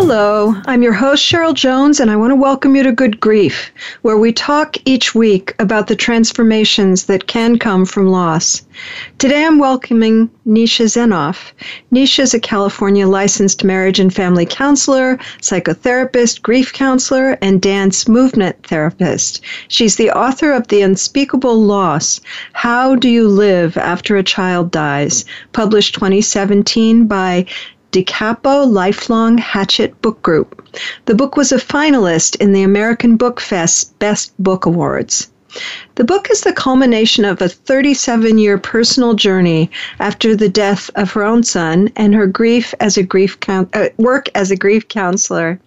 Hello, 0.00 0.54
I'm 0.66 0.84
your 0.84 0.92
host, 0.92 1.24
Cheryl 1.24 1.52
Jones, 1.52 1.98
and 1.98 2.08
I 2.08 2.14
want 2.14 2.30
to 2.30 2.36
welcome 2.36 2.76
you 2.76 2.84
to 2.84 2.92
Good 2.92 3.18
Grief, 3.18 3.72
where 4.02 4.16
we 4.16 4.32
talk 4.32 4.76
each 4.84 5.12
week 5.12 5.56
about 5.58 5.88
the 5.88 5.96
transformations 5.96 7.06
that 7.06 7.26
can 7.26 7.58
come 7.58 7.84
from 7.84 8.06
loss. 8.06 8.62
Today 9.18 9.44
I'm 9.44 9.58
welcoming 9.58 10.30
Nisha 10.46 10.84
Zenoff. 10.84 11.50
Nisha 11.92 12.20
is 12.20 12.32
a 12.32 12.38
California 12.38 13.08
licensed 13.08 13.64
marriage 13.64 13.98
and 13.98 14.14
family 14.14 14.46
counselor, 14.46 15.16
psychotherapist, 15.42 16.42
grief 16.42 16.72
counselor, 16.72 17.36
and 17.42 17.60
dance 17.60 18.06
movement 18.06 18.64
therapist. 18.68 19.40
She's 19.66 19.96
the 19.96 20.12
author 20.12 20.52
of 20.52 20.68
The 20.68 20.80
Unspeakable 20.80 21.60
Loss 21.60 22.20
How 22.52 22.94
Do 22.94 23.08
You 23.08 23.26
Live 23.26 23.76
After 23.76 24.16
a 24.16 24.22
Child 24.22 24.70
Dies, 24.70 25.24
published 25.52 25.94
2017 25.96 27.08
by 27.08 27.46
Da 27.90 28.04
Capo 28.04 28.64
Lifelong 28.64 29.38
Hachette 29.38 30.00
Book 30.02 30.22
Group. 30.22 30.62
The 31.06 31.14
book 31.14 31.36
was 31.36 31.52
a 31.52 31.56
finalist 31.56 32.36
in 32.36 32.52
the 32.52 32.62
American 32.62 33.16
Book 33.16 33.40
Fest 33.40 33.98
Best 33.98 34.32
Book 34.38 34.66
Awards. 34.66 35.28
The 35.94 36.04
book 36.04 36.28
is 36.30 36.42
the 36.42 36.52
culmination 36.52 37.24
of 37.24 37.40
a 37.40 37.48
37 37.48 38.36
year 38.36 38.58
personal 38.58 39.14
journey 39.14 39.70
after 39.98 40.36
the 40.36 40.50
death 40.50 40.90
of 40.94 41.12
her 41.12 41.22
own 41.22 41.42
son 41.42 41.90
and 41.96 42.14
her 42.14 42.26
grief 42.26 42.74
as 42.80 42.98
a 42.98 43.02
grief 43.02 43.38
uh, 43.48 43.64
work 43.96 44.28
as 44.34 44.50
a 44.50 44.56
grief 44.56 44.86
counselor. 44.88 45.58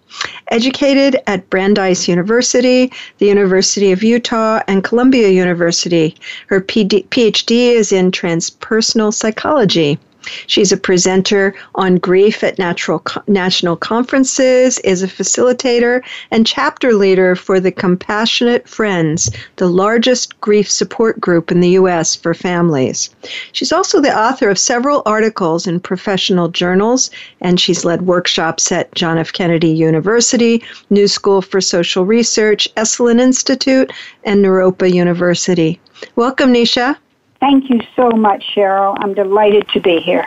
Educated 0.48 1.20
at 1.26 1.50
Brandeis 1.50 2.06
University, 2.06 2.92
the 3.18 3.26
University 3.26 3.90
of 3.90 4.04
Utah, 4.04 4.62
and 4.68 4.84
Columbia 4.84 5.30
University, 5.30 6.14
her 6.46 6.60
PhD 6.60 7.50
is 7.72 7.90
in 7.90 8.12
transpersonal 8.12 9.12
psychology. 9.12 9.98
She's 10.46 10.72
a 10.72 10.76
presenter 10.76 11.54
on 11.74 11.96
grief 11.96 12.44
at 12.44 12.58
natural, 12.58 13.02
national 13.26 13.76
conferences, 13.76 14.78
is 14.80 15.02
a 15.02 15.08
facilitator 15.08 16.02
and 16.30 16.46
chapter 16.46 16.94
leader 16.94 17.34
for 17.34 17.58
the 17.60 17.72
Compassionate 17.72 18.68
Friends, 18.68 19.30
the 19.56 19.68
largest 19.68 20.40
grief 20.40 20.70
support 20.70 21.20
group 21.20 21.50
in 21.50 21.60
the 21.60 21.70
U.S. 21.70 22.14
for 22.14 22.34
families. 22.34 23.10
She's 23.52 23.72
also 23.72 24.00
the 24.00 24.16
author 24.16 24.48
of 24.48 24.58
several 24.58 25.02
articles 25.06 25.66
in 25.66 25.80
professional 25.80 26.48
journals, 26.48 27.10
and 27.40 27.58
she's 27.58 27.84
led 27.84 28.02
workshops 28.02 28.70
at 28.70 28.94
John 28.94 29.18
F. 29.18 29.32
Kennedy 29.32 29.70
University, 29.70 30.62
New 30.90 31.08
School 31.08 31.42
for 31.42 31.60
Social 31.60 32.04
Research, 32.04 32.68
Esalen 32.76 33.20
Institute, 33.20 33.92
and 34.24 34.44
Naropa 34.44 34.92
University. 34.92 35.80
Welcome, 36.16 36.52
Nisha. 36.52 36.96
Thank 37.42 37.70
you 37.70 37.80
so 37.96 38.08
much, 38.10 38.54
Cheryl. 38.54 38.96
I'm 39.00 39.14
delighted 39.14 39.66
to 39.70 39.80
be 39.80 39.98
here. 39.98 40.24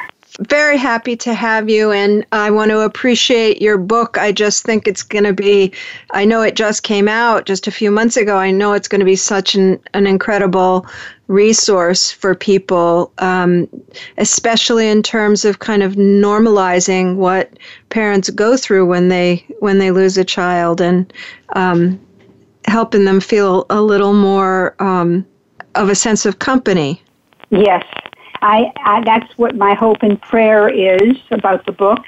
Very 0.50 0.78
happy 0.78 1.16
to 1.16 1.34
have 1.34 1.70
you, 1.70 1.94
and 1.94 2.26
I 2.34 2.52
want 2.52 2.72
to 2.72 2.82
appreciate 2.82 3.62
your 3.62 3.78
book. 3.78 4.18
I 4.18 4.34
just 4.34 4.66
think 4.66 4.86
it's 4.86 5.02
going 5.02 5.24
to 5.24 5.32
be, 5.32 5.72
I 6.12 6.26
know 6.26 6.42
it 6.42 6.58
just 6.58 6.84
came 6.84 7.08
out 7.08 7.46
just 7.46 7.68
a 7.68 7.72
few 7.72 7.90
months 7.90 8.18
ago. 8.18 8.36
I 8.36 8.52
know 8.52 8.74
it's 8.74 8.90
going 8.90 9.00
to 9.00 9.06
be 9.06 9.16
such 9.16 9.56
an, 9.56 9.80
an 9.94 10.08
incredible 10.08 10.88
resource 11.28 12.12
for 12.12 12.36
people, 12.36 13.14
um, 13.20 13.70
especially 14.18 14.90
in 14.90 15.02
terms 15.02 15.46
of 15.46 15.60
kind 15.60 15.84
of 15.84 15.94
normalizing 15.94 17.16
what 17.16 17.58
parents 17.88 18.30
go 18.30 18.58
through 18.58 18.88
when 18.88 19.08
they 19.08 19.46
when 19.60 19.80
they 19.80 19.92
lose 19.92 20.18
a 20.18 20.26
child 20.26 20.82
and 20.82 21.14
um, 21.56 21.98
helping 22.66 23.06
them 23.06 23.22
feel 23.22 23.66
a 23.70 23.82
little 23.82 24.14
more 24.14 24.76
um, 24.84 25.26
of 25.76 25.88
a 25.88 25.96
sense 25.96 26.26
of 26.26 26.40
company. 26.40 27.02
Yes, 27.50 27.86
I, 28.42 28.72
I, 28.78 29.02
that's 29.04 29.38
what 29.38 29.56
my 29.56 29.74
hope 29.74 29.98
and 30.02 30.22
prayer 30.22 30.68
is 30.68 31.18
about 31.32 31.66
the 31.66 31.72
book. 31.72 32.06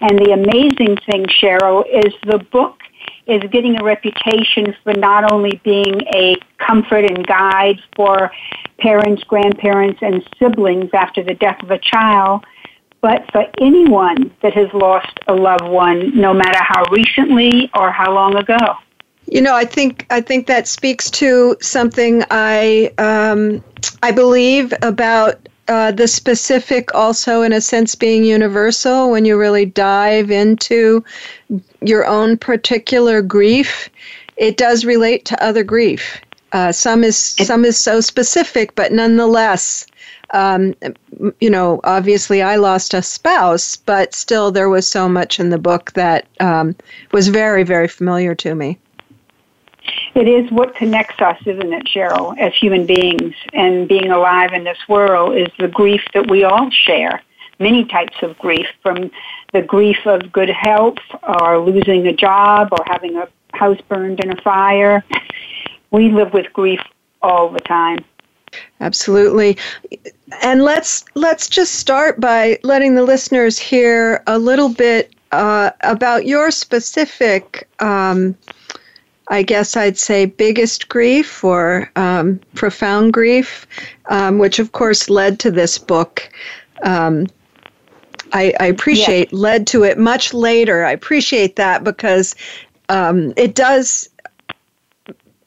And 0.00 0.18
the 0.18 0.32
amazing 0.32 0.96
thing, 1.10 1.26
Cheryl, 1.26 1.84
is 1.88 2.12
the 2.24 2.38
book 2.38 2.80
is 3.26 3.42
getting 3.50 3.80
a 3.80 3.84
reputation 3.84 4.74
for 4.82 4.92
not 4.94 5.32
only 5.32 5.60
being 5.64 6.00
a 6.14 6.36
comfort 6.58 7.04
and 7.04 7.26
guide 7.26 7.80
for 7.94 8.30
parents, 8.78 9.22
grandparents, 9.24 10.00
and 10.02 10.26
siblings 10.38 10.90
after 10.92 11.22
the 11.22 11.34
death 11.34 11.62
of 11.62 11.70
a 11.70 11.78
child, 11.78 12.44
but 13.00 13.30
for 13.32 13.46
anyone 13.60 14.30
that 14.42 14.52
has 14.54 14.68
lost 14.74 15.18
a 15.28 15.34
loved 15.34 15.64
one, 15.64 16.18
no 16.18 16.34
matter 16.34 16.58
how 16.62 16.84
recently 16.90 17.70
or 17.74 17.90
how 17.90 18.12
long 18.12 18.36
ago. 18.36 18.76
You 19.30 19.40
know, 19.40 19.54
I 19.54 19.64
think 19.64 20.06
I 20.10 20.20
think 20.20 20.48
that 20.48 20.66
speaks 20.66 21.08
to 21.12 21.56
something 21.60 22.24
I 22.32 22.92
um, 22.98 23.62
I 24.02 24.10
believe 24.10 24.74
about 24.82 25.48
uh, 25.68 25.92
the 25.92 26.08
specific 26.08 26.92
also 26.96 27.42
in 27.42 27.52
a 27.52 27.60
sense 27.60 27.94
being 27.94 28.24
universal 28.24 29.08
when 29.08 29.24
you 29.24 29.38
really 29.38 29.66
dive 29.66 30.32
into 30.32 31.04
your 31.80 32.04
own 32.06 32.38
particular 32.38 33.22
grief. 33.22 33.88
It 34.36 34.56
does 34.56 34.84
relate 34.84 35.24
to 35.26 35.40
other 35.44 35.62
grief. 35.62 36.20
Uh, 36.50 36.72
some 36.72 37.04
is 37.04 37.16
some 37.16 37.64
is 37.64 37.78
so 37.78 38.00
specific 38.00 38.74
but 38.74 38.90
nonetheless 38.90 39.86
um, 40.34 40.74
you 41.38 41.48
know 41.48 41.80
obviously 41.84 42.42
i 42.42 42.56
lost 42.56 42.92
a 42.92 43.02
spouse 43.02 43.76
but 43.76 44.12
still 44.12 44.50
there 44.50 44.68
was 44.68 44.84
so 44.84 45.08
much 45.08 45.38
in 45.38 45.50
the 45.50 45.58
book 45.58 45.92
that 45.92 46.26
um, 46.40 46.74
was 47.12 47.28
very 47.28 47.62
very 47.62 47.86
familiar 47.86 48.34
to 48.34 48.56
me 48.56 48.76
it 50.14 50.28
is 50.28 50.50
what 50.50 50.74
connects 50.74 51.20
us, 51.20 51.38
isn't 51.46 51.72
it, 51.72 51.84
Cheryl, 51.86 52.38
as 52.38 52.54
human 52.54 52.86
beings 52.86 53.34
and 53.52 53.88
being 53.88 54.10
alive 54.10 54.52
in 54.52 54.64
this 54.64 54.78
world 54.88 55.36
is 55.36 55.48
the 55.58 55.68
grief 55.68 56.02
that 56.14 56.30
we 56.30 56.44
all 56.44 56.70
share. 56.70 57.22
Many 57.58 57.84
types 57.84 58.16
of 58.22 58.38
grief, 58.38 58.66
from 58.82 59.10
the 59.52 59.62
grief 59.62 59.98
of 60.06 60.32
good 60.32 60.48
health 60.48 60.98
or 61.22 61.58
losing 61.58 62.06
a 62.06 62.12
job 62.12 62.68
or 62.72 62.78
having 62.86 63.16
a 63.16 63.28
house 63.52 63.80
burned 63.88 64.20
in 64.20 64.30
a 64.30 64.40
fire. 64.40 65.04
We 65.90 66.10
live 66.10 66.32
with 66.32 66.52
grief 66.52 66.80
all 67.20 67.50
the 67.50 67.60
time. 67.60 68.04
Absolutely. 68.80 69.58
And 70.42 70.62
let's 70.62 71.04
let's 71.14 71.48
just 71.48 71.74
start 71.74 72.20
by 72.20 72.58
letting 72.62 72.94
the 72.94 73.02
listeners 73.02 73.58
hear 73.58 74.22
a 74.26 74.38
little 74.38 74.68
bit 74.68 75.14
uh, 75.32 75.70
about 75.82 76.26
your 76.26 76.50
specific 76.50 77.68
um, 77.80 78.36
I 79.30 79.42
guess 79.42 79.76
I'd 79.76 79.96
say 79.96 80.26
biggest 80.26 80.88
grief 80.88 81.44
or 81.44 81.90
um, 81.94 82.40
profound 82.54 83.12
grief, 83.12 83.66
um, 84.10 84.38
which 84.38 84.58
of 84.58 84.72
course 84.72 85.08
led 85.08 85.38
to 85.40 85.52
this 85.52 85.78
book. 85.78 86.28
Um, 86.82 87.28
I, 88.32 88.52
I, 88.58 88.66
appreciate 88.66 89.32
led 89.32 89.66
to 89.68 89.84
it 89.84 89.98
much 89.98 90.34
later. 90.34 90.84
I 90.84 90.92
appreciate 90.92 91.56
that 91.56 91.84
because 91.84 92.34
um, 92.88 93.32
it 93.36 93.54
does. 93.54 94.08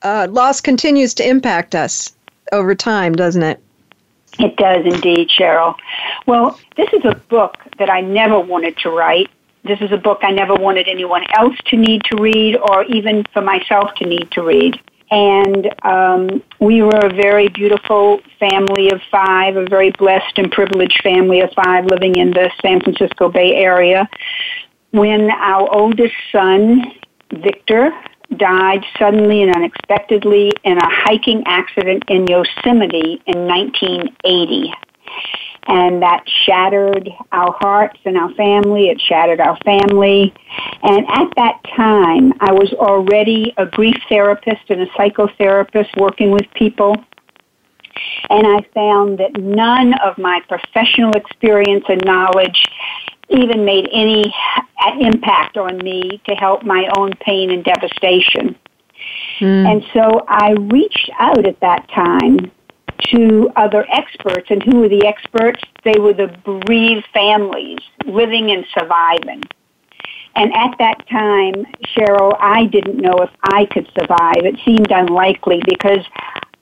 Uh, 0.01 0.27
loss 0.29 0.59
continues 0.61 1.13
to 1.15 1.27
impact 1.27 1.75
us 1.75 2.13
over 2.51 2.75
time, 2.75 3.13
doesn't 3.13 3.43
it? 3.43 3.61
It 4.39 4.57
does 4.57 4.85
indeed, 4.85 5.29
Cheryl. 5.29 5.75
Well, 6.25 6.59
this 6.75 6.89
is 6.93 7.05
a 7.05 7.15
book 7.29 7.57
that 7.79 7.89
I 7.89 8.01
never 8.01 8.39
wanted 8.39 8.77
to 8.79 8.89
write 8.89 9.29
this 9.63 9.79
is 9.81 9.91
a 9.91 9.97
book 9.97 10.19
I 10.23 10.31
never 10.31 10.55
wanted 10.55 10.87
anyone 10.87 11.23
else 11.37 11.55
to 11.67 11.77
need 11.77 12.03
to 12.11 12.21
read 12.21 12.57
or 12.57 12.83
even 12.85 13.23
for 13.33 13.41
myself 13.41 13.93
to 13.95 14.05
need 14.05 14.29
to 14.31 14.43
read. 14.43 14.79
And 15.09 15.73
um, 15.83 16.43
we 16.59 16.81
were 16.81 16.99
a 17.03 17.13
very 17.13 17.47
beautiful 17.49 18.19
family 18.39 18.89
of 18.89 18.99
five, 19.11 19.55
a 19.55 19.65
very 19.65 19.91
blessed 19.91 20.37
and 20.37 20.51
privileged 20.51 20.99
family 21.03 21.41
of 21.41 21.51
five 21.51 21.85
living 21.85 22.15
in 22.15 22.31
the 22.31 22.49
San 22.61 22.81
Francisco 22.81 23.29
Bay 23.29 23.55
Area. 23.55 24.09
When 24.91 25.29
our 25.29 25.73
oldest 25.73 26.15
son, 26.31 26.81
Victor, 27.31 27.91
died 28.37 28.83
suddenly 28.97 29.43
and 29.43 29.55
unexpectedly 29.55 30.51
in 30.63 30.77
a 30.77 30.89
hiking 30.89 31.43
accident 31.45 32.03
in 32.07 32.27
Yosemite 32.27 33.21
in 33.27 33.47
1980 33.47 34.73
and 35.67 36.01
that 36.01 36.23
shattered 36.45 37.09
our 37.31 37.53
hearts 37.59 37.99
and 38.05 38.17
our 38.17 38.33
family. 38.33 38.89
It 38.89 39.01
shattered 39.01 39.39
our 39.39 39.57
family. 39.63 40.33
And 40.83 41.05
at 41.07 41.29
that 41.37 41.61
time, 41.75 42.33
I 42.39 42.51
was 42.51 42.73
already 42.73 43.53
a 43.57 43.65
grief 43.65 43.95
therapist 44.09 44.69
and 44.69 44.81
a 44.81 44.87
psychotherapist 44.87 45.95
working 45.97 46.31
with 46.31 46.45
people. 46.53 46.95
And 48.29 48.47
I 48.47 48.61
found 48.73 49.19
that 49.19 49.37
none 49.39 49.93
of 49.99 50.17
my 50.17 50.41
professional 50.47 51.11
experience 51.11 51.85
and 51.87 52.03
knowledge 52.03 52.65
even 53.29 53.63
made 53.63 53.87
any 53.93 54.33
impact 54.99 55.57
on 55.57 55.77
me 55.77 56.21
to 56.27 56.35
help 56.35 56.63
my 56.63 56.89
own 56.97 57.13
pain 57.21 57.51
and 57.51 57.63
devastation. 57.63 58.55
Mm. 59.39 59.71
And 59.71 59.85
so 59.93 60.25
I 60.27 60.51
reached 60.51 61.09
out 61.19 61.47
at 61.47 61.59
that 61.61 61.89
time 61.89 62.51
to 63.11 63.49
other 63.55 63.85
experts. 63.91 64.47
And 64.49 64.61
who 64.63 64.79
were 64.79 64.89
the 64.89 65.05
experts? 65.05 65.61
They 65.83 65.99
were 65.99 66.13
the 66.13 66.35
bereaved 66.45 67.05
families 67.13 67.79
living 68.05 68.51
and 68.51 68.65
surviving. 68.77 69.43
And 70.35 70.51
at 70.53 70.75
that 70.79 71.07
time, 71.09 71.65
Cheryl, 71.95 72.35
I 72.39 72.65
didn't 72.65 72.97
know 72.97 73.13
if 73.19 73.29
I 73.43 73.65
could 73.65 73.87
survive. 73.97 74.37
It 74.43 74.59
seemed 74.65 74.91
unlikely 74.91 75.61
because 75.67 76.05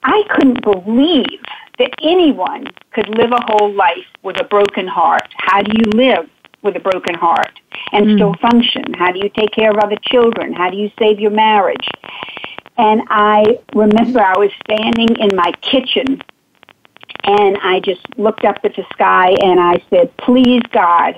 I 0.04 0.24
couldn't 0.30 0.62
believe 0.62 1.40
that 1.80 1.92
anyone 2.02 2.66
could 2.92 3.08
live 3.18 3.32
a 3.32 3.42
whole 3.48 3.74
life 3.74 4.06
with 4.24 4.40
a 4.42 4.44
broken 4.44 4.88
heart. 4.88 5.28
How 5.38 5.62
do 5.62 5.72
you 5.72 5.90
live 5.94 6.30
with 6.64 6.76
a 6.76 6.80
broken 6.80 7.16
heart 7.16 7.60
and 7.94 8.08
mm. 8.08 8.16
still 8.16 8.36
function? 8.42 8.94
How 8.94 9.12
do 9.12 9.20
you 9.20 9.30
take 9.30 9.52
care 9.52 9.72
of 9.72 9.78
other 9.78 9.98
children? 10.04 10.54
How 10.54 10.70
do 10.70 10.78
you 10.78 10.92
save 11.00 11.20
your 11.20 11.32
marriage? 11.32 11.88
And 12.82 13.04
I 13.10 13.60
remember 13.76 14.22
I 14.22 14.40
was 14.40 14.50
standing 14.64 15.16
in 15.20 15.36
my 15.36 15.52
kitchen 15.62 16.20
and 17.24 17.58
I 17.62 17.80
just 17.80 18.02
looked 18.18 18.44
up 18.44 18.58
at 18.64 18.76
the 18.76 18.84
sky 18.92 19.36
and 19.40 19.60
I 19.60 19.84
said, 19.92 20.18
Please, 20.18 20.64
God, 20.72 21.14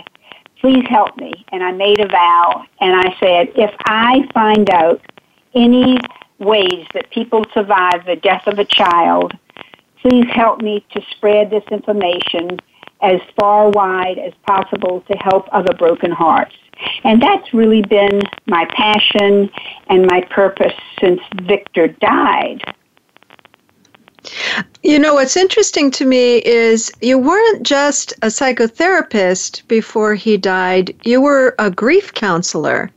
please 0.60 0.83
help 0.89 1.15
me. 1.15 1.45
And 1.54 1.63
I 1.63 1.71
made 1.71 2.01
a 2.01 2.07
vow 2.10 2.65
and 2.81 2.94
I 2.94 3.15
said, 3.18 3.54
If 3.56 3.74
I 3.86 4.27
find 4.33 4.69
out 4.71 5.00
any 5.56 6.00
ways 6.38 6.86
that 6.95 7.10
people 7.12 7.45
survive 7.54 8.06
the 8.06 8.18
death 8.18 8.45
of 8.45 8.59
a 8.59 8.66
child, 8.66 9.31
please 10.01 10.25
help 10.33 10.62
me 10.62 10.86
to 10.92 11.01
spread 11.12 11.50
this 11.50 11.63
information 11.71 12.59
as 13.04 13.20
far 13.40 13.70
wide 13.70 14.18
as 14.18 14.34
possible 14.48 15.04
to 15.12 15.18
help 15.18 15.48
other 15.52 15.74
broken 15.74 16.12
hearts. 16.12 16.56
And 17.04 17.22
that's 17.22 17.54
really 17.54 17.82
been 17.82 18.22
my 18.48 18.66
passion 18.76 19.50
and 19.90 20.08
my 20.08 20.22
purpose 20.32 20.74
since 21.00 21.22
Victor 21.44 21.88
died. 21.88 22.64
You 24.84 25.00
know, 25.00 25.16
what's 25.16 25.38
interesting 25.38 25.92
to 25.92 26.06
me 26.06 26.38
is 26.38 26.92
you 27.02 27.18
weren't 27.18 27.64
just 27.64 28.14
a 28.22 28.28
psychotherapist 28.28 29.68
before 29.68 30.16
he 30.16 30.38
died, 30.38 30.96
you 31.04 31.22
were 31.22 31.56
a 31.60 31.70
grief 31.70 32.14
counselor. 32.14 32.90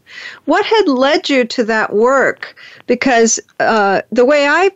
What 0.44 0.64
had 0.64 0.88
led 0.88 1.28
you 1.28 1.44
to 1.44 1.64
that 1.64 1.92
work? 1.92 2.56
Because 2.86 3.40
uh, 3.60 4.02
the 4.10 4.24
way 4.24 4.46
I 4.46 4.70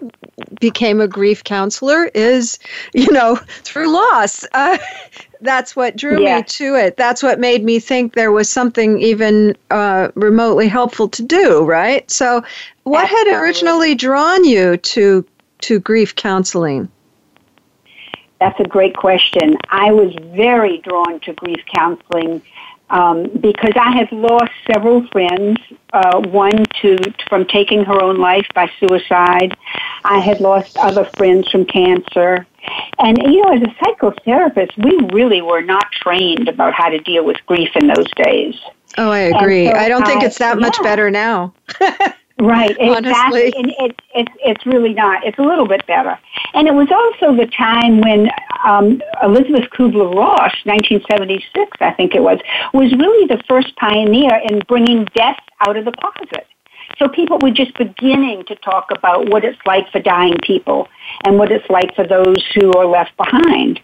became 0.60 1.00
a 1.00 1.08
grief 1.08 1.44
counselor 1.44 2.06
is, 2.06 2.58
you 2.94 3.10
know, 3.12 3.36
through 3.62 3.92
loss. 3.92 4.44
Uh, 4.52 4.78
that's 5.40 5.74
what 5.74 5.96
drew 5.96 6.22
yeah. 6.22 6.38
me 6.38 6.42
to 6.44 6.74
it. 6.74 6.96
That's 6.96 7.22
what 7.22 7.38
made 7.38 7.64
me 7.64 7.80
think 7.80 8.14
there 8.14 8.32
was 8.32 8.50
something 8.50 9.00
even 9.00 9.56
uh, 9.70 10.08
remotely 10.14 10.68
helpful 10.68 11.08
to 11.08 11.22
do, 11.22 11.64
right? 11.64 12.10
So, 12.10 12.42
what 12.84 13.04
Absolutely. 13.04 13.32
had 13.32 13.40
originally 13.42 13.94
drawn 13.94 14.44
you 14.44 14.76
to 14.76 15.24
to 15.60 15.78
grief 15.78 16.14
counseling? 16.16 16.88
That's 18.40 18.58
a 18.58 18.64
great 18.64 18.96
question. 18.96 19.58
I 19.68 19.92
was 19.92 20.14
very 20.34 20.78
drawn 20.78 21.20
to 21.20 21.34
grief 21.34 21.62
counseling 21.74 22.42
um, 22.90 23.28
because 23.40 23.72
I 23.76 23.96
have 23.96 24.12
lost 24.12 24.52
several 24.70 25.06
friends. 25.08 25.58
Uh, 25.92 26.20
one 26.28 26.64
to 26.82 26.98
from 27.28 27.44
taking 27.46 27.84
her 27.84 28.02
own 28.02 28.18
life 28.18 28.46
by 28.54 28.70
suicide. 28.78 29.56
I 30.04 30.18
had 30.20 30.40
lost 30.40 30.76
other 30.76 31.04
friends 31.16 31.48
from 31.50 31.64
cancer. 31.64 32.46
And 32.98 33.18
you 33.18 33.42
know, 33.42 33.54
as 33.54 33.62
a 33.62 33.74
psychotherapist, 33.82 34.76
we 34.84 34.98
really 35.12 35.42
were 35.42 35.62
not 35.62 35.90
trained 35.92 36.48
about 36.48 36.74
how 36.74 36.88
to 36.90 36.98
deal 36.98 37.24
with 37.24 37.38
grief 37.46 37.70
in 37.74 37.88
those 37.88 38.10
days. 38.16 38.54
Oh, 38.98 39.10
I 39.10 39.18
agree. 39.18 39.66
So 39.66 39.72
I 39.72 39.88
don't 39.88 40.04
think 40.04 40.22
it's 40.22 40.38
that 40.38 40.58
much 40.58 40.80
better 40.82 41.10
now. 41.10 41.54
Right, 42.40 42.70
exactly. 42.80 43.52
And 43.56 43.70
it, 43.78 44.00
it, 44.14 44.28
it's 44.44 44.66
really 44.66 44.94
not. 44.94 45.24
It's 45.24 45.38
a 45.38 45.42
little 45.42 45.66
bit 45.66 45.86
better. 45.86 46.18
And 46.54 46.66
it 46.66 46.74
was 46.74 46.88
also 46.90 47.36
the 47.36 47.46
time 47.46 48.00
when 48.00 48.30
um, 48.64 49.02
Elisabeth 49.22 49.70
Kubler-Ross, 49.70 50.54
1976, 50.64 51.76
I 51.80 51.92
think 51.92 52.14
it 52.14 52.22
was, 52.22 52.38
was 52.72 52.92
really 52.92 53.26
the 53.26 53.42
first 53.48 53.76
pioneer 53.76 54.40
in 54.48 54.60
bringing 54.60 55.04
death 55.14 55.40
out 55.60 55.76
of 55.76 55.84
the 55.84 55.92
closet. 55.92 56.46
So 56.98 57.08
people 57.08 57.38
were 57.40 57.50
just 57.50 57.76
beginning 57.78 58.44
to 58.46 58.56
talk 58.56 58.90
about 58.90 59.28
what 59.30 59.44
it's 59.44 59.58
like 59.64 59.90
for 59.90 60.00
dying 60.00 60.36
people 60.42 60.88
and 61.24 61.38
what 61.38 61.52
it's 61.52 61.68
like 61.70 61.94
for 61.94 62.06
those 62.06 62.44
who 62.54 62.72
are 62.72 62.86
left 62.86 63.16
behind. 63.16 63.80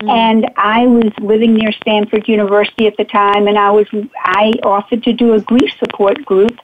Mm. 0.00 0.10
And 0.10 0.50
I 0.56 0.86
was 0.86 1.12
living 1.20 1.54
near 1.54 1.72
Stanford 1.72 2.26
University 2.26 2.86
at 2.86 2.96
the 2.96 3.04
time, 3.04 3.46
and 3.46 3.56
I 3.56 3.70
was 3.70 3.86
I 4.16 4.52
offered 4.64 5.04
to 5.04 5.12
do 5.12 5.34
a 5.34 5.40
grief 5.40 5.72
support 5.78 6.24
group 6.24 6.58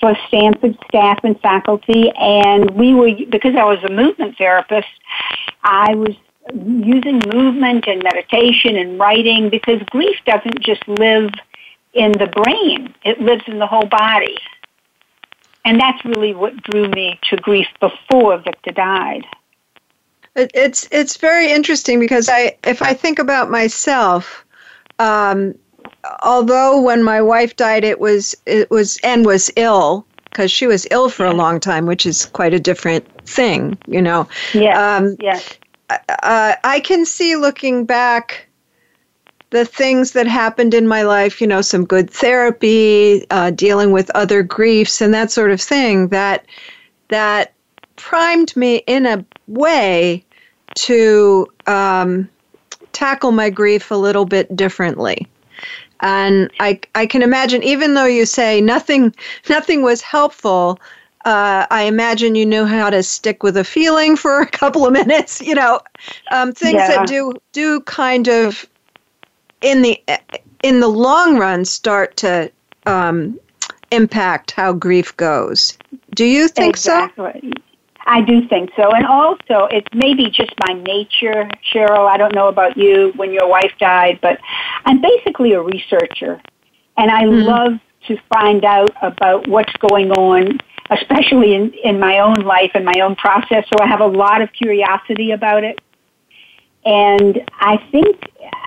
for 0.00 0.16
Stanford 0.28 0.76
staff 0.88 1.20
and 1.22 1.38
faculty, 1.40 2.10
and 2.18 2.70
we 2.70 2.94
were 2.94 3.10
because 3.28 3.54
I 3.54 3.64
was 3.64 3.78
a 3.84 3.92
movement 3.92 4.36
therapist. 4.38 4.88
I 5.62 5.94
was 5.94 6.16
using 6.54 7.20
movement 7.32 7.86
and 7.86 8.02
meditation 8.02 8.76
and 8.76 8.98
writing 8.98 9.50
because 9.50 9.80
grief 9.90 10.16
doesn't 10.24 10.60
just 10.60 10.86
live 10.88 11.30
in 11.92 12.12
the 12.12 12.26
brain; 12.26 12.94
it 13.04 13.20
lives 13.20 13.42
in 13.46 13.58
the 13.58 13.66
whole 13.66 13.86
body, 13.86 14.36
and 15.64 15.78
that's 15.78 16.02
really 16.04 16.34
what 16.34 16.56
drew 16.62 16.88
me 16.88 17.18
to 17.28 17.36
grief 17.36 17.66
before 17.78 18.38
Victor 18.38 18.72
died. 18.72 19.26
It's 20.34 20.88
it's 20.90 21.18
very 21.18 21.52
interesting 21.52 22.00
because 22.00 22.28
I 22.28 22.56
if 22.64 22.80
I 22.80 22.94
think 22.94 23.18
about 23.18 23.50
myself. 23.50 24.46
Um, 24.98 25.54
although 26.22 26.80
when 26.80 27.02
my 27.02 27.20
wife 27.20 27.56
died, 27.56 27.84
it 27.84 28.00
was 28.00 28.36
it 28.46 28.70
was 28.70 28.98
and 29.02 29.26
was 29.26 29.50
ill 29.56 30.06
because 30.24 30.50
she 30.50 30.66
was 30.66 30.86
ill 30.90 31.08
for 31.08 31.26
a 31.26 31.34
long 31.34 31.60
time, 31.60 31.86
which 31.86 32.06
is 32.06 32.26
quite 32.26 32.54
a 32.54 32.60
different 32.60 33.06
thing, 33.26 33.76
you 33.86 34.00
know. 34.00 34.28
Yeah. 34.54 34.96
Um, 34.96 35.16
yes. 35.20 35.58
Uh, 35.90 36.54
I 36.62 36.80
can 36.80 37.04
see 37.04 37.34
looking 37.36 37.84
back 37.84 38.46
the 39.50 39.64
things 39.64 40.12
that 40.12 40.28
happened 40.28 40.72
in 40.72 40.86
my 40.86 41.02
life, 41.02 41.40
you 41.40 41.46
know, 41.48 41.60
some 41.60 41.84
good 41.84 42.08
therapy, 42.08 43.26
uh, 43.30 43.50
dealing 43.50 43.90
with 43.90 44.08
other 44.14 44.44
griefs, 44.44 45.00
and 45.00 45.12
that 45.12 45.32
sort 45.32 45.50
of 45.50 45.60
thing. 45.60 46.08
That 46.08 46.46
that 47.08 47.54
primed 47.96 48.56
me 48.56 48.76
in 48.86 49.06
a 49.06 49.24
way 49.48 50.24
to 50.76 51.48
um, 51.66 52.28
tackle 52.92 53.32
my 53.32 53.50
grief 53.50 53.90
a 53.90 53.96
little 53.96 54.24
bit 54.24 54.54
differently 54.54 55.26
and 56.02 56.50
I 56.60 56.80
I 56.94 57.06
can 57.06 57.22
imagine 57.22 57.62
even 57.62 57.94
though 57.94 58.06
you 58.06 58.26
say 58.26 58.60
nothing 58.60 59.14
nothing 59.48 59.82
was 59.82 60.00
helpful. 60.00 60.78
Uh, 61.26 61.66
I 61.70 61.82
imagine 61.82 62.34
you 62.34 62.46
knew 62.46 62.64
how 62.64 62.88
to 62.88 63.02
stick 63.02 63.42
with 63.42 63.58
a 63.58 63.64
feeling 63.64 64.16
for 64.16 64.40
a 64.40 64.46
couple 64.46 64.86
of 64.86 64.92
minutes. 64.92 65.40
You 65.40 65.54
know, 65.54 65.80
um, 66.32 66.52
things 66.52 66.74
yeah. 66.74 66.88
that 66.88 67.08
do 67.08 67.34
do 67.52 67.80
kind 67.80 68.28
of 68.28 68.66
in 69.60 69.82
the 69.82 70.02
in 70.62 70.80
the 70.80 70.88
long 70.88 71.38
run 71.38 71.64
start 71.64 72.16
to 72.18 72.50
um, 72.86 73.38
impact 73.90 74.52
how 74.52 74.72
grief 74.72 75.16
goes. 75.16 75.76
Do 76.14 76.24
you 76.24 76.48
think 76.48 76.74
exactly. 76.74 77.40
so? 77.54 77.62
I 78.12 78.22
do 78.22 78.46
think 78.48 78.70
so. 78.74 78.90
And 78.90 79.06
also, 79.06 79.68
it's 79.70 79.86
maybe 79.94 80.30
just 80.30 80.52
my 80.66 80.74
nature, 80.74 81.48
Cheryl. 81.72 82.08
I 82.08 82.16
don't 82.16 82.34
know 82.34 82.48
about 82.48 82.76
you 82.76 83.12
when 83.14 83.32
your 83.32 83.48
wife 83.48 83.72
died, 83.78 84.18
but 84.20 84.40
I'm 84.84 85.00
basically 85.00 85.52
a 85.52 85.62
researcher. 85.62 86.40
And 86.96 87.08
I 87.08 87.22
mm-hmm. 87.22 87.46
love 87.46 87.72
to 88.08 88.16
find 88.28 88.64
out 88.64 88.90
about 89.00 89.46
what's 89.46 89.72
going 89.74 90.10
on, 90.10 90.58
especially 90.90 91.54
in, 91.54 91.72
in 91.84 92.00
my 92.00 92.18
own 92.18 92.40
life 92.40 92.72
and 92.74 92.84
my 92.84 93.00
own 93.00 93.14
process. 93.14 93.64
So 93.72 93.80
I 93.80 93.86
have 93.86 94.00
a 94.00 94.06
lot 94.06 94.42
of 94.42 94.52
curiosity 94.52 95.30
about 95.30 95.62
it. 95.62 95.80
And 96.84 97.48
I 97.60 97.76
think 97.92 98.18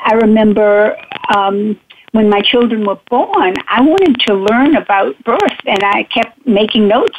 I 0.06 0.14
remember 0.14 0.96
um, 1.36 1.78
when 2.14 2.30
my 2.30 2.42
children 2.42 2.86
were 2.86 3.00
born, 3.10 3.54
I 3.68 3.82
wanted 3.82 4.20
to 4.28 4.34
learn 4.34 4.76
about 4.76 5.22
birth, 5.24 5.60
and 5.66 5.84
I 5.84 6.04
kept 6.04 6.48
making 6.48 6.88
notes 6.88 7.18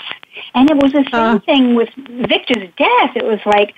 and 0.55 0.71
it 0.71 0.77
was 0.77 0.93
the 0.93 1.05
same 1.05 1.37
uh. 1.37 1.39
thing 1.41 1.75
with 1.75 1.91
Victor's 2.29 2.69
death. 2.77 3.17
It 3.17 3.25
was 3.25 3.41
like, 3.47 3.75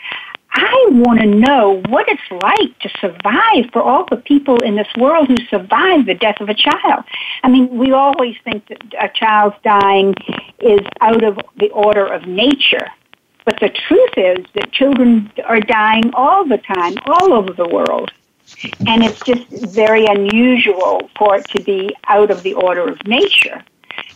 I 0.53 0.87
want 0.91 1.21
to 1.21 1.27
know 1.27 1.83
what 1.89 2.07
it's 2.09 2.23
like 2.31 2.79
to 2.81 2.89
survive 3.01 3.71
for 3.73 3.83
all 3.83 4.07
the 4.09 4.17
people 4.17 4.63
in 4.63 4.77
this 4.77 4.89
world 4.97 5.29
who 5.29 5.37
survived 5.51 6.07
the 6.07 6.15
death 6.15 6.41
of 6.41 6.49
a 6.49 6.55
child. 6.55 7.05
I 7.43 7.49
mean, 7.49 7.77
we 7.77 7.93
always 7.93 8.37
think 8.45 8.67
that 8.69 8.83
a 8.99 9.11
child's 9.13 9.57
dying 9.63 10.15
is 10.61 10.81
out 11.01 11.25
of 11.25 11.39
the 11.57 11.71
order 11.71 12.07
of 12.07 12.27
nature. 12.27 12.87
But 13.45 13.61
the 13.61 13.69
truth 13.69 14.15
is 14.17 14.47
that 14.55 14.73
children 14.73 15.31
are 15.45 15.61
dying 15.61 16.11
all 16.15 16.47
the 16.47 16.59
time, 16.59 16.95
all 17.07 17.33
over 17.33 17.53
the 17.53 17.69
world. 17.69 18.11
And 18.87 19.03
it's 19.03 19.21
just 19.21 19.47
very 19.75 20.07
unusual 20.07 21.11
for 21.17 21.37
it 21.37 21.49
to 21.49 21.63
be 21.63 21.95
out 22.07 22.31
of 22.31 22.43
the 22.43 22.55
order 22.55 22.87
of 22.89 23.05
nature. 23.07 23.63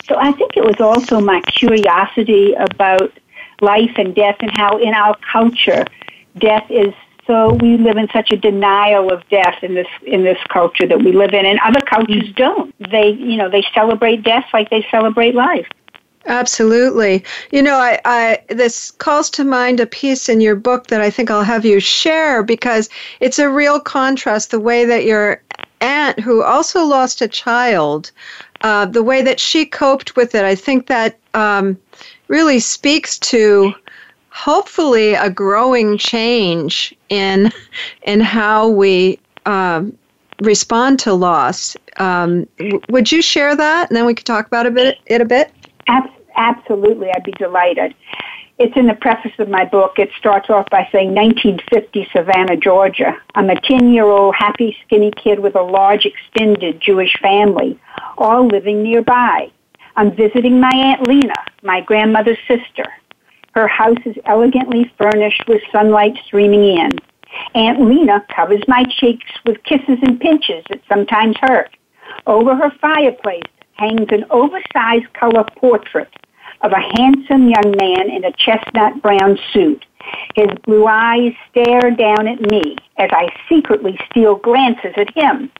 So 0.07 0.17
I 0.17 0.31
think 0.31 0.57
it 0.57 0.63
was 0.63 0.79
also 0.79 1.19
my 1.19 1.41
curiosity 1.41 2.53
about 2.53 3.11
life 3.61 3.91
and 3.97 4.15
death 4.15 4.37
and 4.39 4.51
how 4.51 4.77
in 4.77 4.93
our 4.93 5.15
culture 5.31 5.85
death 6.37 6.65
is 6.69 6.93
so 7.27 7.53
we 7.53 7.77
live 7.77 7.97
in 7.97 8.07
such 8.11 8.31
a 8.31 8.37
denial 8.37 9.11
of 9.11 9.27
death 9.29 9.63
in 9.63 9.75
this 9.75 9.87
in 10.05 10.23
this 10.23 10.39
culture 10.49 10.87
that 10.87 10.99
we 10.99 11.11
live 11.11 11.33
in 11.33 11.45
and 11.45 11.59
other 11.63 11.79
cultures 11.81 12.23
mm-hmm. 12.23 12.33
don't 12.33 12.91
they 12.91 13.09
you 13.11 13.37
know 13.37 13.49
they 13.49 13.63
celebrate 13.73 14.23
death 14.23 14.45
like 14.53 14.69
they 14.69 14.85
celebrate 14.89 15.35
life 15.35 15.67
Absolutely. 16.27 17.23
You 17.51 17.63
know, 17.63 17.75
I, 17.77 17.99
I 18.05 18.39
this 18.49 18.91
calls 18.91 19.29
to 19.31 19.43
mind 19.43 19.79
a 19.79 19.87
piece 19.87 20.29
in 20.29 20.39
your 20.39 20.55
book 20.55 20.87
that 20.87 21.01
I 21.01 21.09
think 21.09 21.31
I'll 21.31 21.43
have 21.43 21.65
you 21.65 21.79
share 21.79 22.43
because 22.43 22.89
it's 23.19 23.39
a 23.39 23.49
real 23.49 23.79
contrast 23.79 24.51
the 24.51 24.59
way 24.59 24.85
that 24.85 25.03
your 25.05 25.41
aunt, 25.81 26.19
who 26.19 26.43
also 26.43 26.83
lost 26.85 27.21
a 27.21 27.27
child, 27.27 28.11
uh, 28.61 28.85
the 28.85 29.01
way 29.03 29.23
that 29.23 29.39
she 29.39 29.65
coped 29.65 30.15
with 30.15 30.35
it. 30.35 30.45
I 30.45 30.53
think 30.53 30.87
that 30.87 31.17
um, 31.33 31.77
really 32.27 32.59
speaks 32.59 33.17
to 33.19 33.73
hopefully 34.29 35.15
a 35.15 35.29
growing 35.29 35.97
change 35.97 36.95
in 37.09 37.51
in 38.03 38.19
how 38.19 38.69
we 38.69 39.19
um, 39.47 39.97
respond 40.41 40.99
to 40.99 41.13
loss. 41.13 41.75
Um, 41.97 42.47
w- 42.59 42.79
would 42.89 43.11
you 43.11 43.23
share 43.23 43.55
that, 43.55 43.89
and 43.89 43.97
then 43.97 44.05
we 44.05 44.13
could 44.13 44.25
talk 44.25 44.45
about 44.45 44.67
a 44.67 44.71
bit 44.71 44.99
it 45.07 45.19
a 45.19 45.25
bit? 45.25 45.51
Absolutely, 45.87 47.09
I'd 47.13 47.23
be 47.23 47.31
delighted. 47.33 47.93
It's 48.57 48.77
in 48.77 48.85
the 48.85 48.93
preface 48.93 49.31
of 49.39 49.49
my 49.49 49.65
book. 49.65 49.93
It 49.97 50.09
starts 50.17 50.49
off 50.49 50.69
by 50.69 50.87
saying 50.91 51.15
1950 51.15 52.07
Savannah, 52.15 52.57
Georgia. 52.57 53.17
I'm 53.33 53.49
a 53.49 53.59
10 53.59 53.91
year 53.91 54.05
old 54.05 54.35
happy, 54.35 54.77
skinny 54.85 55.11
kid 55.11 55.39
with 55.39 55.55
a 55.55 55.61
large, 55.61 56.05
extended 56.05 56.79
Jewish 56.79 57.17
family, 57.21 57.79
all 58.17 58.45
living 58.45 58.83
nearby. 58.83 59.51
I'm 59.95 60.15
visiting 60.15 60.59
my 60.59 60.71
Aunt 60.73 61.07
Lena, 61.07 61.33
my 61.63 61.81
grandmother's 61.81 62.37
sister. 62.47 62.85
Her 63.53 63.67
house 63.67 63.97
is 64.05 64.15
elegantly 64.25 64.91
furnished 64.97 65.43
with 65.47 65.61
sunlight 65.71 66.17
streaming 66.25 66.77
in. 66.77 66.91
Aunt 67.55 67.81
Lena 67.81 68.23
covers 68.33 68.61
my 68.67 68.85
cheeks 68.99 69.25
with 69.45 69.63
kisses 69.63 69.97
and 70.03 70.19
pinches 70.19 70.63
that 70.69 70.81
sometimes 70.87 71.35
hurt. 71.41 71.75
Over 72.27 72.55
her 72.55 72.71
fireplace 72.79 73.43
hangs 73.73 74.07
an 74.09 74.25
oversized 74.29 75.11
color 75.13 75.45
portrait 75.57 76.09
of 76.61 76.71
a 76.71 77.01
handsome 77.01 77.49
young 77.49 77.75
man 77.79 78.09
in 78.09 78.23
a 78.23 78.31
chestnut 78.33 79.01
brown 79.01 79.37
suit. 79.51 79.85
His 80.35 80.49
blue 80.63 80.87
eyes 80.87 81.33
stare 81.49 81.91
down 81.91 82.27
at 82.27 82.41
me 82.51 82.75
as 82.97 83.09
I 83.11 83.29
secretly 83.49 83.97
steal 84.09 84.35
glances 84.35 84.93
at 84.97 85.15
him. 85.15 85.51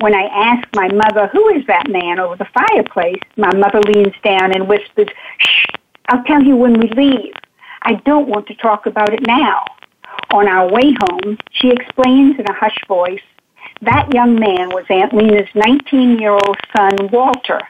When 0.00 0.14
I 0.14 0.24
ask 0.24 0.68
my 0.74 0.88
mother, 0.88 1.28
who 1.28 1.48
is 1.50 1.66
that 1.66 1.90
man 1.90 2.18
over 2.18 2.36
the 2.36 2.46
fireplace, 2.52 3.22
my 3.36 3.54
mother 3.54 3.80
leans 3.80 4.14
down 4.22 4.52
and 4.52 4.68
whispers, 4.68 5.08
shh, 5.38 5.66
I'll 6.08 6.24
tell 6.24 6.42
you 6.42 6.54
when 6.54 6.78
we 6.78 6.88
leave. 6.90 7.34
I 7.82 7.94
don't 8.04 8.28
want 8.28 8.46
to 8.48 8.54
talk 8.56 8.86
about 8.86 9.12
it 9.12 9.26
now. 9.26 9.64
On 10.32 10.48
our 10.48 10.70
way 10.70 10.94
home, 11.08 11.38
she 11.50 11.70
explains 11.70 12.38
in 12.38 12.44
a 12.48 12.52
hushed 12.52 12.86
voice, 12.86 13.22
that 13.82 14.12
young 14.14 14.38
man 14.38 14.70
was 14.70 14.84
Aunt 14.88 15.12
Lena's 15.14 15.48
19 15.54 16.18
year 16.18 16.32
old 16.32 16.56
son, 16.76 16.96
Walter. 17.12 17.60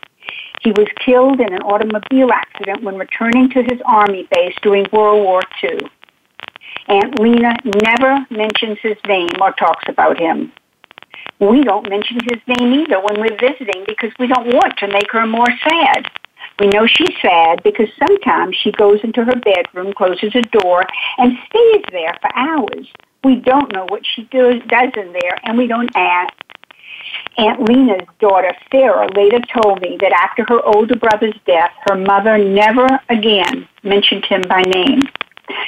He 0.62 0.70
was 0.72 0.86
killed 1.04 1.40
in 1.40 1.52
an 1.52 1.62
automobile 1.62 2.30
accident 2.32 2.82
when 2.82 2.96
returning 2.96 3.50
to 3.50 3.62
his 3.62 3.80
army 3.84 4.26
base 4.30 4.54
during 4.62 4.86
World 4.92 5.24
War 5.24 5.42
II. 5.62 5.78
Aunt 6.88 7.20
Lena 7.20 7.54
never 7.64 8.26
mentions 8.30 8.78
his 8.82 8.96
name 9.06 9.30
or 9.40 9.52
talks 9.52 9.84
about 9.88 10.18
him. 10.18 10.52
We 11.38 11.64
don't 11.64 11.88
mention 11.88 12.18
his 12.22 12.40
name 12.46 12.72
either 12.72 13.00
when 13.00 13.20
we're 13.20 13.38
visiting 13.38 13.84
because 13.86 14.12
we 14.18 14.26
don't 14.26 14.46
want 14.46 14.78
to 14.78 14.88
make 14.88 15.10
her 15.12 15.26
more 15.26 15.50
sad. 15.68 16.10
We 16.58 16.68
know 16.68 16.86
she's 16.86 17.14
sad 17.20 17.62
because 17.62 17.88
sometimes 17.98 18.56
she 18.56 18.72
goes 18.72 19.00
into 19.02 19.24
her 19.24 19.36
bedroom, 19.36 19.92
closes 19.92 20.34
a 20.34 20.42
door, 20.42 20.86
and 21.18 21.36
stays 21.48 21.84
there 21.92 22.16
for 22.20 22.34
hours. 22.34 22.88
We 23.26 23.34
don't 23.34 23.72
know 23.72 23.86
what 23.88 24.06
she 24.06 24.22
does, 24.30 24.62
in 24.62 25.12
there, 25.12 25.36
and 25.42 25.58
we 25.58 25.66
don't 25.66 25.90
ask. 25.96 26.32
Aunt 27.36 27.68
Lena's 27.68 28.06
daughter, 28.20 28.52
Sarah, 28.70 29.08
later 29.16 29.40
told 29.52 29.80
me 29.80 29.98
that 30.00 30.12
after 30.12 30.44
her 30.44 30.64
older 30.64 30.94
brother's 30.94 31.34
death, 31.44 31.72
her 31.88 31.96
mother 31.96 32.38
never 32.38 32.86
again 33.08 33.66
mentioned 33.82 34.24
him 34.26 34.42
by 34.48 34.62
name. 34.62 35.00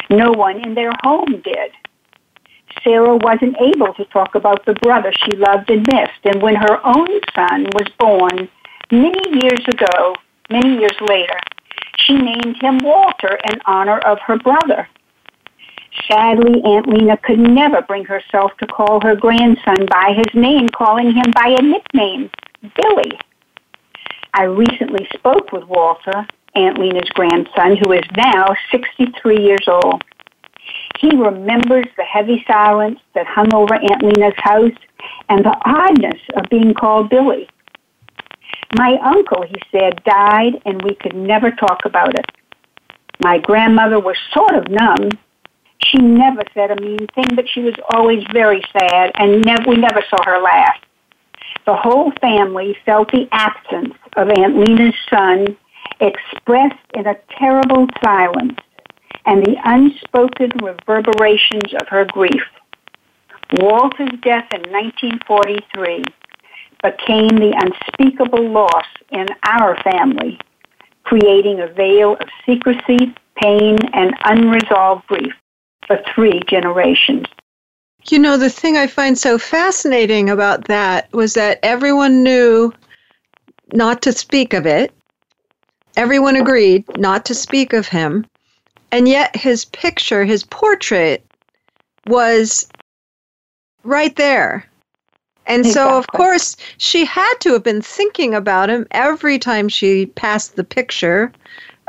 No 0.08 0.30
one 0.30 0.64
in 0.64 0.76
their 0.76 0.92
home 1.02 1.42
did. 1.42 1.72
Sarah 2.84 3.16
wasn't 3.16 3.56
able 3.60 3.92
to 3.94 4.04
talk 4.04 4.36
about 4.36 4.64
the 4.64 4.74
brother 4.74 5.12
she 5.12 5.36
loved 5.36 5.68
and 5.68 5.84
missed, 5.92 6.22
and 6.22 6.40
when 6.40 6.54
her 6.54 6.78
own 6.86 7.08
son 7.34 7.64
was 7.74 7.88
born 7.98 8.48
many 8.92 9.42
years 9.42 9.66
ago, 9.66 10.14
many 10.48 10.78
years 10.78 10.96
later, 11.08 11.40
she 11.96 12.12
named 12.12 12.62
him 12.62 12.78
Walter 12.84 13.36
in 13.50 13.58
honor 13.66 13.98
of 13.98 14.20
her 14.28 14.38
brother. 14.38 14.88
Sadly, 16.06 16.62
Aunt 16.64 16.88
Lena 16.88 17.16
could 17.16 17.38
never 17.38 17.82
bring 17.82 18.04
herself 18.04 18.52
to 18.58 18.66
call 18.66 19.00
her 19.02 19.16
grandson 19.16 19.86
by 19.90 20.14
his 20.16 20.34
name, 20.34 20.68
calling 20.68 21.12
him 21.12 21.32
by 21.34 21.56
a 21.58 21.62
nickname, 21.62 22.30
Billy. 22.62 23.18
I 24.34 24.44
recently 24.44 25.06
spoke 25.14 25.52
with 25.52 25.64
Walter, 25.64 26.26
Aunt 26.54 26.78
Lena's 26.78 27.08
grandson, 27.10 27.76
who 27.76 27.92
is 27.92 28.04
now 28.16 28.46
63 28.70 29.42
years 29.42 29.66
old. 29.66 30.02
He 31.00 31.10
remembers 31.10 31.86
the 31.96 32.04
heavy 32.04 32.44
silence 32.46 33.00
that 33.14 33.26
hung 33.26 33.54
over 33.54 33.74
Aunt 33.74 34.02
Lena's 34.02 34.34
house 34.36 34.78
and 35.28 35.44
the 35.44 35.56
oddness 35.64 36.20
of 36.36 36.48
being 36.50 36.74
called 36.74 37.10
Billy. 37.10 37.48
My 38.76 38.98
uncle, 39.02 39.44
he 39.46 39.56
said, 39.72 40.02
died 40.04 40.60
and 40.66 40.82
we 40.82 40.94
could 40.94 41.14
never 41.14 41.50
talk 41.50 41.84
about 41.84 42.18
it. 42.18 42.26
My 43.22 43.38
grandmother 43.38 43.98
was 43.98 44.16
sort 44.32 44.54
of 44.54 44.68
numb. 44.68 45.10
She 45.84 45.98
never 45.98 46.42
said 46.54 46.70
a 46.70 46.80
mean 46.80 47.06
thing, 47.14 47.34
but 47.34 47.48
she 47.48 47.60
was 47.60 47.74
always 47.94 48.24
very 48.32 48.62
sad 48.72 49.12
and 49.14 49.44
we 49.66 49.76
never 49.76 50.02
saw 50.10 50.18
her 50.24 50.40
laugh. 50.40 50.76
The 51.66 51.76
whole 51.76 52.12
family 52.20 52.76
felt 52.84 53.10
the 53.10 53.28
absence 53.32 53.94
of 54.16 54.28
Aunt 54.28 54.56
Lena's 54.56 54.94
son 55.08 55.56
expressed 56.00 56.78
in 56.94 57.06
a 57.06 57.16
terrible 57.38 57.86
silence 58.02 58.58
and 59.26 59.44
the 59.44 59.56
unspoken 59.64 60.50
reverberations 60.62 61.74
of 61.80 61.88
her 61.88 62.04
grief. 62.06 62.42
Walter's 63.60 64.18
death 64.22 64.48
in 64.52 64.62
1943 64.70 66.04
became 66.82 67.28
the 67.28 67.54
unspeakable 67.56 68.50
loss 68.50 68.86
in 69.10 69.26
our 69.44 69.76
family, 69.82 70.38
creating 71.04 71.60
a 71.60 71.68
veil 71.68 72.14
of 72.14 72.28
secrecy, 72.46 73.14
pain, 73.36 73.76
and 73.92 74.14
unresolved 74.24 75.06
grief 75.06 75.34
for 75.88 76.00
three 76.14 76.40
generations. 76.46 77.26
You 78.08 78.20
know, 78.20 78.36
the 78.36 78.50
thing 78.50 78.76
I 78.76 78.86
find 78.86 79.18
so 79.18 79.38
fascinating 79.38 80.30
about 80.30 80.66
that 80.66 81.12
was 81.12 81.34
that 81.34 81.58
everyone 81.64 82.22
knew 82.22 82.72
not 83.72 84.02
to 84.02 84.12
speak 84.12 84.54
of 84.54 84.66
it. 84.66 84.92
Everyone 85.96 86.36
agreed 86.36 86.84
not 86.96 87.24
to 87.26 87.34
speak 87.34 87.72
of 87.72 87.88
him. 87.88 88.24
And 88.92 89.08
yet 89.08 89.34
his 89.34 89.64
picture, 89.64 90.24
his 90.24 90.44
portrait, 90.44 91.26
was 92.06 92.68
right 93.82 94.14
there. 94.16 94.64
And 95.46 95.66
exactly. 95.66 95.72
so, 95.72 95.98
of 95.98 96.06
course, 96.08 96.56
she 96.76 97.04
had 97.04 97.34
to 97.40 97.52
have 97.54 97.64
been 97.64 97.82
thinking 97.82 98.34
about 98.34 98.70
him 98.70 98.86
every 98.90 99.38
time 99.38 99.68
she 99.68 100.06
passed 100.06 100.56
the 100.56 100.64
picture. 100.64 101.32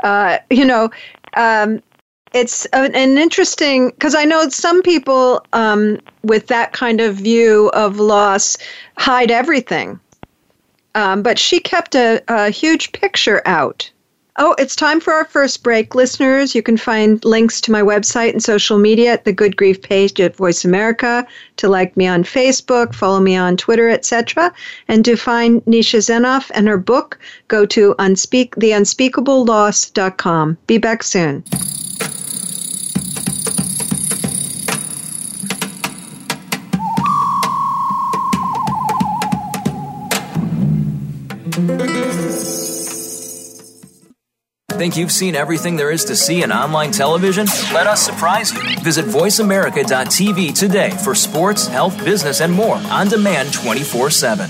Uh, 0.02 0.38
you 0.50 0.64
know, 0.64 0.90
um, 1.36 1.82
it's 2.32 2.64
an, 2.66 2.94
interesting 2.94 3.90
because 3.90 4.14
I 4.14 4.24
know 4.24 4.48
some 4.48 4.82
people 4.82 5.44
um, 5.52 5.98
with 6.22 6.46
that 6.46 6.72
kind 6.72 7.00
of 7.00 7.16
view 7.16 7.70
of 7.74 7.98
loss 7.98 8.56
hide 8.98 9.30
everything, 9.30 9.98
um, 10.94 11.22
but 11.22 11.38
she 11.38 11.60
kept 11.60 11.94
a, 11.94 12.22
a 12.28 12.50
huge 12.50 12.92
picture 12.92 13.42
out. 13.46 13.90
Oh, 14.42 14.54
it's 14.58 14.76
time 14.76 15.00
for 15.00 15.12
our 15.12 15.26
first 15.26 15.62
break. 15.62 15.94
Listeners, 15.94 16.54
you 16.54 16.62
can 16.62 16.76
find 16.76 17.22
links 17.24 17.60
to 17.62 17.72
my 17.72 17.82
website 17.82 18.30
and 18.30 18.42
social 18.42 18.78
media 18.78 19.12
at 19.12 19.24
the 19.24 19.32
Good 19.32 19.56
Grief 19.56 19.82
page 19.82 20.18
at 20.20 20.36
Voice 20.36 20.64
America, 20.64 21.26
to 21.56 21.68
like 21.68 21.96
me 21.96 22.06
on 22.06 22.22
Facebook, 22.22 22.94
follow 22.94 23.20
me 23.20 23.36
on 23.36 23.56
Twitter, 23.56 23.90
etc. 23.90 24.52
And 24.88 25.04
to 25.04 25.16
find 25.16 25.62
Nisha 25.66 25.98
Zenoff 25.98 26.50
and 26.54 26.68
her 26.68 26.78
book, 26.78 27.18
go 27.48 27.66
to 27.66 27.94
unspeak, 27.98 28.50
theunspeakableloss.com. 28.52 30.58
Be 30.66 30.78
back 30.78 31.02
soon. 31.02 31.44
Think 44.72 44.96
you've 44.96 45.12
seen 45.12 45.34
everything 45.34 45.76
there 45.76 45.90
is 45.90 46.06
to 46.06 46.16
see 46.16 46.42
in 46.42 46.50
online 46.50 46.90
television? 46.90 47.44
Let 47.74 47.86
us 47.86 48.00
surprise 48.00 48.50
you. 48.52 48.62
Visit 48.80 49.04
VoiceAmerica.tv 49.04 50.58
today 50.58 50.90
for 50.90 51.14
sports, 51.14 51.66
health, 51.66 52.02
business, 52.02 52.40
and 52.40 52.50
more 52.50 52.76
on 52.76 53.08
demand 53.08 53.52
24 53.52 54.08
7. 54.10 54.48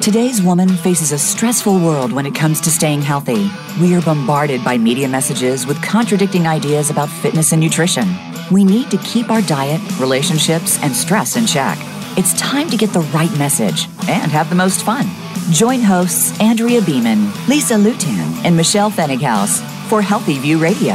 Today's 0.00 0.40
woman 0.40 0.70
faces 0.70 1.12
a 1.12 1.18
stressful 1.18 1.74
world 1.74 2.12
when 2.12 2.24
it 2.24 2.34
comes 2.34 2.62
to 2.62 2.70
staying 2.70 3.02
healthy. 3.02 3.50
We 3.78 3.94
are 3.94 4.00
bombarded 4.00 4.64
by 4.64 4.78
media 4.78 5.08
messages 5.08 5.66
with 5.66 5.82
contradicting 5.82 6.46
ideas 6.46 6.88
about 6.88 7.10
fitness 7.10 7.52
and 7.52 7.60
nutrition. 7.60 8.08
We 8.50 8.64
need 8.64 8.90
to 8.90 8.96
keep 8.98 9.28
our 9.28 9.42
diet, 9.42 9.82
relationships, 10.00 10.82
and 10.82 10.96
stress 10.96 11.36
in 11.36 11.46
check. 11.46 11.76
It's 12.16 12.32
time 12.40 12.70
to 12.70 12.78
get 12.78 12.94
the 12.94 13.02
right 13.12 13.30
message 13.36 13.88
and 14.08 14.32
have 14.32 14.48
the 14.48 14.56
most 14.56 14.82
fun. 14.82 15.06
Join 15.48 15.80
hosts 15.80 16.38
Andrea 16.40 16.80
Beeman, 16.80 17.24
Lisa 17.48 17.74
Lutan, 17.74 18.44
and 18.44 18.56
Michelle 18.56 18.90
Fennighaus 18.90 19.60
for 19.88 20.00
Healthy 20.00 20.38
View 20.38 20.58
Radio. 20.58 20.94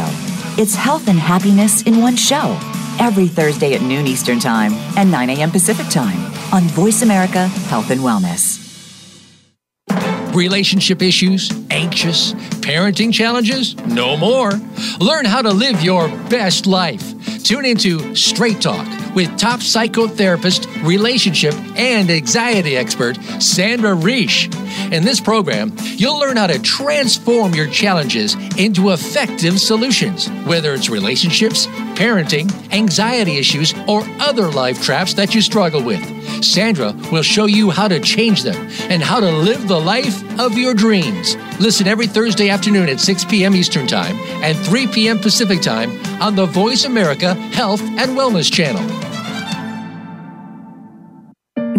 It's 0.57 0.75
health 0.75 1.09
and 1.09 1.19
happiness 1.19 1.81
in 1.81 1.99
one 1.99 2.15
show 2.15 2.57
every 2.99 3.27
Thursday 3.27 3.73
at 3.73 3.81
noon 3.81 4.07
Eastern 4.07 4.39
Time 4.39 4.71
and 4.97 5.11
9 5.11 5.31
a.m. 5.31 5.51
Pacific 5.51 5.87
Time 5.87 6.17
on 6.53 6.63
Voice 6.69 7.01
America 7.01 7.47
Health 7.67 7.91
and 7.91 7.99
Wellness. 7.99 8.61
Relationship 10.33 11.01
issues? 11.01 11.51
Anxious? 11.69 12.33
Parenting 12.61 13.13
challenges? 13.13 13.75
No 13.87 14.15
more. 14.15 14.51
Learn 14.99 15.25
how 15.25 15.41
to 15.41 15.51
live 15.51 15.81
your 15.81 16.07
best 16.29 16.65
life. 16.65 17.13
Tune 17.45 17.65
into 17.65 18.15
Straight 18.15 18.59
Talk 18.59 18.87
with 19.13 19.37
top 19.37 19.59
psychotherapist, 19.59 20.65
relationship, 20.83 21.53
and 21.77 22.09
anxiety 22.09 22.75
expert 22.75 23.17
Sandra 23.39 23.91
Reisch. 23.91 24.51
In 24.91 25.03
this 25.05 25.19
program, 25.19 25.71
you'll 25.83 26.19
learn 26.19 26.37
how 26.37 26.47
to 26.47 26.57
transform 26.57 27.53
your 27.53 27.67
challenges 27.67 28.33
into 28.57 28.89
effective 28.89 29.61
solutions, 29.61 30.27
whether 30.47 30.73
it's 30.73 30.89
relationships, 30.89 31.67
parenting, 31.93 32.49
anxiety 32.73 33.37
issues, 33.37 33.75
or 33.87 34.01
other 34.19 34.49
life 34.49 34.81
traps 34.81 35.13
that 35.13 35.35
you 35.35 35.41
struggle 35.41 35.83
with. 35.83 36.01
Sandra 36.41 36.93
will 37.11 37.23
show 37.23 37.45
you 37.45 37.69
how 37.69 37.87
to 37.87 37.99
change 37.99 38.43
them 38.43 38.55
and 38.89 39.01
how 39.01 39.19
to 39.19 39.29
live 39.29 39.67
the 39.67 39.79
life 39.79 40.23
of 40.39 40.57
your 40.57 40.73
dreams. 40.73 41.35
Listen 41.59 41.87
every 41.87 42.07
Thursday 42.07 42.49
afternoon 42.49 42.89
at 42.89 42.99
6 42.99 43.25
p.m. 43.25 43.55
Eastern 43.55 43.87
Time 43.87 44.15
and 44.43 44.57
3 44.57 44.87
p.m. 44.87 45.19
Pacific 45.19 45.61
Time 45.61 45.91
on 46.21 46.35
the 46.35 46.45
Voice 46.45 46.85
America 46.85 47.33
Health 47.33 47.81
and 47.81 48.17
Wellness 48.17 48.51
Channel. 48.51 48.83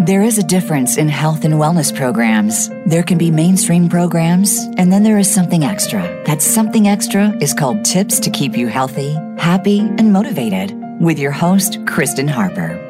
There 0.07 0.21
is 0.21 0.37
a 0.37 0.43
difference 0.43 0.95
in 0.95 1.09
health 1.09 1.43
and 1.43 1.55
wellness 1.55 1.93
programs. 1.93 2.69
There 2.85 3.03
can 3.03 3.17
be 3.17 3.29
mainstream 3.29 3.89
programs, 3.89 4.57
and 4.77 4.89
then 4.89 5.03
there 5.03 5.17
is 5.17 5.29
something 5.29 5.65
extra. 5.65 6.01
That 6.25 6.41
something 6.41 6.87
extra 6.87 7.35
is 7.41 7.53
called 7.53 7.83
Tips 7.83 8.17
to 8.21 8.29
Keep 8.29 8.55
You 8.55 8.67
Healthy, 8.67 9.15
Happy, 9.37 9.79
and 9.79 10.13
Motivated 10.13 10.73
with 11.01 11.19
your 11.19 11.33
host, 11.33 11.85
Kristen 11.85 12.29
Harper. 12.29 12.86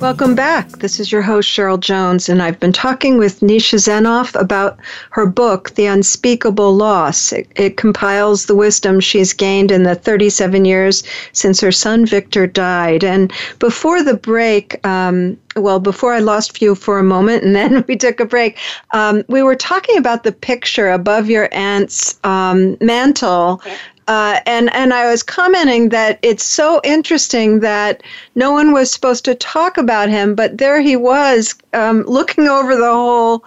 Welcome 0.00 0.34
back. 0.34 0.66
This 0.78 0.98
is 0.98 1.12
your 1.12 1.20
host, 1.20 1.46
Cheryl 1.46 1.78
Jones, 1.78 2.30
and 2.30 2.42
I've 2.42 2.58
been 2.58 2.72
talking 2.72 3.18
with 3.18 3.40
Nisha 3.40 3.78
Zenoff 3.78 4.34
about 4.34 4.78
her 5.10 5.26
book, 5.26 5.74
The 5.74 5.84
Unspeakable 5.84 6.74
Loss. 6.74 7.34
It, 7.34 7.46
it, 7.54 7.76
compiles 7.76 8.46
the 8.46 8.54
wisdom 8.54 9.00
she's 9.00 9.34
gained 9.34 9.70
in 9.70 9.82
the 9.82 9.94
37 9.94 10.64
years 10.64 11.02
since 11.32 11.60
her 11.60 11.70
son 11.70 12.06
Victor 12.06 12.46
died. 12.46 13.04
And 13.04 13.30
before 13.58 14.02
the 14.02 14.16
break, 14.16 14.82
um, 14.86 15.36
well, 15.54 15.78
before 15.78 16.14
I 16.14 16.20
lost 16.20 16.62
you 16.62 16.74
for 16.74 16.98
a 16.98 17.04
moment 17.04 17.44
and 17.44 17.54
then 17.54 17.84
we 17.88 17.94
took 17.94 18.20
a 18.20 18.24
break, 18.24 18.56
um, 18.92 19.22
we 19.28 19.42
were 19.42 19.54
talking 19.54 19.98
about 19.98 20.22
the 20.22 20.32
picture 20.32 20.88
above 20.88 21.28
your 21.28 21.50
aunt's 21.52 22.18
um, 22.24 22.78
mantle 22.80 23.60
uh, 24.10 24.40
and 24.44 24.74
and 24.74 24.92
I 24.92 25.08
was 25.08 25.22
commenting 25.22 25.90
that 25.90 26.18
it's 26.22 26.42
so 26.42 26.80
interesting 26.82 27.60
that 27.60 28.02
no 28.34 28.50
one 28.50 28.72
was 28.72 28.90
supposed 28.90 29.24
to 29.26 29.36
talk 29.36 29.78
about 29.78 30.08
him, 30.08 30.34
but 30.34 30.58
there 30.58 30.80
he 30.80 30.96
was, 30.96 31.54
um, 31.74 32.02
looking 32.02 32.48
over 32.48 32.74
the 32.74 32.92
whole 32.92 33.44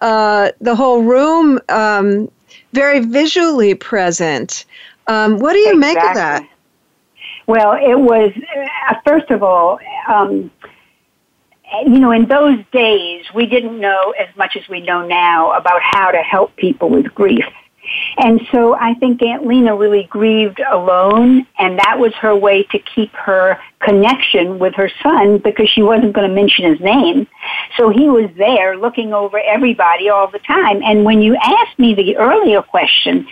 uh, 0.00 0.52
the 0.58 0.74
whole 0.74 1.02
room, 1.02 1.60
um, 1.68 2.30
very 2.72 3.00
visually 3.00 3.74
present. 3.74 4.64
Um, 5.06 5.38
what 5.38 5.52
do 5.52 5.58
you 5.58 5.74
exactly. 5.74 5.94
make 5.94 6.08
of 6.08 6.14
that? 6.14 6.48
Well, 7.46 7.72
it 7.72 7.98
was 8.00 8.32
uh, 8.88 8.94
first 9.06 9.30
of 9.30 9.42
all. 9.42 9.78
Um, 10.08 10.50
you 11.84 11.98
know, 11.98 12.12
in 12.12 12.24
those 12.26 12.64
days, 12.72 13.26
we 13.34 13.44
didn't 13.44 13.78
know 13.78 14.14
as 14.18 14.34
much 14.34 14.56
as 14.56 14.66
we 14.66 14.80
know 14.80 15.06
now 15.06 15.52
about 15.52 15.82
how 15.82 16.10
to 16.10 16.22
help 16.22 16.56
people 16.56 16.88
with 16.88 17.14
grief. 17.14 17.44
And 18.18 18.40
so 18.52 18.74
I 18.74 18.94
think 18.94 19.22
Aunt 19.22 19.46
Lena 19.46 19.76
really 19.76 20.04
grieved 20.04 20.60
alone, 20.70 21.46
and 21.58 21.78
that 21.78 21.98
was 21.98 22.12
her 22.14 22.34
way 22.34 22.62
to 22.64 22.78
keep 22.78 23.12
her 23.12 23.58
connection 23.80 24.58
with 24.58 24.74
her 24.74 24.90
son 25.02 25.38
because 25.38 25.68
she 25.68 25.82
wasn't 25.82 26.12
going 26.12 26.28
to 26.28 26.34
mention 26.34 26.70
his 26.70 26.80
name. 26.80 27.26
So 27.76 27.90
he 27.90 28.08
was 28.08 28.30
there 28.36 28.76
looking 28.76 29.12
over 29.12 29.38
everybody 29.38 30.08
all 30.08 30.30
the 30.30 30.38
time. 30.40 30.82
And 30.82 31.04
when 31.04 31.20
you 31.20 31.36
asked 31.36 31.78
me 31.78 31.94
the 31.94 32.16
earlier 32.16 32.62
question, 32.62 33.26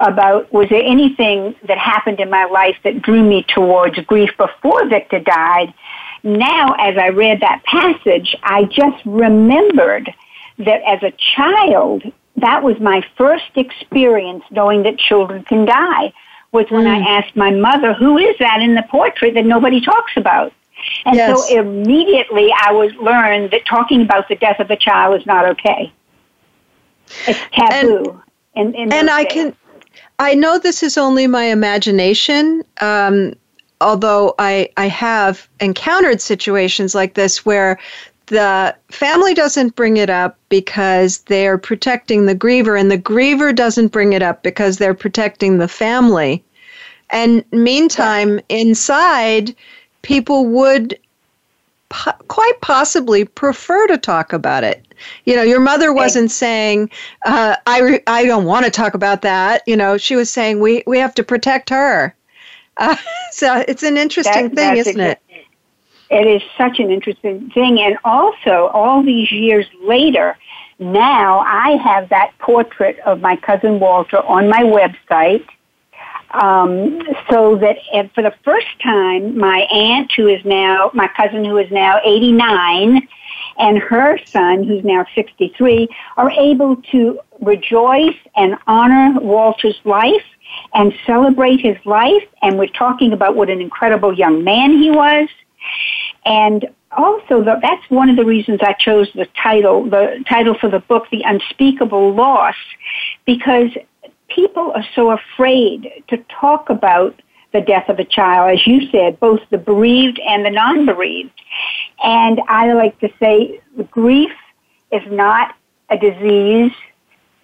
about 0.00 0.50
was 0.52 0.66
there 0.70 0.82
anything 0.82 1.54
that 1.68 1.78
happened 1.78 2.20
in 2.20 2.30
my 2.30 2.46
life 2.46 2.76
that 2.84 3.02
drew 3.02 3.22
me 3.22 3.44
towards 3.54 3.98
grief 4.06 4.30
before 4.36 4.88
Victor 4.88 5.20
died? 5.20 5.74
Now, 6.22 6.74
as 6.78 6.96
I 6.98 7.08
read 7.08 7.40
that 7.40 7.62
passage, 7.64 8.34
I 8.42 8.64
just 8.64 9.04
remembered 9.04 10.12
that 10.58 10.82
as 10.86 11.02
a 11.02 11.12
child, 11.36 12.02
that 12.36 12.62
was 12.62 12.78
my 12.80 13.02
first 13.16 13.50
experience 13.56 14.44
knowing 14.50 14.82
that 14.84 14.98
children 14.98 15.44
can 15.44 15.64
die 15.64 16.12
was 16.52 16.66
when 16.70 16.84
mm. 16.84 16.96
I 16.96 17.18
asked 17.18 17.36
my 17.36 17.50
mother, 17.50 17.94
who 17.94 18.18
is 18.18 18.36
that 18.38 18.60
in 18.60 18.74
the 18.74 18.82
portrait 18.90 19.34
that 19.34 19.44
nobody 19.44 19.80
talks 19.80 20.12
about? 20.16 20.52
And 21.04 21.16
yes. 21.16 21.48
so 21.48 21.60
immediately 21.60 22.52
I 22.56 22.72
was 22.72 22.92
learned 22.94 23.50
that 23.52 23.66
talking 23.66 24.02
about 24.02 24.28
the 24.28 24.36
death 24.36 24.60
of 24.60 24.70
a 24.70 24.76
child 24.76 25.20
is 25.20 25.26
not 25.26 25.44
okay. 25.50 25.92
It's 27.26 27.40
taboo. 27.52 28.20
And, 28.56 28.74
in, 28.74 28.82
in 28.82 28.92
and 28.92 29.10
I 29.10 29.24
days. 29.24 29.32
can, 29.32 29.56
I 30.18 30.34
know 30.34 30.58
this 30.58 30.82
is 30.82 30.96
only 30.96 31.26
my 31.26 31.44
imagination, 31.44 32.62
um, 32.80 33.34
although 33.80 34.34
I, 34.38 34.70
I 34.76 34.86
have 34.86 35.48
encountered 35.60 36.20
situations 36.20 36.94
like 36.94 37.14
this 37.14 37.44
where 37.44 37.78
the 38.30 38.76
family 38.90 39.34
doesn't 39.34 39.74
bring 39.74 39.96
it 39.96 40.08
up 40.08 40.38
because 40.48 41.18
they're 41.22 41.58
protecting 41.58 42.26
the 42.26 42.34
griever, 42.34 42.78
and 42.78 42.90
the 42.90 42.98
griever 42.98 43.54
doesn't 43.54 43.88
bring 43.88 44.12
it 44.12 44.22
up 44.22 44.44
because 44.44 44.78
they're 44.78 44.94
protecting 44.94 45.58
the 45.58 45.66
family. 45.66 46.42
And 47.10 47.44
meantime, 47.50 48.40
inside, 48.48 49.54
people 50.02 50.46
would 50.46 50.96
po- 51.88 52.12
quite 52.28 52.60
possibly 52.60 53.24
prefer 53.24 53.88
to 53.88 53.98
talk 53.98 54.32
about 54.32 54.62
it. 54.62 54.86
You 55.24 55.34
know, 55.34 55.42
your 55.42 55.60
mother 55.60 55.92
wasn't 55.92 56.30
saying, 56.30 56.90
uh, 57.26 57.56
"I 57.66 57.80
re- 57.80 58.02
I 58.06 58.26
don't 58.26 58.44
want 58.44 58.64
to 58.64 58.70
talk 58.70 58.94
about 58.94 59.22
that." 59.22 59.62
You 59.66 59.76
know, 59.76 59.98
she 59.98 60.14
was 60.14 60.30
saying, 60.30 60.60
"We 60.60 60.84
we 60.86 60.98
have 60.98 61.16
to 61.16 61.24
protect 61.24 61.68
her." 61.70 62.14
Uh, 62.76 62.96
so 63.32 63.64
it's 63.66 63.82
an 63.82 63.96
interesting 63.96 64.50
that, 64.50 64.54
thing, 64.54 64.76
isn't 64.76 65.00
it? 65.00 65.20
It 66.10 66.26
is 66.26 66.42
such 66.58 66.80
an 66.80 66.90
interesting 66.90 67.50
thing. 67.50 67.80
And 67.80 67.96
also, 68.04 68.66
all 68.72 69.02
these 69.02 69.30
years 69.30 69.66
later, 69.82 70.36
now 70.80 71.40
I 71.40 71.76
have 71.76 72.08
that 72.08 72.32
portrait 72.38 72.98
of 73.00 73.20
my 73.20 73.36
cousin 73.36 73.78
Walter 73.78 74.18
on 74.18 74.48
my 74.48 74.62
website. 74.62 75.46
Um, 76.32 77.02
so 77.28 77.56
that 77.56 77.76
for 78.14 78.22
the 78.22 78.34
first 78.44 78.68
time, 78.82 79.36
my 79.36 79.60
aunt, 79.72 80.12
who 80.16 80.28
is 80.28 80.44
now, 80.44 80.90
my 80.94 81.08
cousin 81.16 81.44
who 81.44 81.58
is 81.58 81.70
now 81.72 82.00
89, 82.04 83.06
and 83.58 83.78
her 83.78 84.18
son, 84.26 84.64
who's 84.64 84.84
now 84.84 85.04
63, 85.14 85.88
are 86.16 86.30
able 86.30 86.76
to 86.92 87.18
rejoice 87.40 88.16
and 88.36 88.56
honor 88.66 89.20
Walter's 89.20 89.80
life 89.84 90.24
and 90.72 90.94
celebrate 91.04 91.60
his 91.60 91.76
life. 91.84 92.22
And 92.42 92.58
we're 92.58 92.68
talking 92.68 93.12
about 93.12 93.34
what 93.36 93.50
an 93.50 93.60
incredible 93.60 94.16
young 94.16 94.44
man 94.44 94.78
he 94.78 94.90
was 94.90 95.28
And 96.24 96.66
also, 96.92 97.42
the, 97.42 97.58
that's 97.62 97.88
one 97.88 98.10
of 98.10 98.16
the 98.16 98.24
reasons 98.24 98.60
I 98.62 98.74
chose 98.74 99.08
the 99.14 99.26
title, 99.42 99.88
the 99.88 100.24
title 100.28 100.54
for 100.60 100.68
the 100.68 100.80
book, 100.80 101.06
The 101.10 101.22
Unspeakable 101.22 102.14
Loss, 102.14 102.56
because 103.24 103.70
people 104.28 104.72
are 104.74 104.84
so 104.94 105.10
afraid 105.10 105.90
to 106.08 106.18
talk 106.40 106.68
about 106.68 107.20
the 107.52 107.60
death 107.60 107.88
of 107.88 107.98
a 107.98 108.04
child, 108.04 108.58
as 108.58 108.66
you 108.66 108.88
said, 108.90 109.18
both 109.18 109.40
the 109.50 109.58
bereaved 109.58 110.20
and 110.20 110.44
the 110.44 110.50
non-bereaved. 110.50 111.32
And 112.02 112.40
I 112.48 112.72
like 112.72 112.98
to 113.00 113.10
say 113.18 113.60
grief 113.90 114.30
is 114.92 115.02
not 115.10 115.54
a 115.88 115.98
disease. 115.98 116.72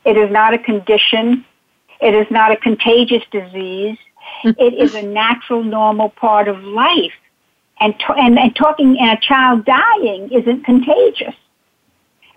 It 0.04 0.16
is 0.16 0.30
not 0.30 0.54
a 0.54 0.58
condition. 0.58 1.44
It 2.00 2.14
is 2.14 2.26
not 2.30 2.52
a 2.52 2.56
contagious 2.56 3.22
disease. 3.30 3.98
it 4.44 4.74
is 4.74 4.94
a 4.94 5.02
natural, 5.02 5.64
normal 5.64 6.10
part 6.10 6.48
of 6.48 6.62
life. 6.62 7.12
And, 7.80 7.94
and, 8.16 8.38
and 8.38 8.56
talking 8.56 8.98
and 8.98 9.18
a 9.18 9.20
child 9.20 9.64
dying 9.64 10.30
isn't 10.32 10.64
contagious. 10.64 11.34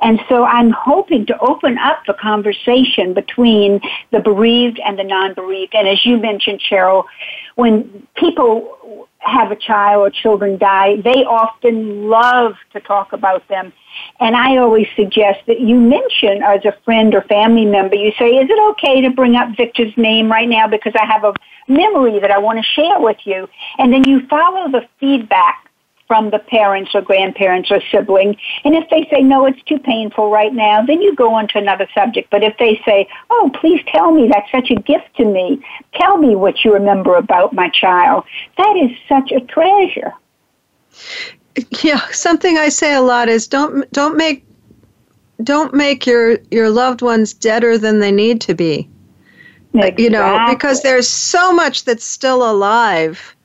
And 0.01 0.19
so 0.29 0.43
I'm 0.45 0.71
hoping 0.71 1.25
to 1.27 1.39
open 1.39 1.77
up 1.77 2.03
the 2.07 2.13
conversation 2.13 3.13
between 3.13 3.81
the 4.11 4.19
bereaved 4.19 4.79
and 4.79 4.97
the 4.97 5.03
non-bereaved. 5.03 5.75
And 5.75 5.87
as 5.87 6.05
you 6.05 6.17
mentioned, 6.17 6.61
Cheryl, 6.61 7.05
when 7.55 8.07
people 8.15 9.07
have 9.19 9.51
a 9.51 9.55
child 9.55 10.01
or 10.01 10.09
children 10.09 10.57
die, 10.57 11.01
they 11.01 11.25
often 11.25 12.07
love 12.09 12.55
to 12.71 12.79
talk 12.79 13.11
about 13.11 13.45
them. 13.49 13.73
And 14.21 14.35
I 14.35 14.57
always 14.57 14.87
suggest 14.95 15.39
that 15.47 15.59
you 15.59 15.75
mention 15.75 16.41
as 16.41 16.63
a 16.63 16.77
friend 16.85 17.13
or 17.13 17.21
family 17.23 17.65
member, 17.65 17.95
you 17.95 18.13
say, 18.17 18.29
is 18.29 18.49
it 18.49 18.71
okay 18.71 19.01
to 19.01 19.09
bring 19.09 19.35
up 19.35 19.57
Victor's 19.57 19.95
name 19.97 20.31
right 20.31 20.47
now 20.47 20.67
because 20.67 20.93
I 20.95 21.05
have 21.05 21.25
a 21.25 21.33
memory 21.67 22.19
that 22.19 22.31
I 22.31 22.37
want 22.37 22.59
to 22.59 22.63
share 22.63 22.99
with 22.99 23.17
you? 23.25 23.49
And 23.77 23.91
then 23.91 24.05
you 24.05 24.25
follow 24.27 24.71
the 24.71 24.87
feedback 24.99 25.68
from 26.09 26.31
the 26.31 26.39
parents 26.39 26.95
or 26.95 27.01
grandparents 27.03 27.69
or 27.69 27.79
sibling. 27.91 28.35
And 28.65 28.73
if 28.73 28.89
they 28.89 29.07
say, 29.11 29.21
no, 29.21 29.45
it's 29.45 29.61
too 29.63 29.77
painful 29.77 30.31
right 30.31 30.51
now, 30.51 30.83
then 30.83 31.03
you 31.03 31.15
go 31.15 31.35
on 31.35 31.47
to 31.49 31.59
another 31.59 31.87
subject. 31.93 32.31
But 32.31 32.43
if 32.43 32.57
they 32.57 32.81
say, 32.83 33.07
oh, 33.29 33.51
please 33.53 33.79
tell 33.87 34.11
me, 34.11 34.27
that's 34.27 34.51
such 34.51 34.71
a 34.71 34.75
gift 34.81 35.15
to 35.17 35.25
me. 35.25 35.63
Tell 35.93 36.17
me 36.17 36.35
what 36.35 36.65
you 36.65 36.73
remember 36.73 37.15
about 37.15 37.53
my 37.53 37.69
child. 37.69 38.23
That 38.57 38.75
is 38.75 38.89
such 39.07 39.31
a 39.31 39.39
treasure. 39.41 40.11
Yeah, 41.83 42.01
something 42.09 42.57
I 42.57 42.69
say 42.69 42.95
a 42.95 43.01
lot 43.01 43.29
is 43.29 43.47
don't 43.47 43.89
don't 43.91 44.17
make 44.17 44.43
don't 45.43 45.75
make 45.75 46.07
your 46.07 46.39
your 46.49 46.71
loved 46.71 47.03
ones 47.03 47.33
deader 47.33 47.77
than 47.77 47.99
they 47.99 48.11
need 48.11 48.41
to 48.41 48.55
be. 48.55 48.89
Exactly. 49.75 50.05
You 50.05 50.09
know, 50.09 50.47
because 50.49 50.81
there's 50.81 51.07
so 51.07 51.53
much 51.53 51.85
that's 51.85 52.03
still 52.03 52.49
alive 52.49 53.35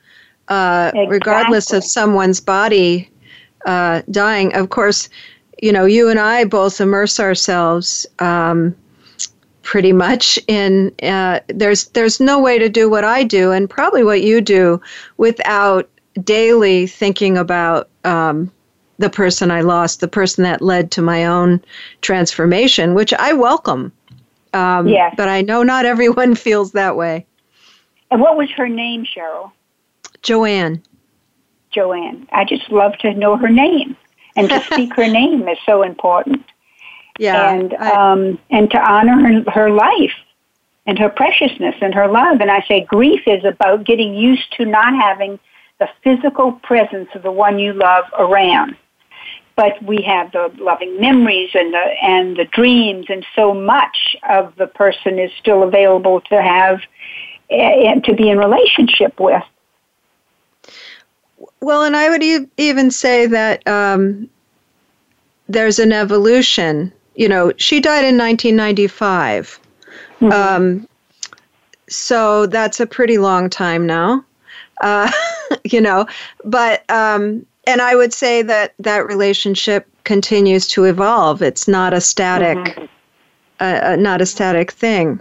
uh, 0.47 0.91
exactly. 0.93 1.07
regardless 1.07 1.73
of 1.73 1.83
someone's 1.83 2.39
body 2.39 3.09
uh, 3.65 4.01
dying. 4.11 4.53
Of 4.55 4.69
course, 4.69 5.09
you 5.61 5.71
know, 5.71 5.85
you 5.85 6.09
and 6.09 6.19
I 6.19 6.45
both 6.45 6.79
immerse 6.79 7.19
ourselves 7.19 8.05
um, 8.19 8.75
pretty 9.63 9.93
much 9.93 10.39
in. 10.47 10.93
Uh, 11.01 11.39
there's 11.47 11.87
there's 11.89 12.19
no 12.19 12.39
way 12.39 12.59
to 12.59 12.69
do 12.69 12.89
what 12.89 13.03
I 13.03 13.23
do, 13.23 13.51
and 13.51 13.69
probably 13.69 14.03
what 14.03 14.21
you 14.21 14.41
do, 14.41 14.81
without 15.17 15.89
daily 16.23 16.87
thinking 16.87 17.37
about. 17.37 17.89
Um, 18.03 18.51
the 18.97 19.09
person 19.09 19.51
I 19.51 19.59
lost, 19.59 19.99
the 19.99 20.07
person 20.07 20.45
that 20.45 20.61
led 20.61 20.91
to 20.91 21.01
my 21.01 21.25
own 21.25 21.61
transformation, 21.99 22.93
which 22.93 23.13
I 23.13 23.33
welcome. 23.33 23.91
Um, 24.53 24.87
yes. 24.87 25.13
But 25.17 25.27
I 25.27 25.41
know 25.41 25.63
not 25.63 25.85
everyone 25.85 26.33
feels 26.35 26.71
that 26.71 26.95
way. 26.95 27.25
And 28.09 28.21
what 28.21 28.37
was 28.37 28.49
her 28.51 28.69
name, 28.69 29.05
Cheryl? 29.05 29.51
Joanne. 30.25 30.81
Joanne. 31.71 32.27
I 32.31 32.45
just 32.45 32.69
love 32.71 32.97
to 32.99 33.13
know 33.13 33.37
her 33.37 33.49
name, 33.49 33.95
and 34.35 34.49
to 34.49 34.59
speak 34.61 34.93
her 34.95 35.07
name 35.21 35.47
is 35.47 35.57
so 35.65 35.83
important. 35.83 36.43
Yeah, 37.19 37.53
and 37.53 37.73
I, 37.75 37.91
um, 37.91 38.39
and 38.49 38.69
to 38.71 38.79
honor 38.79 39.43
her 39.43 39.51
her 39.51 39.69
life 39.69 40.13
and 40.85 40.99
her 40.99 41.09
preciousness 41.09 41.75
and 41.81 41.93
her 41.93 42.07
love. 42.07 42.41
And 42.41 42.51
I 42.51 42.63
say 42.67 42.81
grief 42.81 43.21
is 43.27 43.43
about 43.45 43.85
getting 43.85 44.13
used 44.13 44.51
to 44.57 44.65
not 44.65 44.93
having 44.93 45.39
the 45.79 45.87
physical 46.03 46.53
presence 46.53 47.09
of 47.15 47.23
the 47.23 47.31
one 47.31 47.59
you 47.59 47.73
love 47.73 48.05
around. 48.17 48.75
But 49.55 49.81
we 49.83 50.01
have 50.01 50.31
the 50.31 50.51
loving 50.57 50.99
memories 50.99 51.51
and 51.53 51.73
the 51.73 51.85
and 52.01 52.35
the 52.35 52.45
dreams, 52.45 53.05
and 53.09 53.25
so 53.35 53.53
much 53.53 54.15
of 54.27 54.53
the 54.57 54.67
person 54.67 55.17
is 55.19 55.31
still 55.39 55.63
available 55.63 56.21
to 56.21 56.41
have 56.41 56.81
and 57.49 58.03
to 58.03 58.13
be 58.13 58.29
in 58.29 58.37
relationship 58.37 59.19
with. 59.19 59.43
Well, 61.65 61.81
and 61.81 61.95
I 61.95 62.11
would 62.11 62.21
e- 62.21 62.47
even 62.57 62.91
say 62.91 63.25
that 63.25 63.67
um, 63.67 64.29
there's 65.49 65.79
an 65.79 65.91
evolution. 65.93 66.93
You 67.15 67.27
know, 67.27 67.53
she 67.57 67.79
died 67.79 68.05
in 68.05 68.19
1995. 68.19 69.59
Mm-hmm. 70.21 70.31
Um, 70.31 70.87
so 71.89 72.45
that's 72.45 72.79
a 72.79 72.85
pretty 72.85 73.17
long 73.17 73.49
time 73.49 73.87
now. 73.87 74.23
Uh, 74.81 75.11
you 75.63 75.81
know, 75.81 76.05
but, 76.43 76.87
um, 76.91 77.43
and 77.65 77.81
I 77.81 77.95
would 77.95 78.13
say 78.13 78.43
that 78.43 78.75
that 78.77 79.07
relationship 79.07 79.87
continues 80.03 80.67
to 80.67 80.83
evolve. 80.83 81.41
It's 81.41 81.67
not 81.67 81.95
a 81.95 81.99
static, 81.99 82.59
mm-hmm. 82.59 82.85
uh, 83.59 83.79
uh 83.93 83.95
not 83.95 84.21
a 84.21 84.27
static 84.27 84.71
thing. 84.71 85.19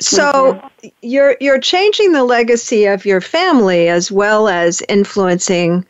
So 0.00 0.54
mm-hmm. 0.54 0.88
you're 1.02 1.36
you're 1.40 1.60
changing 1.60 2.12
the 2.12 2.24
legacy 2.24 2.86
of 2.86 3.06
your 3.06 3.20
family 3.20 3.88
as 3.88 4.10
well 4.10 4.48
as 4.48 4.82
influencing 4.88 5.84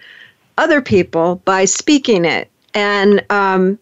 other 0.59 0.81
people 0.81 1.37
by 1.45 1.65
speaking 1.65 2.25
it. 2.25 2.49
And 2.75 3.25
um, 3.31 3.79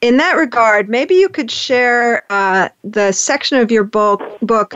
in 0.00 0.16
that 0.18 0.36
regard, 0.36 0.88
maybe 0.88 1.14
you 1.14 1.28
could 1.28 1.50
share 1.50 2.24
uh, 2.30 2.68
the 2.84 3.12
section 3.12 3.58
of 3.58 3.70
your 3.70 3.84
book 3.84 4.22
book 4.42 4.74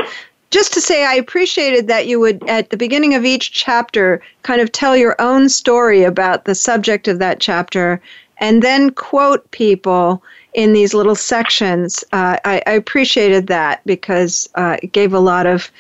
just 0.51 0.75
to 0.75 0.81
say 0.81 1.05
I 1.05 1.15
appreciated 1.15 1.89
that 1.89 2.07
you 2.07 2.21
would 2.21 2.47
at 2.49 2.71
the 2.71 2.77
beginning 2.77 3.15
of 3.15 3.25
each 3.25 3.53
chapter 3.53 4.21
kind 4.43 4.61
of 4.61 4.71
tell 4.71 4.97
your 4.97 5.17
own 5.19 5.49
story 5.49 6.03
about 6.05 6.45
the 6.45 6.55
subject 6.55 7.09
of 7.09 7.19
that 7.21 7.41
chapter 7.41 8.01
and 8.39 8.63
then 8.63 8.91
quote 8.91 9.51
people 9.53 10.23
in 10.55 10.73
these 10.73 10.95
little 10.95 11.15
sections. 11.15 12.05
Uh, 12.13 12.37
I, 12.45 12.63
I, 12.67 12.73
appreciated 12.73 13.47
that 13.47 13.81
because 13.87 14.49
uh, 14.55 14.77
it 14.83 14.93
gave 14.93 15.15
a 15.15 15.21
lot 15.21 15.47
of 15.47 15.71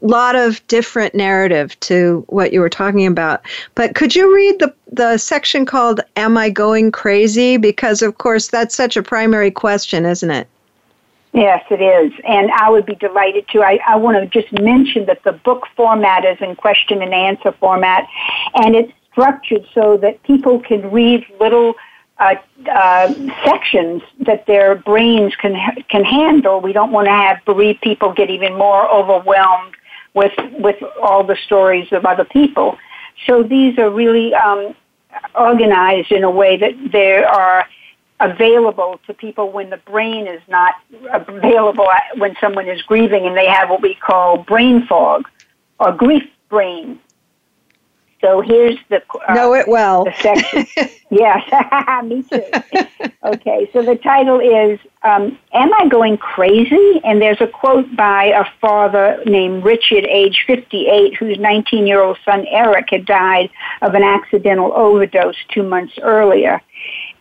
lot 0.00 0.34
of 0.34 0.66
different 0.66 1.14
narrative 1.14 1.78
to 1.80 2.24
what 2.28 2.52
you 2.52 2.60
were 2.60 2.70
talking 2.70 3.06
about. 3.06 3.42
But 3.74 3.94
could 3.94 4.14
you 4.14 4.34
read 4.34 4.58
the 4.60 4.72
the 4.92 5.18
section 5.18 5.66
called 5.66 6.00
"Am 6.16 6.36
I 6.38 6.50
Going 6.50 6.92
Crazy?" 6.92 7.56
Because 7.56 8.02
of 8.02 8.18
course 8.18 8.48
that's 8.48 8.74
such 8.74 8.96
a 8.96 9.02
primary 9.02 9.50
question, 9.50 10.06
isn't 10.06 10.30
it? 10.30 10.48
Yes, 11.32 11.64
it 11.68 11.82
is. 11.82 12.12
And 12.24 12.52
I 12.52 12.70
would 12.70 12.86
be 12.86 12.94
delighted 12.94 13.48
to. 13.48 13.62
I, 13.62 13.80
I 13.88 13.96
want 13.96 14.16
to 14.18 14.40
just 14.40 14.52
mention 14.52 15.06
that 15.06 15.24
the 15.24 15.32
book 15.32 15.66
format 15.74 16.24
is 16.24 16.38
in 16.40 16.54
question 16.54 17.02
and 17.02 17.12
answer 17.12 17.50
format, 17.52 18.06
and 18.54 18.76
it's 18.76 18.92
structured 19.10 19.66
so 19.74 19.96
that 19.96 20.22
people 20.22 20.60
can 20.60 20.90
read 20.92 21.26
little 21.40 21.74
uh, 22.18 22.36
uh, 22.70 23.12
sections 23.44 24.02
that 24.20 24.46
their 24.46 24.76
brains 24.76 25.34
can 25.36 25.56
can 25.88 26.04
handle. 26.04 26.60
We 26.60 26.72
don't 26.72 26.92
want 26.92 27.06
to 27.06 27.12
have 27.12 27.44
bereaved 27.44 27.80
people 27.80 28.12
get 28.12 28.30
even 28.30 28.56
more 28.56 28.88
overwhelmed 28.92 29.74
with 30.14 30.32
with 30.58 30.76
all 31.02 31.24
the 31.24 31.36
stories 31.44 31.92
of 31.92 32.06
other 32.06 32.24
people. 32.24 32.78
So 33.26 33.42
these 33.42 33.78
are 33.78 33.90
really 33.90 34.32
um, 34.34 34.74
organized 35.34 36.12
in 36.12 36.24
a 36.24 36.30
way 36.30 36.56
that 36.56 36.72
they 36.92 37.22
are 37.22 37.66
available 38.20 39.00
to 39.06 39.14
people 39.14 39.50
when 39.50 39.70
the 39.70 39.76
brain 39.78 40.26
is 40.26 40.40
not 40.48 40.74
available 41.12 41.88
when 42.16 42.36
someone 42.40 42.68
is 42.68 42.80
grieving 42.82 43.26
and 43.26 43.36
they 43.36 43.46
have 43.46 43.68
what 43.68 43.82
we 43.82 43.94
call 43.94 44.38
brain 44.38 44.86
fog 44.86 45.28
or 45.80 45.92
grief 45.92 46.22
brain 46.48 47.00
so 48.20 48.40
here's 48.40 48.76
the 48.88 49.02
uh, 49.28 49.34
know 49.34 49.54
it 49.54 49.68
well. 49.68 50.04
The 50.04 50.14
section. 50.20 50.66
yes, 51.10 52.02
me 52.04 52.22
too. 52.22 52.42
okay, 53.24 53.68
so 53.72 53.82
the 53.82 53.96
title 53.96 54.40
is 54.40 54.78
um, 55.02 55.38
"Am 55.52 55.72
I 55.74 55.88
Going 55.88 56.16
Crazy?" 56.16 57.00
And 57.04 57.20
there's 57.20 57.40
a 57.40 57.46
quote 57.46 57.94
by 57.96 58.26
a 58.26 58.44
father 58.60 59.22
named 59.26 59.64
Richard, 59.64 60.04
age 60.06 60.44
58, 60.46 61.14
whose 61.16 61.36
19-year-old 61.38 62.18
son 62.24 62.46
Eric 62.48 62.88
had 62.90 63.06
died 63.06 63.50
of 63.82 63.94
an 63.94 64.02
accidental 64.02 64.72
overdose 64.74 65.36
two 65.52 65.62
months 65.62 65.94
earlier. 66.02 66.60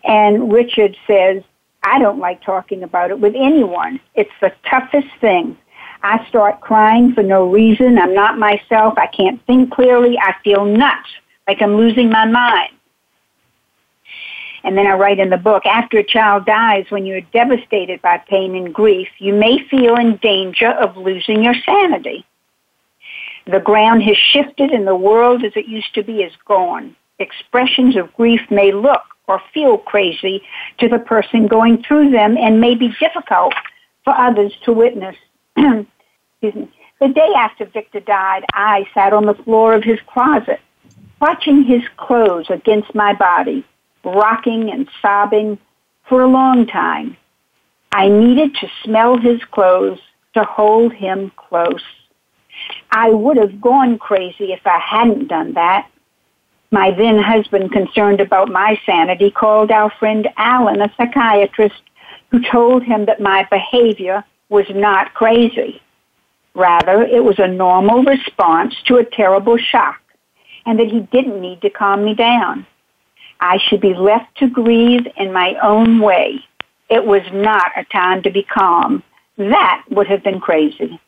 And 0.04 0.52
Richard 0.52 0.96
says, 1.08 1.44
"I 1.84 2.00
don't 2.00 2.20
like 2.20 2.44
talking 2.44 2.84
about 2.84 3.12
it 3.12 3.20
with 3.20 3.36
anyone. 3.36 4.00
It's 4.16 4.32
the 4.42 4.54
toughest 4.70 5.10
thing." 5.20 5.58
I 6.04 6.28
start 6.28 6.60
crying 6.60 7.14
for 7.14 7.24
no 7.24 7.50
reason. 7.50 7.98
I'm 7.98 8.14
not 8.14 8.38
myself. 8.38 8.96
I 8.98 9.08
can't 9.08 9.44
think 9.46 9.72
clearly. 9.72 10.18
I 10.20 10.36
feel 10.44 10.66
nuts, 10.66 11.10
like 11.48 11.62
I'm 11.62 11.78
losing 11.78 12.10
my 12.10 12.26
mind. 12.26 12.72
And 14.66 14.78
then 14.78 14.86
I 14.86 14.94
write 14.94 15.20
in 15.20 15.30
the 15.30 15.38
book, 15.38 15.66
after 15.66 15.98
a 15.98 16.04
child 16.04 16.46
dies, 16.46 16.86
when 16.90 17.06
you're 17.06 17.22
devastated 17.22 18.02
by 18.02 18.18
pain 18.18 18.56
and 18.56 18.74
grief, 18.74 19.08
you 19.20 19.34
may 19.34 19.60
feel 19.70 19.96
in 19.96 20.18
danger 20.18 20.70
of 20.70 20.96
losing 20.98 21.44
your 21.44 21.56
sanity. 21.66 22.26
The 23.46 23.60
ground 23.60 24.04
has 24.04 24.18
shifted 24.18 24.72
and 24.72 24.88
the 24.88 24.96
world 24.96 25.44
as 25.44 25.54
it 25.56 25.68
used 25.68 25.94
to 25.96 26.04
be 26.04 26.22
is 26.22 26.34
gone. 26.46 26.96
expressions 27.20 27.96
of 27.96 28.14
grief 28.14 28.42
may 28.50 28.72
look 28.72 29.04
or 29.28 29.42
feel 29.54 29.78
crazy 29.78 30.42
to 30.80 30.90
the 30.90 31.00
person 31.00 31.48
going 31.48 31.84
through 31.84 32.10
them 32.12 32.38
and 32.38 32.60
may 32.60 32.76
be 32.76 32.94
difficult 33.00 33.54
for 34.04 34.14
others 34.18 34.54
to 34.66 34.74
witness. 34.74 35.16
Excuse 35.58 36.56
me. 36.56 36.72
The 37.00 37.10
day 37.10 37.34
after 37.36 37.66
Victor 37.66 38.00
died, 38.00 38.46
I 38.54 38.86
sat 38.94 39.14
on 39.14 39.26
the 39.26 39.34
floor 39.34 39.74
of 39.74 39.84
his 39.84 40.00
closet, 40.08 40.62
watching 41.20 41.64
his 41.64 41.82
clothes 41.98 42.50
against 42.50 42.96
my 42.96 43.14
body, 43.14 43.66
rocking 44.04 44.72
and 44.72 44.88
sobbing 45.02 45.58
for 46.08 46.22
a 46.22 46.28
long 46.28 46.66
time. 46.66 47.18
I 47.92 48.08
needed 48.08 48.56
to 48.56 48.68
smell 48.84 49.18
his 49.18 49.44
clothes 49.52 50.00
to 50.34 50.44
hold 50.44 50.94
him 50.94 51.32
close. 51.36 51.84
I 52.92 53.10
would 53.10 53.38
have 53.38 53.62
gone 53.62 53.98
crazy 53.98 54.54
if 54.54 54.66
I 54.66 54.80
hadn't 54.80 55.28
done 55.28 55.54
that. 55.54 55.90
My 56.72 56.92
then 56.92 57.20
husband, 57.20 57.72
concerned 57.72 58.20
about 58.20 58.50
my 58.50 58.80
sanity, 58.86 59.30
called 59.30 59.72
our 59.72 59.92
friend 60.00 60.28
Alan, 60.38 60.82
a 60.82 60.92
psychiatrist, 60.98 61.82
who 62.32 62.42
told 62.42 62.84
him 62.84 63.06
that 63.06 63.22
my 63.22 63.48
behavior 63.52 64.24
was 64.54 64.70
not 64.70 65.14
crazy. 65.16 65.82
Rather, 66.54 67.02
it 67.02 67.24
was 67.24 67.40
a 67.40 67.48
normal 67.48 68.04
response 68.04 68.76
to 68.86 68.98
a 68.98 69.04
terrible 69.04 69.58
shock, 69.58 70.00
and 70.66 70.80
that 70.80 70.88
he 70.88 71.00
didn't 71.12 71.42
need 71.42 71.60
to 71.62 71.70
calm 71.72 72.06
me 72.06 72.14
down. 72.14 72.66
I 73.42 73.58
should 73.58 73.82
be 73.82 73.96
left 73.96 74.38
to 74.38 74.48
grieve 74.48 75.08
in 75.18 75.34
my 75.34 75.56
own 75.64 76.00
way. 76.00 76.40
It 76.90 77.04
was 77.04 77.24
not 77.34 77.72
a 77.76 77.84
time 77.86 78.22
to 78.22 78.30
be 78.30 78.44
calm. 78.44 79.02
That 79.38 79.84
would 79.90 80.08
have 80.08 80.24
been 80.24 80.40
crazy. 80.40 81.00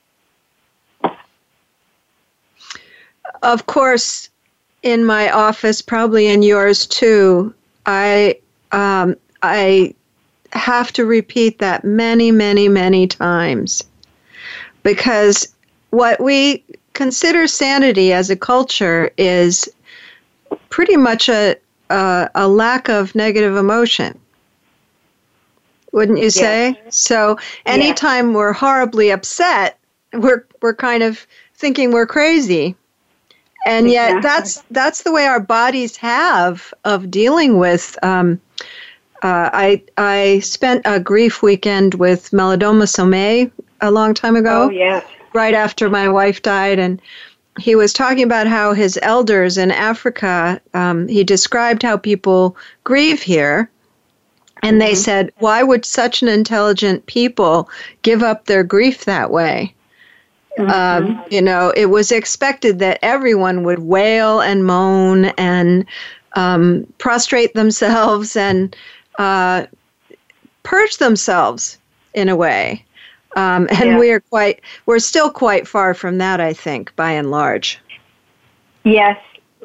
Of 3.44 3.68
course, 3.68 4.30
in 4.82 5.06
my 5.06 5.30
office, 5.30 5.84
probably 5.84 6.28
in 6.28 6.42
yours 6.42 6.88
too, 6.88 7.54
I 7.86 8.40
um, 8.72 9.16
I 9.44 9.94
have 10.56 10.92
to 10.94 11.06
repeat 11.06 11.60
that 11.60 11.84
many, 11.84 12.32
many, 12.32 12.68
many 12.70 13.08
times 13.08 13.84
because 14.84 15.54
what 15.90 16.20
we 16.22 16.64
consider 16.94 17.48
sanity 17.48 18.14
as 18.14 18.30
a 18.30 18.36
culture 18.36 19.12
is 19.18 19.70
pretty 20.70 20.98
much 20.98 21.30
a 21.30 21.56
a, 21.90 22.30
a 22.34 22.48
lack 22.48 22.90
of 22.90 23.14
negative 23.14 23.56
emotion. 23.56 24.18
Wouldn't 25.92 26.18
you 26.18 26.30
say? 26.30 26.82
So 26.90 27.38
anytime 27.66 28.34
we're 28.34 28.54
horribly 28.54 29.12
upset, 29.12 29.78
we're 30.14 30.46
we're 30.62 30.76
kind 30.76 31.04
of 31.04 31.26
thinking 31.56 31.92
we're 31.92 32.08
crazy 32.08 32.76
and 33.66 33.90
yet 33.90 34.18
exactly. 34.18 34.22
that's 34.22 34.64
that's 34.72 35.04
the 35.04 35.12
way 35.12 35.26
our 35.26 35.40
bodies 35.40 35.98
have 35.98 36.74
of 36.86 37.10
dealing 37.10 37.58
with 37.58 37.98
um, 38.04 38.40
uh, 39.24 39.50
I 39.54 39.82
I 39.98 40.40
spent 40.40 40.82
a 40.86 41.00
grief 41.00 41.42
weekend 41.42 41.96
with 41.96 42.32
Malidoma 42.32 42.84
Somé 42.84 43.52
a 43.82 43.92
long 43.92 44.14
time 44.14 44.36
ago. 44.36 44.64
Oh 44.64 44.70
yes. 44.70 45.06
Right 45.34 45.54
after 45.54 45.90
my 45.90 46.08
wife 46.08 46.42
died, 46.42 46.80
and 46.80 47.02
he 47.60 47.76
was 47.76 47.94
talking 47.94 48.24
about 48.24 48.48
how 48.48 48.74
his 48.74 49.00
elders 49.02 49.58
in 49.58 49.72
Africa. 49.72 50.62
Um, 50.74 51.08
he 51.08 51.24
described 51.24 51.84
how 51.84 51.98
people 51.98 52.56
grieve 52.84 53.22
here, 53.22 53.70
and 54.64 54.80
they 54.80 54.92
mm-hmm. 54.92 55.02
said, 55.02 55.34
"Why 55.40 55.64
would 55.64 55.86
such 55.86 56.22
an 56.22 56.28
intelligent 56.28 57.06
people 57.06 57.70
give 58.02 58.24
up 58.24 58.46
their 58.46 58.64
grief 58.64 59.06
that 59.06 59.32
way?" 59.32 59.74
Mm-hmm. 60.58 60.72
Um, 60.72 61.24
you 61.30 61.42
know, 61.42 61.74
it 61.76 61.88
was 61.88 62.12
expected 62.12 62.80
that 62.80 63.00
everyone 63.02 63.64
would 63.64 63.80
wail 63.80 64.40
and 64.40 64.66
moan 64.66 65.26
and 65.38 65.86
um, 66.36 66.86
prostrate 66.98 67.54
themselves 67.54 68.36
and 68.36 68.76
uh, 69.18 69.66
purge 70.64 70.98
themselves 70.98 71.78
in 72.14 72.30
a 72.30 72.36
way. 72.36 72.84
Um, 73.36 73.68
and 73.70 73.90
yeah. 73.90 74.00
we 74.00 74.12
are 74.12 74.22
quite, 74.22 74.62
we're 74.86 75.00
still 75.00 75.30
quite 75.30 75.68
far 75.68 75.94
from 75.94 76.18
that, 76.20 76.40
I 76.40 76.54
think, 76.54 76.96
by 76.96 77.12
and 77.12 77.32
large. 77.32 77.80
Yes, 78.84 79.20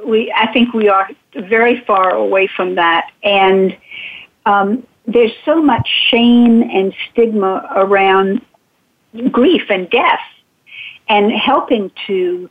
we. 0.05 0.33
I 0.35 0.51
think 0.53 0.73
we 0.73 0.89
are 0.89 1.11
very 1.35 1.81
far 1.81 2.15
away 2.15 2.47
from 2.47 2.75
that, 2.77 3.11
and 3.23 3.77
um, 4.47 4.87
there's 5.07 5.33
so 5.45 5.63
much 5.63 5.89
shame 6.09 6.63
and 6.63 6.95
stigma 7.11 7.71
around 7.77 8.45
grief 9.31 9.63
and 9.69 9.91
death 9.91 10.21
and 11.09 11.33
helping 11.33 11.91
to 12.07 12.49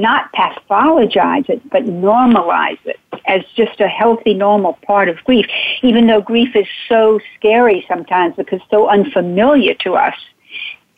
not 0.00 0.32
pathologize 0.32 1.48
it, 1.48 1.68
but 1.70 1.84
normalize 1.84 2.78
it 2.84 2.98
as 3.26 3.42
just 3.56 3.80
a 3.80 3.88
healthy, 3.88 4.34
normal 4.34 4.78
part 4.86 5.08
of 5.08 5.22
grief, 5.24 5.46
even 5.82 6.06
though 6.06 6.20
grief 6.20 6.54
is 6.56 6.66
so 6.88 7.20
scary 7.36 7.84
sometimes 7.88 8.34
because 8.36 8.60
so 8.70 8.88
unfamiliar 8.88 9.74
to 9.74 9.94
us. 9.94 10.14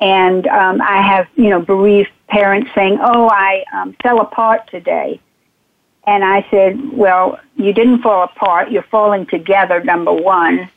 And 0.00 0.46
um, 0.46 0.80
I 0.80 1.02
have, 1.02 1.26
you 1.36 1.50
know, 1.50 1.60
bereaved 1.60 2.10
parents 2.28 2.70
saying, 2.74 2.98
"Oh, 3.02 3.28
I 3.28 3.64
um, 3.72 3.94
fell 4.02 4.20
apart 4.20 4.70
today," 4.70 5.20
and 6.06 6.24
I 6.24 6.46
said, 6.50 6.96
"Well, 6.96 7.38
you 7.56 7.74
didn't 7.74 8.00
fall 8.00 8.22
apart. 8.24 8.70
You're 8.70 8.82
falling 8.84 9.26
together. 9.26 9.82
Number 9.82 10.12
one." 10.12 10.70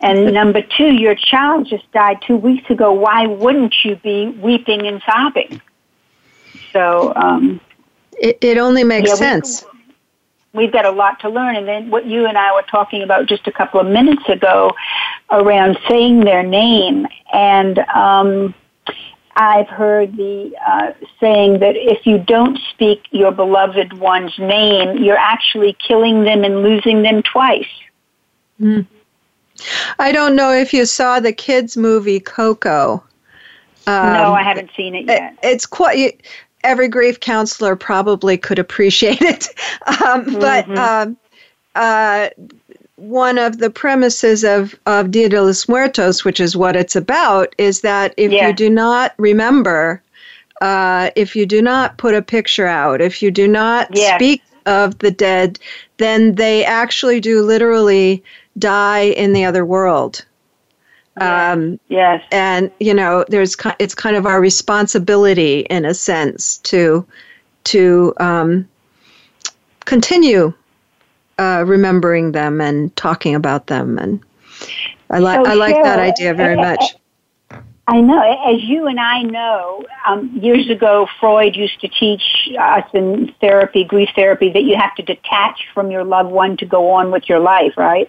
And 0.00 0.32
number 0.40 0.62
two, 0.62 0.94
your 0.94 1.14
child 1.14 1.66
just 1.68 1.90
died 1.92 2.22
two 2.26 2.36
weeks 2.36 2.70
ago. 2.70 2.92
Why 2.92 3.26
wouldn't 3.26 3.74
you 3.84 3.96
be 3.96 4.28
weeping 4.28 4.86
and 4.86 5.02
sobbing? 5.04 5.60
So 6.72 7.12
um, 7.14 7.60
it, 8.20 8.38
it 8.40 8.58
only 8.58 8.84
makes 8.84 9.10
yeah, 9.10 9.14
sense. 9.16 9.64
We, 10.52 10.64
we've 10.64 10.72
got 10.72 10.84
a 10.84 10.90
lot 10.90 11.20
to 11.20 11.28
learn. 11.28 11.56
And 11.56 11.66
then 11.66 11.90
what 11.90 12.06
you 12.06 12.26
and 12.26 12.38
I 12.38 12.54
were 12.54 12.62
talking 12.62 13.02
about 13.02 13.26
just 13.26 13.46
a 13.46 13.52
couple 13.52 13.80
of 13.80 13.86
minutes 13.86 14.28
ago 14.28 14.72
around 15.30 15.78
saying 15.88 16.20
their 16.20 16.42
name. 16.42 17.06
And 17.32 17.78
um, 17.94 18.54
I've 19.36 19.68
heard 19.68 20.16
the 20.16 20.52
uh, 20.66 20.92
saying 21.18 21.60
that 21.60 21.76
if 21.76 22.06
you 22.06 22.18
don't 22.18 22.58
speak 22.70 23.06
your 23.10 23.32
beloved 23.32 23.94
one's 23.94 24.38
name, 24.38 25.02
you're 25.02 25.16
actually 25.16 25.76
killing 25.86 26.24
them 26.24 26.44
and 26.44 26.62
losing 26.62 27.02
them 27.02 27.22
twice. 27.22 27.68
Mm. 28.60 28.86
I 29.98 30.12
don't 30.12 30.36
know 30.36 30.52
if 30.52 30.72
you 30.72 30.86
saw 30.86 31.20
the 31.20 31.32
kids' 31.32 31.76
movie 31.76 32.20
Coco. 32.20 33.02
Um, 33.86 34.12
no, 34.12 34.34
I 34.34 34.42
haven't 34.42 34.70
seen 34.76 34.94
it 34.94 35.06
yet. 35.06 35.32
It, 35.32 35.38
it's 35.42 35.66
quite 35.66 36.22
every 36.64 36.88
grief 36.88 37.20
counselor 37.20 37.76
probably 37.76 38.36
could 38.36 38.58
appreciate 38.58 39.20
it. 39.22 39.48
Um, 39.86 40.24
mm-hmm. 40.24 40.40
But 40.40 40.78
um, 40.78 41.16
uh, 41.74 42.28
one 42.96 43.38
of 43.38 43.58
the 43.58 43.70
premises 43.70 44.44
of, 44.44 44.78
of 44.86 45.10
Dia 45.10 45.28
de 45.28 45.42
los 45.42 45.68
Muertos, 45.68 46.24
which 46.24 46.40
is 46.40 46.56
what 46.56 46.76
it's 46.76 46.96
about, 46.96 47.54
is 47.58 47.80
that 47.80 48.14
if 48.16 48.30
yeah. 48.30 48.48
you 48.48 48.52
do 48.52 48.68
not 48.68 49.14
remember, 49.16 50.02
uh, 50.60 51.10
if 51.16 51.34
you 51.34 51.46
do 51.46 51.62
not 51.62 51.96
put 51.96 52.14
a 52.14 52.22
picture 52.22 52.66
out, 52.66 53.00
if 53.00 53.22
you 53.22 53.30
do 53.30 53.48
not 53.48 53.88
yeah. 53.92 54.16
speak 54.16 54.42
of 54.66 54.98
the 54.98 55.10
dead, 55.10 55.58
then 55.96 56.34
they 56.34 56.64
actually 56.64 57.20
do 57.20 57.42
literally 57.42 58.22
die 58.58 59.04
in 59.04 59.32
the 59.32 59.44
other 59.44 59.64
world. 59.64 60.24
Um, 61.16 61.78
yes. 61.88 62.22
And 62.32 62.70
you 62.80 62.94
know, 62.94 63.24
there's 63.28 63.56
it's 63.78 63.94
kind 63.94 64.16
of 64.16 64.26
our 64.26 64.40
responsibility 64.40 65.60
in 65.70 65.84
a 65.84 65.94
sense 65.94 66.58
to 66.58 67.06
to 67.64 68.14
um, 68.18 68.68
continue 69.84 70.52
uh, 71.38 71.64
remembering 71.66 72.32
them 72.32 72.60
and 72.60 72.94
talking 72.96 73.34
about 73.34 73.66
them, 73.66 73.98
and 73.98 74.20
I 75.10 75.18
like 75.18 75.44
so 75.44 75.50
I 75.50 75.54
like 75.54 75.82
that 75.82 75.98
idea 75.98 76.34
very 76.34 76.56
much. 76.56 76.82
I 77.90 78.00
know, 78.00 78.22
as 78.46 78.62
you 78.62 78.86
and 78.86 79.00
I 79.00 79.22
know, 79.22 79.84
um, 80.06 80.30
years 80.40 80.70
ago, 80.70 81.08
Freud 81.18 81.56
used 81.56 81.80
to 81.80 81.88
teach 81.88 82.22
us 82.56 82.84
in 82.94 83.34
therapy, 83.40 83.82
grief 83.82 84.10
therapy, 84.14 84.52
that 84.52 84.62
you 84.62 84.76
have 84.76 84.94
to 84.94 85.02
detach 85.02 85.66
from 85.74 85.90
your 85.90 86.04
loved 86.04 86.30
one 86.30 86.56
to 86.58 86.66
go 86.66 86.90
on 86.90 87.10
with 87.10 87.28
your 87.28 87.40
life, 87.40 87.76
right? 87.76 88.08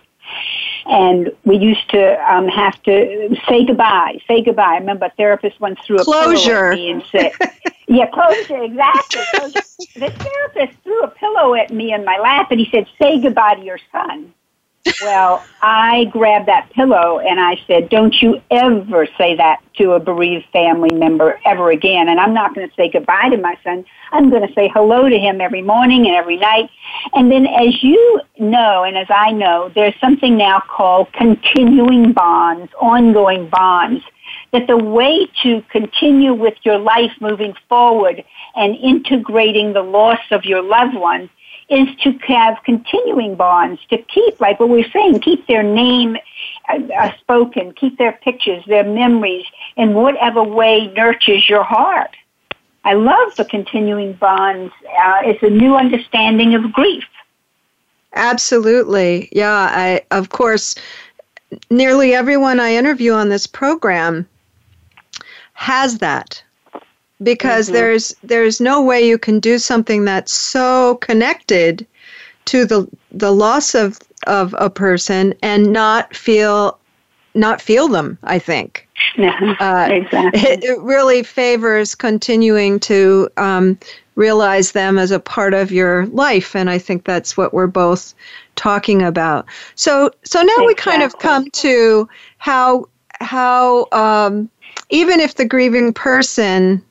And 0.86 1.32
we 1.46 1.58
used 1.58 1.90
to 1.90 2.34
um, 2.34 2.48
have 2.48 2.82
to 2.84 3.36
say 3.48 3.66
goodbye. 3.66 4.20
Say 4.28 4.42
goodbye. 4.42 4.74
I 4.74 4.78
remember 4.78 5.06
a 5.06 5.12
therapist 5.12 5.60
once 5.60 5.80
threw 5.86 5.98
a 5.98 6.04
closure. 6.04 6.50
pillow 6.50 6.72
at 6.72 6.76
me 6.76 6.92
and 6.92 7.04
said, 7.12 7.32
"Yeah, 7.88 8.08
closure, 8.08 8.64
exactly." 8.64 9.22
Closure. 9.36 9.62
the 9.96 10.10
therapist 10.10 10.80
threw 10.84 11.04
a 11.04 11.10
pillow 11.10 11.54
at 11.56 11.72
me 11.72 11.94
in 11.94 12.06
my 12.06 12.18
lap, 12.18 12.52
and 12.52 12.60
he 12.60 12.70
said, 12.72 12.88
"Say 13.02 13.20
goodbye 13.20 13.56
to 13.56 13.64
your 13.64 13.80
son." 13.92 14.34
Well, 15.02 15.44
I 15.62 16.06
grabbed 16.06 16.48
that 16.48 16.72
pillow 16.72 17.20
and 17.20 17.40
I 17.40 17.60
said, 17.68 17.90
Don't 17.90 18.16
you 18.22 18.42
ever 18.50 19.08
say 19.18 19.36
that 19.36 19.62
to 19.76 19.92
a 19.94 20.00
bereaved 20.00 20.46
family 20.52 20.94
member 20.94 21.40
ever 21.46 21.72
again. 21.72 22.10
And 22.10 22.20
I'm 22.20 22.34
not 22.34 22.54
going 22.54 22.68
to 22.68 22.76
say 22.76 22.90
goodbye 22.90 23.30
to 23.30 23.38
my 23.38 23.58
son. 23.64 23.86
I'm 24.12 24.30
going 24.30 24.48
to 24.48 24.54
say 24.54 24.70
hello 24.74 25.10
to 25.10 25.18
him 25.18 25.42
every 25.42 25.62
morning 25.62 26.08
and 26.08 26.16
every 26.16 26.38
night. 26.38 26.70
And 27.14 27.32
then, 27.32 27.48
as 27.48 27.84
you 27.84 28.22
know, 28.38 28.84
and 28.84 28.98
as 28.98 29.08
I 29.10 29.32
know, 29.32 29.72
there's 29.74 30.00
something 30.00 30.38
now 30.38 30.60
called 30.60 31.12
continuing 31.14 32.14
bonds, 32.14 32.72
ongoing 32.80 33.50
bonds. 33.50 34.04
That 34.52 34.68
the 34.68 34.78
way 34.78 35.28
to 35.44 35.62
continue 35.72 36.34
with 36.34 36.56
your 36.64 36.78
life 36.78 37.12
moving 37.22 37.54
forward 37.70 38.24
and 38.56 38.76
integrating 38.76 39.74
the 39.74 39.82
loss 39.82 40.20
of 40.30 40.44
your 40.46 40.62
loved 40.62 40.96
one 40.96 41.30
is 41.72 41.88
to 42.04 42.12
have 42.28 42.58
continuing 42.66 43.36
bonds, 43.36 43.82
to 43.90 43.98
keep, 43.98 44.40
like 44.42 44.60
what 44.60 44.70
we're 44.70 44.92
saying, 44.92 45.22
keep 45.22 45.48
their 45.48 45.64
name 45.64 46.18
uh, 46.70 46.80
uh, 47.00 47.12
spoken, 47.20 47.74
keep 47.74 47.98
their 47.98 48.12
pictures, 48.24 48.64
their 48.68 48.84
memories 48.84 49.46
in 49.78 49.94
whatever 49.94 50.44
way 50.44 50.88
nurtures 50.88 51.48
your 51.48 51.64
heart. 51.64 52.12
I 52.84 52.94
love 52.94 53.36
the 53.38 53.46
continuing 53.46 54.14
bonds. 54.14 54.74
Uh, 54.84 55.20
it's 55.24 55.42
a 55.44 55.50
new 55.50 55.76
understanding 55.76 56.56
of 56.56 56.74
grief. 56.74 57.06
Absolutely. 58.14 59.30
Yeah, 59.32 59.70
I 59.72 60.02
of 60.12 60.30
course 60.30 60.76
nearly 61.70 62.14
everyone 62.14 62.60
I 62.60 62.76
interview 62.76 63.14
on 63.14 63.30
this 63.30 63.48
program 63.48 64.28
has 65.54 66.00
that 66.00 66.44
because 67.24 67.68
mm-hmm. 67.68 67.76
there's 67.76 68.16
there's 68.24 68.62
no 68.62 68.82
way 68.82 69.06
you 69.06 69.18
can 69.18 69.40
do 69.40 69.58
something 69.58 70.06
that's 70.06 70.32
so 70.32 70.96
connected 70.96 71.86
to 72.46 72.66
the 72.66 72.88
the 73.12 73.32
loss 73.32 73.76
of 73.76 74.00
of 74.28 74.56
a 74.58 74.70
person 74.70 75.34
and 75.42 75.72
not 75.72 76.16
feel 76.16 76.78
not 77.34 77.62
feel 77.62 77.88
them 77.88 78.18
i 78.24 78.38
think 78.38 78.88
yeah, 79.18 79.56
uh, 79.60 79.88
exactly. 79.92 80.42
It, 80.42 80.64
it, 80.64 80.80
really 80.80 81.24
favors 81.24 81.96
continuing 81.96 82.80
to 82.82 83.30
um, 83.38 83.78
realize 84.16 84.72
them 84.72 84.98
as 84.98 85.12
a 85.12 85.20
part 85.20 85.54
of 85.54 85.72
your 85.72 86.06
life, 86.08 86.56
and 86.56 86.70
I 86.70 86.78
think 86.78 87.04
that's 87.04 87.36
what 87.36 87.54
we're 87.54 87.68
both 87.68 88.14
talking 88.56 89.02
about. 89.02 89.46
So, 89.76 90.12
so 90.24 90.42
now 90.42 90.46
exactly. 90.46 90.68
we 90.68 90.76
kind 90.76 91.04
of 91.04 91.18
come 91.20 91.50
to 91.52 92.08
how 92.38 92.88
how 93.20 93.88
um, 93.92 94.50
even 94.90 95.20
if 95.20 95.36
the 95.36 95.46
grieving 95.46 95.94
person 95.94 96.84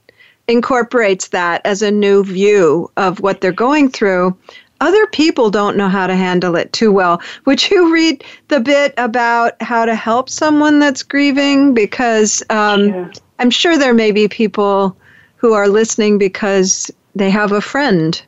incorporates 0.51 1.29
that 1.29 1.63
as 1.65 1.83
a 1.83 1.91
new 1.91 2.25
view 2.25 2.91
of 2.97 3.21
what 3.21 3.41
they're 3.41 3.53
going 3.53 3.89
through, 3.89 4.37
other 4.81 5.07
people 5.09 5.51
don't 5.51 5.77
know 5.77 5.89
how 5.89 6.07
to 6.07 6.17
handle 6.17 6.57
it 6.57 6.73
too 6.73 6.91
well. 6.91 7.21
Would 7.45 7.71
you 7.71 7.93
read 7.93 8.25
the 8.49 8.61
bit 8.61 8.95
about 8.97 9.61
how 9.63 9.85
to 9.85 9.95
help 9.95 10.29
someone 10.29 10.79
that's 10.79 11.03
grieving? 11.03 11.75
Because 11.75 12.43
um, 12.51 12.89
yeah. 12.89 13.13
I'm 13.39 13.51
sure 13.51 13.79
there 13.79 13.95
may 13.95 14.11
be 14.11 14.27
people 14.29 14.97
who 15.37 15.53
are 15.53 15.69
listening 15.69 16.19
because 16.19 16.91
they 17.15 17.31
have 17.31 17.53
a 17.53 17.61
friend 17.61 18.21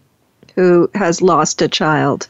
who 0.55 0.91
has 0.95 1.23
lost 1.23 1.63
a 1.63 1.69
child. 1.69 2.29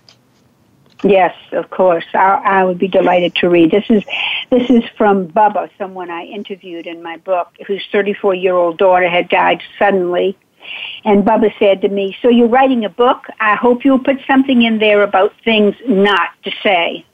Yes, 1.03 1.35
of 1.51 1.71
course. 1.71 2.05
I, 2.15 2.41
I 2.45 2.65
would 2.65 2.79
be 2.79 2.89
delighted 2.89 3.35
to 3.37 3.49
read. 3.49 3.73
This 3.73 3.85
is 3.89 4.05
this 4.53 4.71
is 4.71 4.85
from 4.97 5.29
Bubba, 5.29 5.71
someone 5.79 6.11
I 6.11 6.25
interviewed 6.25 6.87
in 6.87 7.03
my 7.03 7.17
book, 7.17 7.49
whose 7.67 7.85
34 7.91 8.35
year 8.35 8.55
old 8.55 8.79
daughter 8.79 9.09
had 9.09 9.29
died 9.29 9.61
suddenly 9.79 10.37
and 11.05 11.25
Bubba 11.25 11.53
said 11.59 11.81
to 11.83 11.89
me, 11.89 12.17
So 12.23 12.29
you're 12.29 12.49
writing 12.49 12.85
a 12.85 12.89
book? 12.89 13.25
I 13.41 13.57
hope 13.57 13.85
you'll 13.85 13.99
put 13.99 14.19
something 14.27 14.63
in 14.63 14.79
there 14.79 15.03
about 15.03 15.33
things 15.45 15.75
not 15.87 16.31
to 16.45 16.51
say. 16.63 17.05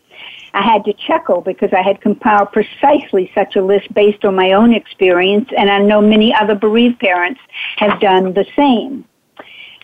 I 0.55 0.63
had 0.63 0.85
to 0.87 0.93
chuckle 0.95 1.41
because 1.43 1.73
I 1.73 1.83
had 1.83 2.01
compiled 2.01 2.53
precisely 2.53 3.31
such 3.35 3.57
a 3.57 3.63
list 3.63 3.93
based 3.95 4.25
on 4.25 4.35
my 4.35 4.53
own 4.53 4.75
experience, 4.75 5.49
and 5.57 5.71
I 5.71 5.79
know 5.79 6.01
many 6.01 6.35
other 6.35 6.55
bereaved 6.55 6.99
parents 6.99 7.41
have 7.77 8.01
done 8.01 8.33
the 8.33 8.47
same. 8.57 9.05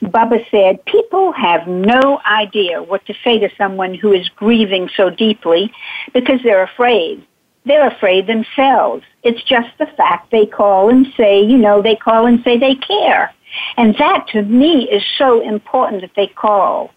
Bubba 0.03 0.45
said, 0.51 0.85
People 0.87 1.33
have 1.33 1.67
no 1.69 2.21
idea 2.27 2.83
what 2.83 3.07
to 3.07 3.15
say 3.23 3.39
to 3.39 3.49
someone 3.57 3.95
who 3.95 4.13
is 4.13 4.29
grieving 4.31 4.91
so 4.97 5.11
deeply 5.11 5.73
because 6.13 6.41
they're 6.43 6.65
afraid. 6.65 7.25
They're 7.65 7.89
afraid 7.89 8.27
themselves. 8.27 9.05
It's 9.23 9.43
just 9.43 9.71
the 9.79 9.87
fact 9.87 10.31
they 10.31 10.47
call 10.47 10.91
and 10.91 11.07
say, 11.17 11.43
you 11.43 11.57
know, 11.57 11.81
they 11.81 11.97
call 11.97 12.27
and 12.27 12.43
say 12.45 12.59
they 12.59 12.75
care. 12.75 13.33
And 13.77 13.95
that 13.99 14.27
to 14.29 14.43
me 14.43 14.89
is 14.89 15.03
so 15.17 15.41
important 15.41 16.03
that 16.03 16.15
they 16.15 16.27
call. 16.27 16.91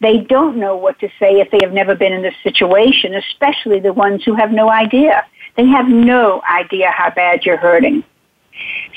They 0.00 0.18
don't 0.18 0.56
know 0.56 0.76
what 0.76 0.98
to 1.00 1.08
say 1.18 1.40
if 1.40 1.50
they 1.50 1.60
have 1.62 1.72
never 1.72 1.94
been 1.94 2.12
in 2.12 2.22
this 2.22 2.34
situation, 2.42 3.14
especially 3.14 3.80
the 3.80 3.92
ones 3.92 4.22
who 4.24 4.34
have 4.34 4.52
no 4.52 4.70
idea. 4.70 5.24
They 5.56 5.66
have 5.66 5.88
no 5.88 6.42
idea 6.48 6.90
how 6.90 7.10
bad 7.10 7.44
you're 7.44 7.56
hurting. 7.56 8.04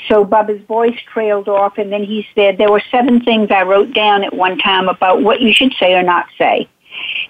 So 0.08 0.24
Bubba's 0.24 0.64
voice 0.66 0.98
trailed 1.12 1.48
off 1.48 1.78
and 1.78 1.92
then 1.92 2.04
he 2.04 2.26
said, 2.34 2.58
there 2.58 2.70
were 2.70 2.82
seven 2.90 3.24
things 3.24 3.50
I 3.50 3.62
wrote 3.62 3.92
down 3.92 4.22
at 4.22 4.34
one 4.34 4.58
time 4.58 4.88
about 4.88 5.22
what 5.22 5.40
you 5.40 5.52
should 5.52 5.72
say 5.80 5.94
or 5.94 6.02
not 6.02 6.26
say. 6.38 6.68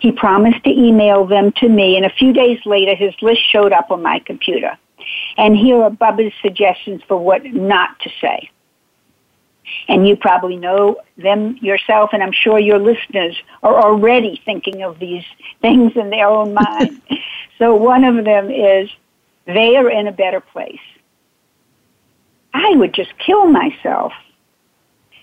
He 0.01 0.12
promised 0.12 0.64
to 0.64 0.70
email 0.70 1.24
them 1.24 1.53
to 1.59 1.68
me 1.68 1.96
and 1.96 2.05
a 2.05 2.11
few 2.11 2.33
days 2.33 2.59
later 2.66 2.94
his 2.94 3.14
list 3.22 3.40
showed 3.51 3.72
up 3.72 3.90
on 3.90 4.03
my 4.03 4.18
computer. 4.20 4.77
And 5.37 5.57
here 5.57 5.83
are 5.83 5.90
Bubba's 5.90 6.35
suggestions 6.42 7.03
for 7.07 7.16
what 7.16 7.44
not 7.44 7.98
to 8.01 8.11
say 8.20 8.51
and 9.88 10.07
you 10.07 10.16
probably 10.16 10.57
know 10.57 10.96
them 11.16 11.57
yourself, 11.61 12.11
and 12.12 12.22
I'm 12.22 12.33
sure 12.33 12.59
your 12.59 12.79
listeners 12.79 13.37
are 13.62 13.81
already 13.81 14.40
thinking 14.44 14.83
of 14.83 14.98
these 14.98 15.24
things 15.61 15.92
in 15.96 16.11
their 16.11 16.29
own 16.29 16.55
mind. 16.55 17.01
so 17.59 17.74
one 17.74 18.05
of 18.05 18.24
them 18.24 18.51
is 18.51 18.90
they 19.46 19.77
are 19.77 19.90
in 19.90 20.07
a 20.07 20.12
better 20.12 20.40
place. 20.40 20.81
I 22.53 22.74
would 22.77 22.92
just 22.92 23.16
kill 23.18 23.46
myself. 23.46 24.12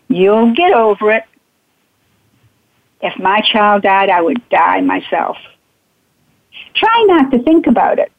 You'll 0.08 0.54
get 0.54 0.72
over 0.72 1.12
it. 1.12 1.24
If 3.06 3.20
my 3.20 3.40
child 3.42 3.84
died, 3.84 4.10
I 4.10 4.20
would 4.20 4.50
die 4.50 4.82
myself. 4.82 5.38
Try 6.74 7.06
not 7.08 7.30
to 7.30 7.44
think 7.44 7.68
about 7.68 8.00
it. 8.00 8.12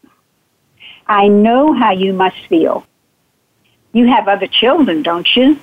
I 1.09 1.27
know 1.27 1.73
how 1.73 1.91
you 1.91 2.13
must 2.13 2.37
feel. 2.49 2.87
You 3.93 4.07
have 4.07 4.29
other 4.29 4.47
children, 4.47 5.03
don't 5.03 5.27
you? 5.35 5.59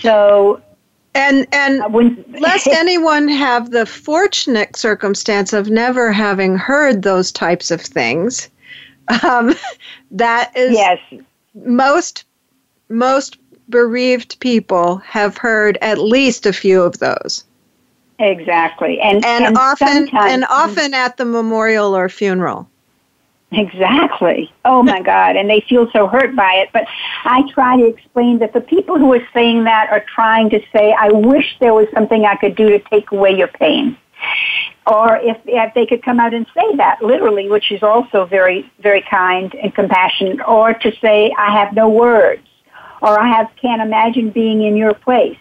So 0.00 0.62
and 1.16 1.48
and 1.50 1.82
lest 2.40 2.66
anyone 2.84 3.26
have 3.26 3.72
the 3.72 3.86
fortunate 3.86 4.76
circumstance 4.76 5.52
of 5.52 5.68
never 5.68 6.12
having 6.12 6.56
heard 6.56 7.02
those 7.02 7.32
types 7.32 7.72
of 7.72 7.80
things, 7.80 8.48
um, 9.24 9.52
that 10.12 10.56
is 10.56 10.74
yes. 10.74 11.00
most 11.54 12.24
most 12.88 13.38
bereaved 13.68 14.38
people 14.38 14.98
have 14.98 15.36
heard 15.36 15.76
at 15.82 15.98
least 15.98 16.46
a 16.46 16.52
few 16.52 16.80
of 16.82 17.00
those. 17.00 17.42
Exactly, 18.18 19.00
and 19.00 19.24
and, 19.24 19.46
and 19.46 19.58
often 19.58 20.08
and 20.14 20.44
often 20.48 20.94
at 20.94 21.16
the 21.16 21.24
memorial 21.24 21.94
or 21.94 22.08
funeral. 22.08 22.68
Exactly. 23.52 24.52
Oh 24.64 24.82
my 24.82 25.00
God. 25.00 25.36
And 25.36 25.48
they 25.48 25.60
feel 25.68 25.88
so 25.92 26.08
hurt 26.08 26.34
by 26.34 26.54
it. 26.54 26.70
But 26.72 26.86
I 27.24 27.48
try 27.52 27.76
to 27.76 27.86
explain 27.86 28.38
that 28.40 28.52
the 28.52 28.60
people 28.60 28.98
who 28.98 29.12
are 29.14 29.26
saying 29.32 29.64
that 29.64 29.88
are 29.90 30.04
trying 30.14 30.50
to 30.50 30.60
say, 30.72 30.92
I 30.92 31.10
wish 31.10 31.56
there 31.60 31.72
was 31.72 31.86
something 31.94 32.24
I 32.24 32.34
could 32.36 32.56
do 32.56 32.70
to 32.70 32.78
take 32.90 33.12
away 33.12 33.36
your 33.36 33.48
pain. 33.48 33.96
Or 34.86 35.16
if, 35.16 35.36
if 35.46 35.74
they 35.74 35.86
could 35.86 36.02
come 36.02 36.18
out 36.18 36.34
and 36.34 36.46
say 36.54 36.76
that 36.76 37.02
literally, 37.02 37.48
which 37.48 37.70
is 37.70 37.82
also 37.82 38.24
very, 38.24 38.70
very 38.80 39.02
kind 39.02 39.54
and 39.54 39.74
compassionate, 39.74 40.46
or 40.46 40.74
to 40.74 40.92
say, 41.00 41.32
I 41.38 41.52
have 41.52 41.72
no 41.72 41.88
words, 41.88 42.46
or 43.00 43.18
I 43.18 43.28
have, 43.28 43.50
can't 43.60 43.82
imagine 43.82 44.30
being 44.30 44.62
in 44.62 44.76
your 44.76 44.94
place. 44.94 45.38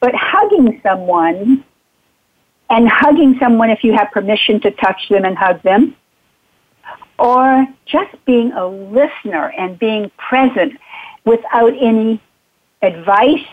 But 0.00 0.14
hugging 0.14 0.80
someone 0.82 1.64
and 2.70 2.88
hugging 2.88 3.38
someone 3.40 3.70
if 3.70 3.82
you 3.82 3.92
have 3.94 4.10
permission 4.10 4.60
to 4.60 4.70
touch 4.72 5.08
them 5.08 5.24
and 5.24 5.36
hug 5.36 5.62
them 5.62 5.96
or 7.18 7.66
just 7.86 8.14
being 8.24 8.52
a 8.52 8.66
listener 8.66 9.52
and 9.58 9.78
being 9.78 10.10
present 10.16 10.78
without 11.24 11.72
any 11.80 12.20
advice, 12.82 13.44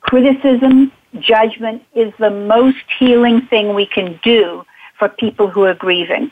criticism, 0.00 0.92
judgment 1.18 1.82
is 1.94 2.12
the 2.18 2.30
most 2.30 2.78
healing 2.98 3.42
thing 3.48 3.74
we 3.74 3.86
can 3.86 4.18
do 4.22 4.64
for 4.98 5.08
people 5.08 5.48
who 5.48 5.64
are 5.64 5.74
grieving. 5.74 6.30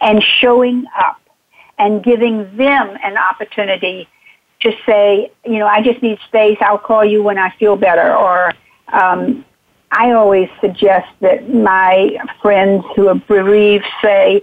And 0.00 0.22
showing 0.22 0.86
up 0.96 1.20
and 1.76 2.04
giving 2.04 2.56
them 2.56 2.96
an 3.02 3.16
opportunity 3.16 4.08
to 4.60 4.72
say, 4.86 5.32
you 5.44 5.58
know, 5.58 5.66
I 5.66 5.82
just 5.82 6.00
need 6.02 6.20
space. 6.28 6.56
I'll 6.60 6.78
call 6.78 7.04
you 7.04 7.20
when 7.20 7.36
I 7.36 7.50
feel 7.58 7.74
better. 7.74 8.14
Or 8.14 8.52
um, 8.92 9.44
I 9.92 10.12
always 10.12 10.48
suggest 10.60 11.08
that 11.20 11.52
my 11.52 12.16
friends 12.40 12.84
who 12.96 13.08
are 13.08 13.14
bereaved 13.14 13.84
say, 14.00 14.40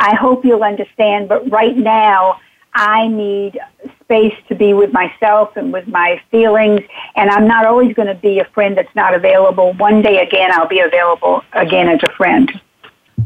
I 0.00 0.14
hope 0.14 0.44
you'll 0.44 0.64
understand, 0.64 1.28
but 1.28 1.50
right 1.50 1.76
now, 1.76 2.40
I 2.74 3.08
need 3.08 3.58
space 4.00 4.34
to 4.48 4.54
be 4.54 4.74
with 4.74 4.92
myself 4.92 5.56
and 5.56 5.72
with 5.72 5.88
my 5.88 6.20
feelings, 6.30 6.80
and 7.16 7.30
I'm 7.30 7.46
not 7.46 7.64
always 7.64 7.94
going 7.94 8.08
to 8.08 8.14
be 8.14 8.40
a 8.40 8.44
friend 8.44 8.76
that's 8.76 8.94
not 8.94 9.14
available. 9.14 9.72
One 9.74 10.02
day 10.02 10.20
again, 10.20 10.50
I'll 10.52 10.68
be 10.68 10.80
available 10.80 11.42
again 11.52 11.88
as 11.88 12.00
a 12.02 12.12
friend. 12.12 12.60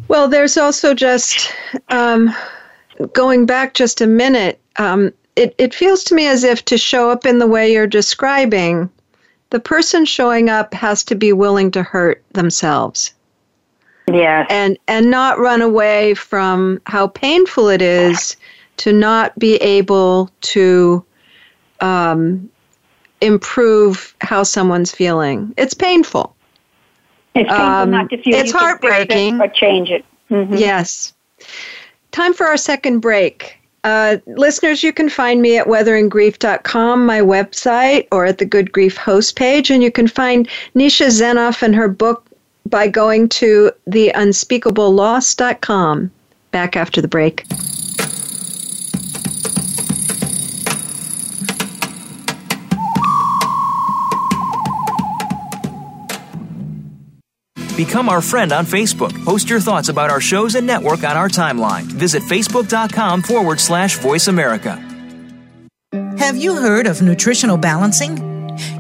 Well, 0.09 0.29
there's 0.29 0.57
also 0.57 0.95
just 0.95 1.53
um, 1.89 2.35
going 3.13 3.47
back 3.47 3.75
just 3.75 4.01
a 4.01 4.07
minute. 4.07 4.61
Um, 4.77 5.13
it, 5.37 5.55
it 5.59 5.75
feels 5.75 6.05
to 6.05 6.15
me 6.15 6.27
as 6.27 6.45
if 6.45 6.65
to 6.67 6.79
show 6.79 7.11
up 7.11 7.27
in 7.27 7.39
the 7.39 7.47
way 7.47 7.73
you're 7.73 7.87
describing, 7.87 8.91
the 9.53 9.61
person 9.61 10.07
showing 10.07 10.49
up 10.49 10.73
has 10.73 11.05
to 11.05 11.15
be 11.15 11.31
willing 11.35 11.71
to 11.71 11.83
hurt 11.83 12.25
themselves. 12.33 13.13
Yes. 14.11 14.47
And 14.49 14.79
and 14.89 15.11
not 15.11 15.39
run 15.39 15.61
away 15.61 16.15
from 16.15 16.81
how 16.87 17.09
painful 17.09 17.69
it 17.69 17.83
is 17.83 18.37
to 18.79 18.95
not 18.95 19.39
be 19.39 19.57
able 19.57 20.31
to 20.41 21.05
um, 21.81 22.51
improve 23.21 24.17
how 24.23 24.43
someone's 24.43 24.91
feeling. 24.91 25.53
It's 25.59 25.75
painful. 25.75 26.35
It's 27.35 27.49
painful 27.51 27.67
um, 27.67 27.91
not 27.91 28.09
to 28.09 28.23
feel 28.23 28.35
it's 28.35 28.53
heartbreaking. 28.53 29.39
or 29.39 29.49
change 29.49 29.91
it. 29.91 30.05
Mm-hmm. 30.31 30.55
Yes. 30.55 31.13
Time 32.11 32.33
for 32.33 32.47
our 32.47 32.57
second 32.57 33.01
break. 33.01 33.59
Uh, 33.85 34.19
listeners, 34.27 34.83
you 34.83 34.93
can 34.93 35.09
find 35.09 35.41
me 35.43 35.57
at 35.59 35.67
weatheringgrief.com, 35.67 37.05
my 37.05 37.21
website, 37.21 38.07
or 38.13 38.25
at 38.25 38.39
the 38.39 38.45
Good 38.45 38.71
Grief 38.73 38.97
host 38.97 39.35
page. 39.37 39.71
And 39.71 39.83
you 39.83 39.91
can 39.91 40.07
find 40.07 40.49
Nisha 40.77 41.09
Zenoff 41.09 41.63
and 41.63 41.75
her 41.75 41.89
book 41.89 42.25
by 42.69 42.87
going 42.89 43.29
to 43.31 43.73
theunspeakableloss.com. 43.89 46.11
Back 46.53 46.77
after 46.77 47.01
the 47.01 47.09
break. 47.09 47.45
Become 57.77 58.09
our 58.09 58.21
friend 58.21 58.53
on 58.53 58.67
Facebook. 58.67 59.25
Post 59.25 59.49
your 59.49 59.61
thoughts 59.61 59.89
about 59.89 60.11
our 60.11 60.21
shows 60.21 60.55
and 60.55 60.67
network 60.67 61.05
on 61.05 61.17
our 61.17 61.29
timeline. 61.29 61.85
Visit 61.85 62.23
facebook.com 62.23 63.23
forward 63.23 63.59
slash 63.59 63.97
voice 63.99 64.29
America. 64.29 64.77
Have 66.19 66.37
you 66.37 66.55
heard 66.55 66.87
of 66.87 67.03
nutritional 67.03 67.57
balancing? 67.57 68.33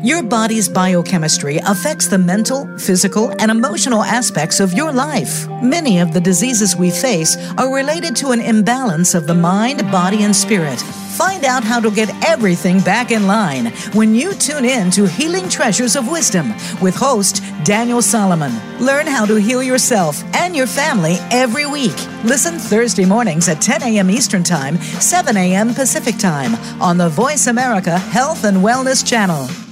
Your 0.02 0.22
body's 0.22 0.68
biochemistry 0.68 1.56
affects 1.58 2.06
the 2.06 2.18
mental, 2.18 2.66
physical, 2.78 3.30
and 3.40 3.50
emotional 3.50 4.02
aspects 4.02 4.60
of 4.60 4.74
your 4.74 4.92
life. 4.92 5.48
Many 5.62 6.00
of 6.00 6.12
the 6.12 6.20
diseases 6.20 6.76
we 6.76 6.90
face 6.90 7.36
are 7.56 7.74
related 7.74 8.14
to 8.16 8.32
an 8.32 8.40
imbalance 8.40 9.14
of 9.14 9.26
the 9.26 9.34
mind, 9.34 9.80
body, 9.90 10.22
and 10.22 10.34
spirit. 10.36 10.82
Find 11.12 11.44
out 11.44 11.62
how 11.62 11.78
to 11.78 11.90
get 11.90 12.10
everything 12.26 12.80
back 12.80 13.10
in 13.10 13.26
line 13.26 13.66
when 13.92 14.14
you 14.14 14.32
tune 14.32 14.64
in 14.64 14.90
to 14.92 15.06
Healing 15.06 15.48
Treasures 15.48 15.94
of 15.94 16.10
Wisdom 16.10 16.50
with 16.80 16.94
host 16.94 17.42
Daniel 17.64 18.00
Solomon. 18.00 18.52
Learn 18.80 19.06
how 19.06 19.26
to 19.26 19.34
heal 19.34 19.62
yourself 19.62 20.22
and 20.34 20.56
your 20.56 20.66
family 20.66 21.16
every 21.30 21.66
week. 21.66 21.96
Listen 22.24 22.58
Thursday 22.58 23.04
mornings 23.04 23.48
at 23.48 23.60
10 23.60 23.82
a.m. 23.82 24.10
Eastern 24.10 24.42
Time, 24.42 24.78
7 24.78 25.36
a.m. 25.36 25.74
Pacific 25.74 26.16
Time 26.16 26.54
on 26.80 26.96
the 26.96 27.10
Voice 27.10 27.46
America 27.46 27.98
Health 27.98 28.44
and 28.44 28.58
Wellness 28.58 29.06
Channel. 29.06 29.71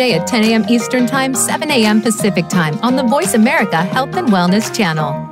at 0.00 0.26
10 0.26 0.44
a.m. 0.44 0.64
Eastern 0.68 1.06
Time, 1.06 1.34
7 1.34 1.70
a.m. 1.70 2.00
Pacific 2.00 2.48
Time 2.48 2.78
on 2.82 2.96
the 2.96 3.02
Voice 3.02 3.34
America 3.34 3.82
Health 3.82 4.14
and 4.14 4.28
Wellness 4.28 4.74
channel. 4.74 5.31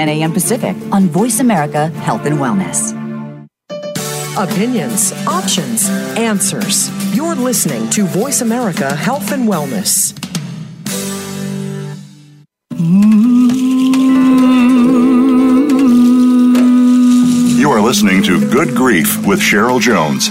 10 0.00 0.08
a.m. 0.08 0.32
Pacific 0.32 0.74
on 0.92 1.08
Voice 1.08 1.40
America 1.40 1.88
Health 1.88 2.24
and 2.24 2.38
Wellness. 2.38 2.92
Opinions, 4.34 5.12
options, 5.26 5.90
answers. 6.16 6.88
You're 7.14 7.34
listening 7.34 7.90
to 7.90 8.06
Voice 8.06 8.40
America 8.40 8.96
Health 8.96 9.30
and 9.30 9.46
Wellness. 9.46 10.16
You 17.58 17.70
are 17.70 17.82
listening 17.82 18.22
to 18.22 18.40
Good 18.50 18.74
Grief 18.74 19.26
with 19.26 19.38
Cheryl 19.38 19.82
Jones. 19.82 20.30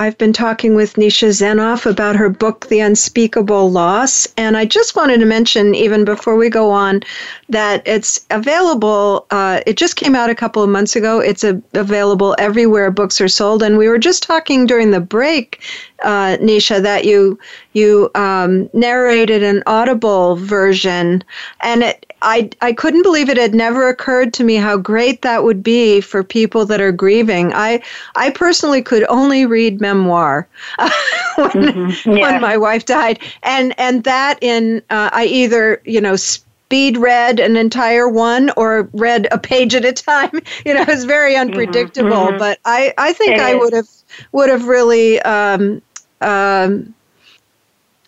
I've 0.00 0.16
been 0.16 0.32
talking 0.32 0.74
with 0.74 0.94
Nisha 0.94 1.28
Zenoff 1.28 1.84
about 1.84 2.16
her 2.16 2.30
book, 2.30 2.68
The 2.68 2.80
Unspeakable 2.80 3.70
Loss. 3.70 4.26
And 4.38 4.56
I 4.56 4.64
just 4.64 4.96
wanted 4.96 5.20
to 5.20 5.26
mention, 5.26 5.74
even 5.74 6.06
before 6.06 6.36
we 6.36 6.48
go 6.48 6.70
on, 6.70 7.02
that 7.50 7.86
it's 7.86 8.24
available. 8.30 9.26
Uh, 9.30 9.60
it 9.66 9.76
just 9.76 9.96
came 9.96 10.14
out 10.14 10.30
a 10.30 10.34
couple 10.34 10.62
of 10.62 10.70
months 10.70 10.96
ago. 10.96 11.20
It's 11.20 11.44
a, 11.44 11.60
available 11.74 12.34
everywhere 12.38 12.90
books 12.90 13.20
are 13.20 13.28
sold. 13.28 13.62
And 13.62 13.76
we 13.76 13.88
were 13.88 13.98
just 13.98 14.22
talking 14.22 14.64
during 14.64 14.90
the 14.90 15.00
break, 15.00 15.60
uh, 16.02 16.38
Nisha, 16.40 16.82
that 16.82 17.04
you 17.04 17.38
you 17.74 18.10
um, 18.14 18.70
narrated 18.72 19.42
an 19.42 19.62
audible 19.66 20.36
version, 20.36 21.22
and 21.60 21.82
it 21.82 22.09
I, 22.22 22.50
I 22.60 22.72
couldn't 22.72 23.02
believe 23.02 23.28
it 23.28 23.36
had 23.36 23.54
never 23.54 23.88
occurred 23.88 24.32
to 24.34 24.44
me 24.44 24.56
how 24.56 24.76
great 24.76 25.22
that 25.22 25.44
would 25.44 25.62
be 25.62 26.00
for 26.00 26.22
people 26.22 26.66
that 26.66 26.80
are 26.80 26.92
grieving. 26.92 27.52
I 27.54 27.82
I 28.14 28.30
personally 28.30 28.82
could 28.82 29.04
only 29.08 29.46
read 29.46 29.80
memoir 29.80 30.46
when, 30.78 31.50
mm-hmm. 31.50 32.10
yeah. 32.10 32.32
when 32.32 32.40
my 32.40 32.56
wife 32.56 32.84
died, 32.84 33.20
and 33.42 33.74
and 33.78 34.04
that 34.04 34.38
in 34.42 34.82
uh, 34.90 35.10
I 35.12 35.24
either 35.24 35.80
you 35.84 36.00
know 36.00 36.16
speed 36.16 36.96
read 36.98 37.40
an 37.40 37.56
entire 37.56 38.08
one 38.08 38.50
or 38.56 38.88
read 38.92 39.26
a 39.32 39.38
page 39.38 39.74
at 39.74 39.84
a 39.84 39.92
time. 39.92 40.30
You 40.64 40.74
know, 40.74 40.84
it's 40.86 41.04
very 41.04 41.34
mm-hmm. 41.34 41.50
unpredictable. 41.50 42.10
Mm-hmm. 42.10 42.38
But 42.38 42.58
I 42.64 42.92
I 42.98 43.12
think 43.12 43.32
it 43.32 43.40
I 43.40 43.54
would 43.54 43.72
have 43.72 43.88
would 44.32 44.50
have 44.50 44.66
really 44.66 45.20
um, 45.22 45.80
um, 46.20 46.94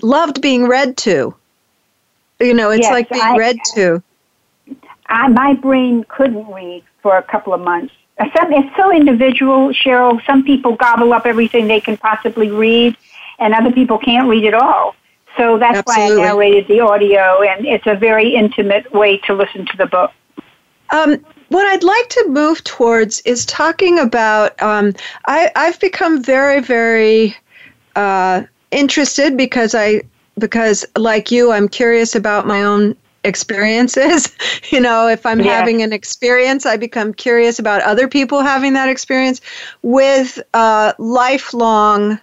loved 0.02 0.40
being 0.42 0.68
read 0.68 0.96
to. 0.98 1.34
You 2.42 2.54
know, 2.54 2.70
it's 2.70 2.82
yes, 2.82 2.92
like 2.92 3.08
being 3.08 3.22
I, 3.22 3.36
read 3.36 3.58
to. 3.74 4.02
I, 5.06 5.28
my 5.28 5.54
brain 5.54 6.04
couldn't 6.08 6.46
read 6.52 6.82
for 7.00 7.16
a 7.16 7.22
couple 7.22 7.54
of 7.54 7.60
months. 7.60 7.94
Some, 8.36 8.52
it's 8.52 8.76
so 8.76 8.92
individual, 8.92 9.68
Cheryl. 9.68 10.24
Some 10.26 10.44
people 10.44 10.76
gobble 10.76 11.12
up 11.12 11.26
everything 11.26 11.66
they 11.66 11.80
can 11.80 11.96
possibly 11.96 12.50
read, 12.50 12.96
and 13.38 13.54
other 13.54 13.72
people 13.72 13.98
can't 13.98 14.28
read 14.28 14.44
at 14.44 14.54
all. 14.54 14.94
So 15.36 15.58
that's 15.58 15.78
Absolutely. 15.78 16.16
why 16.18 16.22
I 16.22 16.26
narrated 16.26 16.68
the 16.68 16.80
audio, 16.80 17.42
and 17.42 17.64
it's 17.66 17.86
a 17.86 17.94
very 17.94 18.34
intimate 18.34 18.92
way 18.92 19.18
to 19.18 19.34
listen 19.34 19.66
to 19.66 19.76
the 19.76 19.86
book. 19.86 20.10
Um, 20.90 21.24
what 21.48 21.66
I'd 21.66 21.82
like 21.82 22.08
to 22.10 22.28
move 22.28 22.62
towards 22.64 23.20
is 23.20 23.46
talking 23.46 23.98
about. 23.98 24.60
Um, 24.62 24.94
I, 25.26 25.50
I've 25.56 25.80
become 25.80 26.22
very, 26.22 26.60
very 26.60 27.34
uh, 27.96 28.42
interested 28.70 29.36
because 29.36 29.74
I 29.74 30.02
because 30.38 30.84
like 30.96 31.30
you, 31.30 31.52
I'm 31.52 31.68
curious 31.68 32.14
about 32.14 32.46
my 32.46 32.62
own 32.62 32.96
experiences. 33.24 34.34
you 34.70 34.80
know, 34.80 35.08
if 35.08 35.24
I'm 35.26 35.40
yeah. 35.40 35.56
having 35.56 35.82
an 35.82 35.92
experience, 35.92 36.66
I 36.66 36.76
become 36.76 37.14
curious 37.14 37.58
about 37.58 37.82
other 37.82 38.08
people 38.08 38.40
having 38.42 38.72
that 38.74 38.88
experience 38.88 39.40
with 39.82 40.38
uh, 40.54 40.92
lifelong 40.98 42.18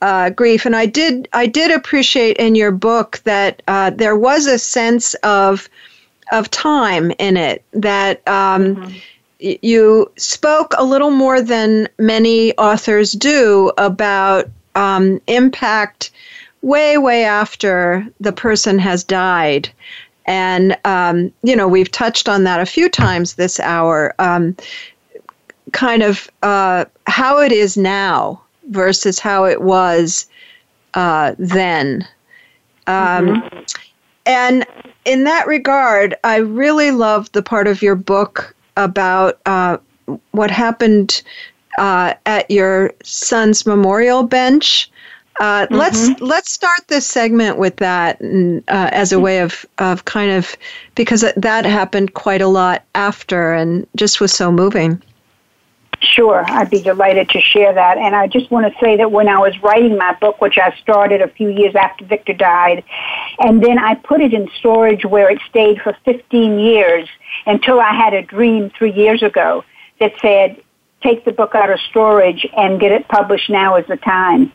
uh, 0.00 0.30
grief. 0.30 0.64
And 0.64 0.76
I 0.76 0.86
did, 0.86 1.28
I 1.32 1.46
did 1.46 1.72
appreciate 1.72 2.36
in 2.36 2.54
your 2.54 2.70
book 2.70 3.20
that 3.24 3.62
uh, 3.66 3.90
there 3.90 4.16
was 4.16 4.46
a 4.46 4.58
sense 4.58 5.14
of 5.14 5.68
of 6.30 6.50
time 6.50 7.10
in 7.18 7.36
it 7.36 7.64
that. 7.72 8.26
Um, 8.28 8.76
mm-hmm. 8.76 8.96
You 9.40 10.10
spoke 10.16 10.74
a 10.76 10.84
little 10.84 11.12
more 11.12 11.40
than 11.40 11.88
many 11.96 12.58
authors 12.58 13.12
do 13.12 13.70
about 13.78 14.48
um, 14.74 15.20
impact 15.28 16.10
way, 16.62 16.98
way 16.98 17.24
after 17.24 18.06
the 18.20 18.32
person 18.32 18.78
has 18.78 19.04
died. 19.04 19.68
And, 20.26 20.76
um, 20.84 21.32
you 21.42 21.56
know, 21.56 21.68
we've 21.68 21.90
touched 21.90 22.28
on 22.28 22.44
that 22.44 22.60
a 22.60 22.66
few 22.66 22.88
times 22.88 23.34
this 23.34 23.58
hour. 23.60 24.14
Um, 24.18 24.56
kind 25.72 26.02
of 26.02 26.30
uh, 26.42 26.84
how 27.06 27.38
it 27.38 27.52
is 27.52 27.76
now 27.76 28.42
versus 28.70 29.18
how 29.18 29.44
it 29.44 29.62
was 29.62 30.26
uh, 30.94 31.34
then. 31.38 32.06
Um, 32.86 33.26
mm-hmm. 33.26 33.58
And 34.26 34.66
in 35.04 35.24
that 35.24 35.46
regard, 35.46 36.14
I 36.24 36.36
really 36.36 36.90
love 36.90 37.30
the 37.32 37.42
part 37.42 37.66
of 37.66 37.82
your 37.82 37.96
book 37.96 38.54
about 38.76 39.38
uh, 39.46 39.78
what 40.32 40.50
happened 40.50 41.22
uh, 41.78 42.14
at 42.26 42.50
your 42.50 42.92
son's 43.02 43.66
memorial 43.66 44.22
bench. 44.22 44.90
Uh, 45.40 45.66
mm-hmm. 45.66 45.74
Let's 45.74 46.20
let's 46.20 46.50
start 46.50 46.80
this 46.88 47.06
segment 47.06 47.58
with 47.58 47.76
that 47.76 48.20
uh, 48.20 48.90
as 48.92 49.12
a 49.12 49.20
way 49.20 49.40
of 49.40 49.64
of 49.78 50.04
kind 50.04 50.32
of 50.32 50.56
because 50.94 51.24
that 51.36 51.64
happened 51.64 52.14
quite 52.14 52.42
a 52.42 52.48
lot 52.48 52.84
after 52.94 53.52
and 53.52 53.86
just 53.94 54.20
was 54.20 54.32
so 54.32 54.50
moving. 54.50 55.02
Sure, 56.00 56.44
I'd 56.48 56.70
be 56.70 56.80
delighted 56.80 57.28
to 57.30 57.40
share 57.40 57.72
that. 57.72 57.98
And 57.98 58.14
I 58.14 58.28
just 58.28 58.50
want 58.52 58.72
to 58.72 58.80
say 58.80 58.96
that 58.96 59.10
when 59.10 59.28
I 59.28 59.38
was 59.38 59.60
writing 59.62 59.96
my 59.98 60.14
book, 60.14 60.40
which 60.40 60.56
I 60.56 60.76
started 60.80 61.22
a 61.22 61.28
few 61.28 61.48
years 61.48 61.74
after 61.74 62.04
Victor 62.04 62.34
died, 62.34 62.84
and 63.40 63.62
then 63.62 63.78
I 63.78 63.94
put 63.96 64.20
it 64.20 64.32
in 64.32 64.48
storage 64.58 65.04
where 65.04 65.28
it 65.28 65.40
stayed 65.48 65.80
for 65.82 65.96
15 66.04 66.58
years 66.58 67.08
until 67.46 67.80
I 67.80 67.92
had 67.92 68.14
a 68.14 68.22
dream 68.22 68.70
three 68.70 68.92
years 68.92 69.24
ago 69.24 69.64
that 69.98 70.12
said, 70.22 70.62
take 71.02 71.24
the 71.24 71.32
book 71.32 71.54
out 71.54 71.70
of 71.70 71.80
storage 71.80 72.46
and 72.56 72.80
get 72.80 72.92
it 72.92 73.08
published 73.08 73.50
now 73.50 73.76
is 73.76 73.86
the 73.86 73.96
time. 73.96 74.52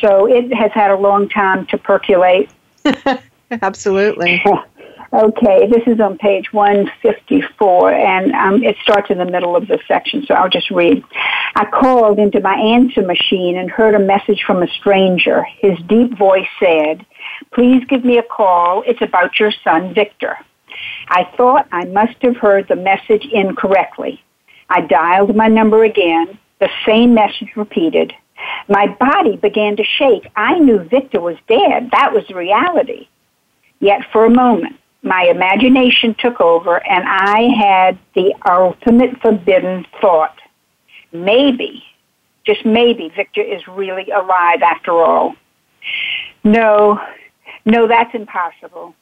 So 0.00 0.26
it 0.26 0.52
has 0.54 0.72
had 0.72 0.90
a 0.90 0.96
long 0.96 1.28
time 1.28 1.66
to 1.66 1.78
percolate. 1.78 2.50
Absolutely. 3.50 4.42
Okay, 5.14 5.68
this 5.68 5.84
is 5.86 6.00
on 6.00 6.18
page 6.18 6.52
154, 6.52 7.92
and 7.92 8.32
um, 8.32 8.64
it 8.64 8.74
starts 8.82 9.10
in 9.10 9.18
the 9.18 9.24
middle 9.24 9.54
of 9.54 9.68
the 9.68 9.78
section, 9.86 10.26
so 10.26 10.34
I'll 10.34 10.48
just 10.48 10.72
read. 10.72 11.04
I 11.54 11.66
called 11.66 12.18
into 12.18 12.40
my 12.40 12.56
answer 12.56 13.00
machine 13.00 13.56
and 13.56 13.70
heard 13.70 13.94
a 13.94 14.00
message 14.00 14.42
from 14.44 14.64
a 14.64 14.66
stranger. 14.66 15.44
His 15.60 15.78
deep 15.86 16.18
voice 16.18 16.48
said, 16.58 17.06
Please 17.52 17.84
give 17.84 18.04
me 18.04 18.18
a 18.18 18.24
call. 18.24 18.82
It's 18.88 19.02
about 19.02 19.38
your 19.38 19.52
son, 19.62 19.94
Victor. 19.94 20.36
I 21.06 21.30
thought 21.36 21.68
I 21.70 21.84
must 21.84 22.20
have 22.22 22.36
heard 22.36 22.66
the 22.66 22.74
message 22.74 23.24
incorrectly. 23.32 24.20
I 24.68 24.80
dialed 24.80 25.36
my 25.36 25.46
number 25.46 25.84
again, 25.84 26.36
the 26.58 26.70
same 26.84 27.14
message 27.14 27.52
repeated. 27.54 28.12
My 28.68 28.86
body 28.86 29.36
began 29.36 29.76
to 29.76 29.84
shake. 29.84 30.30
I 30.36 30.58
knew 30.58 30.78
Victor 30.78 31.20
was 31.20 31.36
dead. 31.48 31.90
That 31.92 32.12
was 32.12 32.28
reality. 32.30 33.08
Yet 33.80 34.02
for 34.12 34.24
a 34.24 34.30
moment, 34.30 34.76
my 35.02 35.24
imagination 35.24 36.14
took 36.18 36.40
over 36.40 36.76
and 36.88 37.04
I 37.06 37.42
had 37.56 37.98
the 38.14 38.34
ultimate 38.48 39.20
forbidden 39.20 39.86
thought. 40.00 40.38
Maybe, 41.12 41.84
just 42.44 42.64
maybe, 42.64 43.10
Victor 43.14 43.42
is 43.42 43.66
really 43.68 44.10
alive 44.10 44.62
after 44.62 44.92
all. 44.92 45.36
No, 46.42 47.00
no, 47.64 47.86
that's 47.86 48.14
impossible. 48.14 48.94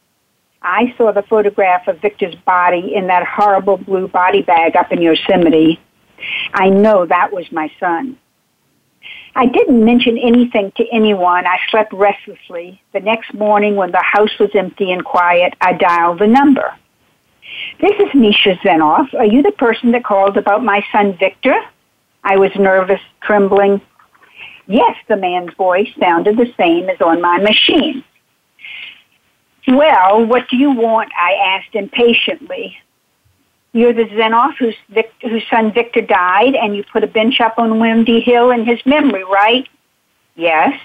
I 0.61 0.95
saw 0.97 1.13
the 1.13 1.23
photograph 1.23 1.89
of 1.89 2.01
Victor's 2.01 2.35
body 2.35 2.95
in 2.95 3.09
that 3.09 3.27
horrible 3.27 3.77
blue 3.77 4.09
body 4.09 4.43
bag 4.43 4.77
up 4.77 4.93
in 4.93 5.03
Yosemite. 5.03 5.81
I 6.55 6.69
know 6.69 7.07
that 7.07 7.33
was 7.33 7.51
my 7.51 7.71
son. 7.81 8.17
I 9.35 9.47
didn't 9.47 9.85
mention 9.85 10.19
anything 10.19 10.73
to 10.77 10.85
anyone. 10.93 11.47
I 11.47 11.59
slept 11.71 11.93
restlessly. 11.93 12.81
The 12.93 13.01
next 13.01 13.33
morning, 13.33 13.77
when 13.77 13.91
the 13.91 14.03
house 14.03 14.39
was 14.39 14.51
empty 14.55 14.93
and 14.93 15.05
quiet, 15.05 15.55
I 15.61 15.73
dialed 15.73 16.19
the 16.19 16.27
number. 16.27 16.75
This 17.81 17.93
is 17.93 18.09
Nisha 18.15 18.59
Zenoff. 18.61 19.13
Are 19.15 19.27
you 19.27 19.43
the 19.43 19.53
person 19.53 19.93
that 19.93 20.05
called 20.05 20.37
about 20.37 20.63
my 20.63 20.85
son 20.93 21.17
Victor? 21.19 21.55
I 22.25 22.37
was 22.37 22.51
nervous, 22.57 23.01
trembling. 23.23 23.81
Yes, 24.67 24.97
the 25.09 25.17
man's 25.17 25.55
voice 25.55 25.89
sounded 25.99 26.37
the 26.37 26.53
same 26.57 26.89
as 26.89 27.01
on 27.01 27.21
my 27.21 27.39
machine. 27.39 28.05
Well, 29.67 30.27
what 30.27 30.49
do 30.49 30.57
you 30.57 30.71
want? 30.73 31.11
I 31.19 31.33
asked 31.57 31.75
impatiently. 31.75 32.77
You're 33.73 33.95
the 33.95 34.05
Zenoff 34.05 34.57
whose, 34.59 34.77
whose 35.23 35.43
son 35.49 35.73
Victor 35.73 36.03
died, 36.03 36.55
and 36.55 36.77
you 36.77 36.85
put 36.85 37.05
a 37.05 37.07
bench 37.07 37.41
up 37.41 37.59
on 37.59 37.81
Windy 37.81 38.21
Hill 38.21 38.51
in 38.51 38.67
his 38.67 38.85
memory, 38.85 39.25
right? 39.25 39.67
Yes. 40.35 40.79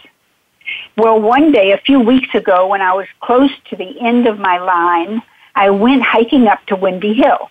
Well, 0.95 1.19
one 1.21 1.51
day, 1.51 1.71
a 1.71 1.77
few 1.77 1.99
weeks 1.99 2.33
ago, 2.33 2.67
when 2.67 2.81
I 2.81 2.93
was 2.93 3.07
close 3.21 3.51
to 3.69 3.75
the 3.75 3.99
end 3.99 4.25
of 4.25 4.39
my 4.39 4.57
line, 4.57 5.21
I 5.55 5.69
went 5.69 6.03
hiking 6.03 6.47
up 6.47 6.65
to 6.67 6.75
Windy 6.75 7.13
Hill. 7.13 7.49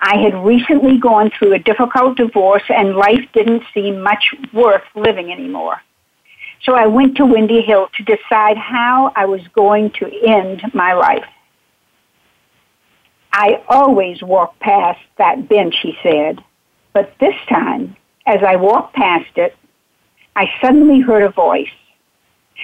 I 0.00 0.18
had 0.18 0.34
recently 0.34 0.98
gone 0.98 1.30
through 1.30 1.54
a 1.54 1.58
difficult 1.58 2.16
divorce, 2.16 2.62
and 2.68 2.96
life 2.96 3.26
didn't 3.34 3.62
seem 3.74 4.00
much 4.00 4.34
worth 4.52 4.84
living 4.94 5.32
anymore. 5.32 5.82
So 6.62 6.74
I 6.74 6.86
went 6.86 7.16
to 7.18 7.26
Windy 7.26 7.60
Hill 7.60 7.88
to 7.96 8.02
decide 8.02 8.56
how 8.56 9.12
I 9.14 9.26
was 9.26 9.42
going 9.54 9.90
to 9.92 10.10
end 10.26 10.62
my 10.72 10.94
life. 10.94 11.26
I 13.38 13.62
always 13.68 14.22
walk 14.22 14.58
past 14.60 14.98
that 15.18 15.46
bench, 15.46 15.76
he 15.82 15.94
said. 16.02 16.42
But 16.94 17.12
this 17.20 17.34
time, 17.50 17.94
as 18.24 18.42
I 18.42 18.56
walked 18.56 18.96
past 18.96 19.36
it, 19.36 19.54
I 20.34 20.46
suddenly 20.62 21.00
heard 21.00 21.22
a 21.22 21.28
voice. 21.28 21.68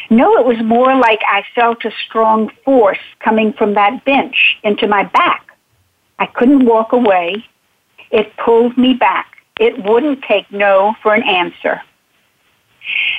No, 0.09 0.39
it 0.39 0.47
was 0.47 0.57
more 0.65 0.97
like 0.97 1.21
I 1.29 1.43
felt 1.55 1.85
a 1.85 1.91
strong 2.07 2.51
force 2.65 3.05
coming 3.21 3.53
from 3.53 3.75
that 3.75 4.03
bench 4.07 4.57
into 4.65 4.89
my 4.89 5.05
back. 5.05 5.47
I 6.19 6.25
couldn't 6.25 6.65
walk 6.65 6.95
away. 6.95 7.45
It 8.11 8.35
pulled 8.39 8.79
me 8.79 8.95
back. 8.95 9.27
It 9.61 9.85
wouldn't 9.85 10.23
take 10.23 10.51
no 10.51 10.95
for 11.03 11.15
an 11.15 11.23
answer. 11.23 11.83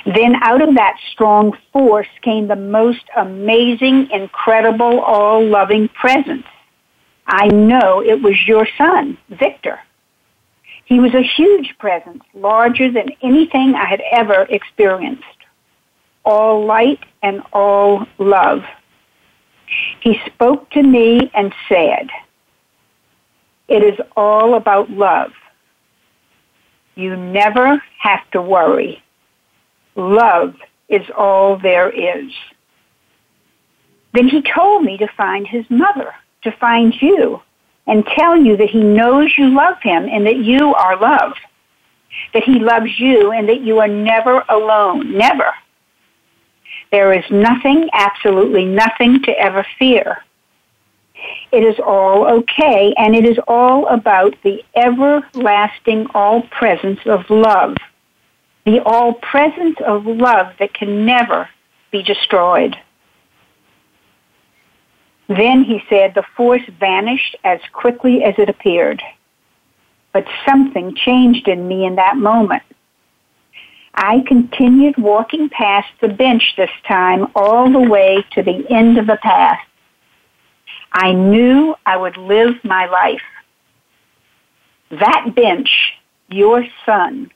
Then 0.06 0.34
out 0.42 0.60
of 0.60 0.74
that 0.74 0.96
strong 1.12 1.56
force 1.72 2.08
came 2.22 2.48
the 2.48 2.56
most 2.56 3.04
amazing, 3.16 4.10
incredible, 4.10 4.98
all-loving 4.98 5.90
presence. 5.90 6.46
I 7.26 7.46
know 7.48 8.02
it 8.02 8.22
was 8.22 8.46
your 8.46 8.66
son, 8.76 9.18
Victor. 9.28 9.80
He 10.84 11.00
was 11.00 11.14
a 11.14 11.22
huge 11.22 11.74
presence, 11.78 12.22
larger 12.34 12.90
than 12.90 13.08
anything 13.22 13.74
I 13.74 13.86
had 13.86 14.02
ever 14.12 14.46
experienced. 14.50 15.24
All 16.24 16.66
light 16.66 17.00
and 17.22 17.42
all 17.52 18.06
love. 18.18 18.64
He 20.00 20.20
spoke 20.26 20.70
to 20.70 20.82
me 20.82 21.30
and 21.34 21.54
said, 21.68 22.08
It 23.68 23.82
is 23.82 23.98
all 24.14 24.54
about 24.54 24.90
love. 24.90 25.32
You 26.94 27.16
never 27.16 27.82
have 27.98 28.30
to 28.32 28.42
worry. 28.42 29.02
Love 29.96 30.54
is 30.88 31.08
all 31.16 31.56
there 31.58 31.90
is. 31.90 32.30
Then 34.12 34.28
he 34.28 34.42
told 34.42 34.84
me 34.84 34.98
to 34.98 35.08
find 35.16 35.46
his 35.46 35.64
mother 35.70 36.14
to 36.44 36.52
find 36.52 36.94
you 37.00 37.42
and 37.86 38.06
tell 38.06 38.36
you 38.36 38.56
that 38.56 38.70
he 38.70 38.82
knows 38.82 39.34
you 39.36 39.54
love 39.54 39.76
him 39.82 40.08
and 40.08 40.26
that 40.26 40.36
you 40.36 40.74
are 40.74 40.96
loved. 40.98 41.40
That 42.32 42.44
he 42.44 42.58
loves 42.58 42.98
you 42.98 43.32
and 43.32 43.48
that 43.48 43.60
you 43.60 43.80
are 43.80 43.88
never 43.88 44.44
alone. 44.48 45.16
Never. 45.16 45.52
There 46.90 47.12
is 47.12 47.24
nothing, 47.30 47.88
absolutely 47.92 48.64
nothing 48.64 49.22
to 49.22 49.32
ever 49.32 49.66
fear. 49.78 50.22
It 51.50 51.62
is 51.62 51.78
all 51.84 52.26
okay 52.26 52.94
and 52.96 53.14
it 53.14 53.24
is 53.24 53.38
all 53.48 53.86
about 53.88 54.34
the 54.42 54.62
everlasting 54.76 56.06
all 56.14 56.42
presence 56.42 57.00
of 57.06 57.28
love. 57.30 57.76
The 58.64 58.80
all 58.80 59.14
presence 59.14 59.76
of 59.84 60.06
love 60.06 60.54
that 60.58 60.74
can 60.74 61.04
never 61.04 61.48
be 61.90 62.02
destroyed. 62.02 62.76
Then 65.28 65.64
he 65.64 65.82
said 65.88 66.14
the 66.14 66.24
force 66.36 66.62
vanished 66.78 67.36
as 67.44 67.60
quickly 67.72 68.22
as 68.22 68.34
it 68.38 68.48
appeared. 68.48 69.02
But 70.12 70.26
something 70.46 70.94
changed 70.94 71.48
in 71.48 71.66
me 71.66 71.86
in 71.86 71.96
that 71.96 72.16
moment. 72.16 72.62
I 73.94 74.24
continued 74.26 74.96
walking 74.98 75.48
past 75.48 75.88
the 76.00 76.08
bench 76.08 76.54
this 76.56 76.70
time 76.86 77.28
all 77.34 77.70
the 77.70 77.88
way 77.88 78.24
to 78.32 78.42
the 78.42 78.66
end 78.68 78.98
of 78.98 79.06
the 79.06 79.18
path. 79.22 79.60
I 80.92 81.12
knew 81.12 81.74
I 81.86 81.96
would 81.96 82.16
live 82.16 82.62
my 82.64 82.86
life. 82.86 83.22
That 84.90 85.32
bench, 85.34 85.70
your 86.28 86.66
son, 86.84 87.30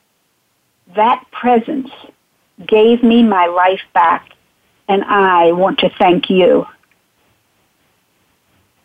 that 0.95 1.23
presence 1.31 1.89
gave 2.65 3.03
me 3.03 3.23
my 3.23 3.47
life 3.47 3.81
back, 3.93 4.29
and 4.87 5.03
I 5.03 5.51
want 5.53 5.79
to 5.79 5.89
thank 5.97 6.29
you. 6.29 6.65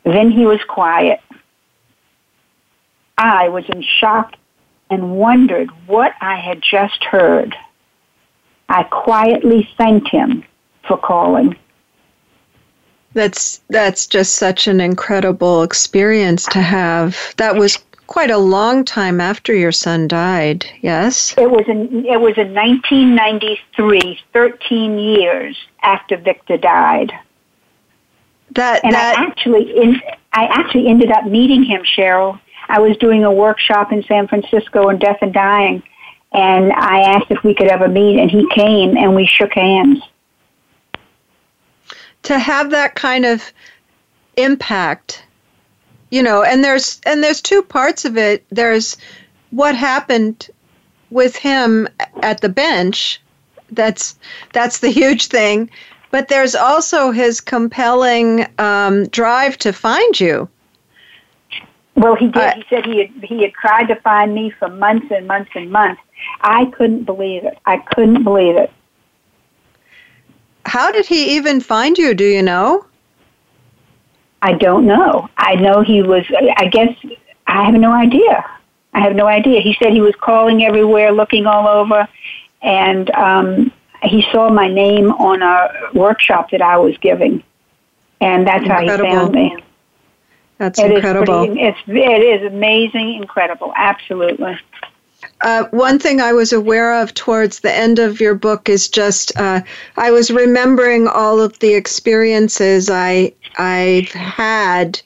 Then 0.04 0.30
he 0.30 0.46
was 0.46 0.60
quiet. 0.68 1.20
I 3.16 3.48
was 3.48 3.64
in 3.68 3.82
shock 3.82 4.34
and 4.90 5.16
wondered 5.16 5.70
what 5.86 6.12
I 6.20 6.36
had 6.36 6.62
just 6.62 7.02
heard. 7.04 7.56
I 8.68 8.84
quietly 8.84 9.68
thanked 9.76 10.08
him 10.08 10.44
for 10.86 10.96
calling. 10.96 11.56
That's 13.14 13.60
that's 13.70 14.06
just 14.06 14.34
such 14.34 14.66
an 14.66 14.80
incredible 14.80 15.62
experience 15.62 16.46
to 16.46 16.60
have. 16.60 17.34
That 17.36 17.56
was 17.56 17.78
quite 18.08 18.30
a 18.30 18.38
long 18.38 18.84
time 18.84 19.20
after 19.20 19.54
your 19.54 19.72
son 19.72 20.08
died. 20.08 20.66
Yes, 20.82 21.34
it 21.38 21.50
was 21.50 21.64
in 21.68 22.04
it 22.06 22.20
was 22.20 22.36
in 22.36 22.52
1993, 22.52 24.20
13 24.32 24.98
years 24.98 25.56
after 25.82 26.16
Victor 26.16 26.56
died. 26.56 27.12
That 28.54 28.84
and 28.84 28.94
that 28.94 29.18
I 29.18 29.24
actually 29.24 29.76
in, 29.76 30.00
I 30.32 30.44
actually 30.44 30.88
ended 30.88 31.10
up 31.10 31.26
meeting 31.26 31.62
him, 31.62 31.82
Cheryl. 31.82 32.40
I 32.68 32.80
was 32.80 32.96
doing 32.96 33.24
a 33.24 33.32
workshop 33.32 33.92
in 33.92 34.02
San 34.04 34.26
Francisco 34.26 34.88
on 34.88 34.98
death 34.98 35.18
and 35.20 35.32
dying, 35.32 35.82
and 36.32 36.72
I 36.72 37.00
asked 37.00 37.30
if 37.30 37.42
we 37.44 37.54
could 37.54 37.68
ever 37.68 37.88
meet, 37.88 38.18
and 38.18 38.30
he 38.30 38.48
came, 38.54 38.96
and 38.96 39.14
we 39.14 39.26
shook 39.26 39.52
hands. 39.52 40.02
To 42.24 42.38
have 42.38 42.70
that 42.70 42.94
kind 42.94 43.26
of 43.26 43.52
impact 44.36 45.24
you 46.14 46.22
know 46.22 46.42
and 46.42 46.62
there's 46.62 47.00
and 47.06 47.22
there's 47.22 47.40
two 47.40 47.62
parts 47.62 48.04
of 48.04 48.16
it 48.16 48.44
there's 48.50 48.96
what 49.50 49.74
happened 49.74 50.48
with 51.10 51.34
him 51.34 51.88
at 52.22 52.40
the 52.40 52.48
bench 52.48 53.20
that's 53.72 54.16
that's 54.52 54.78
the 54.78 54.90
huge 54.90 55.26
thing 55.26 55.68
but 56.14 56.28
there's 56.28 56.54
also 56.54 57.10
his 57.10 57.40
compelling 57.40 58.46
um, 58.58 59.04
drive 59.08 59.58
to 59.58 59.72
find 59.72 60.20
you 60.20 60.48
well 61.96 62.14
he 62.14 62.28
did 62.28 62.36
uh, 62.36 62.54
he 62.54 62.64
said 62.70 62.86
he 62.86 62.98
had, 62.98 63.10
he 63.24 63.42
had 63.42 63.52
tried 63.54 63.88
to 63.88 63.96
find 63.96 64.32
me 64.32 64.48
for 64.50 64.68
months 64.68 65.08
and 65.10 65.26
months 65.26 65.50
and 65.56 65.72
months 65.72 66.00
i 66.42 66.66
couldn't 66.76 67.02
believe 67.02 67.42
it 67.42 67.58
i 67.66 67.78
couldn't 67.78 68.22
believe 68.22 68.56
it 68.56 68.70
how 70.66 70.92
did 70.92 71.04
he 71.04 71.34
even 71.34 71.60
find 71.60 71.98
you 71.98 72.14
do 72.14 72.24
you 72.24 72.42
know 72.42 72.86
I 74.44 74.52
don't 74.52 74.84
know. 74.84 75.30
I 75.38 75.54
know 75.54 75.80
he 75.80 76.02
was, 76.02 76.22
I 76.58 76.66
guess, 76.66 76.94
I 77.46 77.64
have 77.64 77.80
no 77.80 77.92
idea. 77.92 78.44
I 78.92 79.00
have 79.00 79.16
no 79.16 79.26
idea. 79.26 79.62
He 79.62 79.74
said 79.82 79.94
he 79.94 80.02
was 80.02 80.14
calling 80.16 80.66
everywhere, 80.66 81.12
looking 81.12 81.46
all 81.46 81.66
over, 81.66 82.06
and 82.60 83.10
um, 83.12 83.72
he 84.04 84.26
saw 84.30 84.50
my 84.50 84.68
name 84.68 85.10
on 85.12 85.42
a 85.42 85.68
workshop 85.94 86.50
that 86.50 86.62
I 86.62 86.76
was 86.76 86.96
giving, 86.98 87.42
and 88.20 88.46
that's 88.46 88.64
incredible. 88.64 89.06
how 89.06 89.10
he 89.10 89.16
found 89.16 89.34
me. 89.34 89.64
That's 90.58 90.78
it 90.78 90.92
incredible. 90.92 91.46
Pretty, 91.46 91.60
it's 91.60 91.78
it 91.86 92.42
is 92.42 92.46
amazing, 92.46 93.14
incredible, 93.14 93.72
absolutely. 93.76 94.58
Uh, 95.40 95.64
one 95.70 95.98
thing 95.98 96.20
I 96.20 96.32
was 96.32 96.52
aware 96.52 97.00
of 97.00 97.12
towards 97.14 97.60
the 97.60 97.72
end 97.72 97.98
of 97.98 98.20
your 98.20 98.34
book 98.34 98.68
is 98.68 98.88
just 98.88 99.36
uh, 99.38 99.60
I 99.96 100.10
was 100.10 100.30
remembering 100.30 101.08
all 101.08 101.40
of 101.40 101.58
the 101.58 101.74
experiences 101.74 102.88
I 102.90 103.32
I've 103.58 104.08
had 104.08 105.00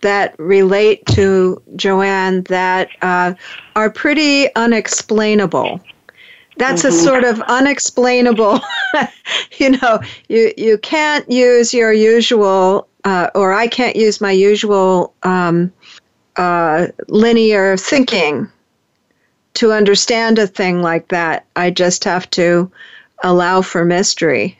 that 0.00 0.34
relate 0.38 1.04
to 1.06 1.60
Joanne 1.76 2.42
that 2.44 2.88
uh, 3.02 3.34
are 3.74 3.90
pretty 3.90 4.54
unexplainable. 4.54 5.80
That's 6.56 6.82
mm-hmm. 6.82 6.88
a 6.88 6.92
sort 6.92 7.24
of 7.24 7.40
unexplainable, 7.42 8.60
you 9.58 9.70
know, 9.70 10.00
you, 10.28 10.52
you 10.56 10.78
can't 10.78 11.28
use 11.30 11.74
your 11.74 11.92
usual, 11.92 12.88
uh, 13.04 13.30
or 13.34 13.52
I 13.52 13.66
can't 13.66 13.96
use 13.96 14.20
my 14.20 14.30
usual 14.30 15.14
um, 15.22 15.72
uh, 16.36 16.88
linear 17.08 17.76
thinking 17.76 18.48
to 19.54 19.72
understand 19.72 20.38
a 20.38 20.46
thing 20.46 20.82
like 20.82 21.08
that. 21.08 21.46
I 21.56 21.70
just 21.70 22.04
have 22.04 22.30
to 22.30 22.70
allow 23.22 23.62
for 23.62 23.84
mystery. 23.84 24.58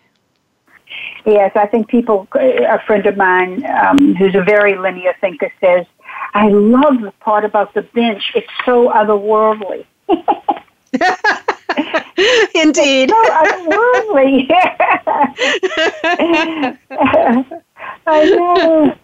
Yes, 1.27 1.53
I 1.55 1.67
think 1.67 1.89
people, 1.89 2.29
a 2.35 2.81
friend 2.87 3.07
of 3.07 3.17
mine 3.17 3.65
um, 3.67 4.15
who's 4.15 4.35
a 4.35 4.43
very 4.43 4.77
linear 4.77 5.15
thinker 5.21 5.51
says, 5.61 5.87
I 6.35 6.49
love 6.49 7.01
the 7.01 7.13
part 7.21 7.45
about 7.45 7.73
the 7.75 7.83
bench. 7.83 8.33
It's 8.35 8.51
so 8.65 8.91
otherworldly. 8.91 9.87
Indeed. 12.55 13.11
So 13.11 13.25
otherworldly. 13.31 14.51
I 18.07 18.25
know. 18.25 18.97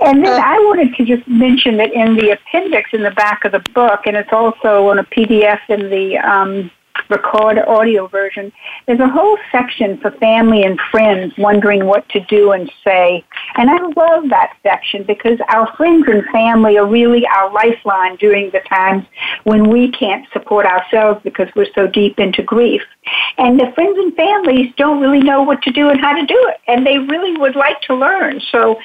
And 0.00 0.24
then 0.24 0.42
I 0.42 0.58
wanted 0.60 0.94
to 0.96 1.04
just 1.04 1.28
mention 1.28 1.76
that 1.76 1.92
in 1.92 2.16
the 2.16 2.30
appendix 2.30 2.90
in 2.92 3.02
the 3.02 3.10
back 3.10 3.44
of 3.44 3.52
the 3.52 3.60
book, 3.74 4.00
and 4.06 4.16
it's 4.16 4.32
also 4.32 4.88
on 4.88 4.98
a 4.98 5.04
PDF 5.04 5.60
in 5.68 5.90
the 5.90 6.16
um, 6.18 6.70
record 7.10 7.58
audio 7.58 8.06
version, 8.06 8.52
there's 8.86 9.00
a 9.00 9.08
whole 9.08 9.36
section 9.52 9.98
for 9.98 10.10
family 10.12 10.62
and 10.62 10.80
friends 10.90 11.34
wondering 11.36 11.84
what 11.86 12.08
to 12.10 12.20
do 12.20 12.52
and 12.52 12.70
say. 12.84 13.24
And 13.56 13.68
I 13.68 13.78
love 13.78 14.28
that 14.30 14.56
section 14.62 15.02
because 15.04 15.38
our 15.48 15.74
friends 15.76 16.06
and 16.08 16.24
family 16.26 16.78
are 16.78 16.86
really 16.86 17.26
our 17.26 17.52
lifeline 17.52 18.16
during 18.16 18.50
the 18.50 18.60
times 18.60 19.04
when 19.44 19.68
we 19.68 19.90
can't 19.90 20.26
support 20.32 20.66
ourselves 20.66 21.20
because 21.24 21.48
we're 21.54 21.72
so 21.74 21.86
deep 21.86 22.18
into 22.18 22.42
grief. 22.42 22.82
And 23.36 23.58
the 23.58 23.72
friends 23.74 23.98
and 23.98 24.14
families 24.14 24.72
don't 24.76 25.00
really 25.00 25.20
know 25.20 25.42
what 25.42 25.62
to 25.62 25.72
do 25.72 25.88
and 25.88 26.00
how 26.00 26.14
to 26.14 26.24
do 26.24 26.48
it. 26.48 26.58
And 26.68 26.86
they 26.86 26.98
really 26.98 27.36
would 27.36 27.56
like 27.56 27.80
to 27.82 27.94
learn. 27.94 28.40
So 28.52 28.78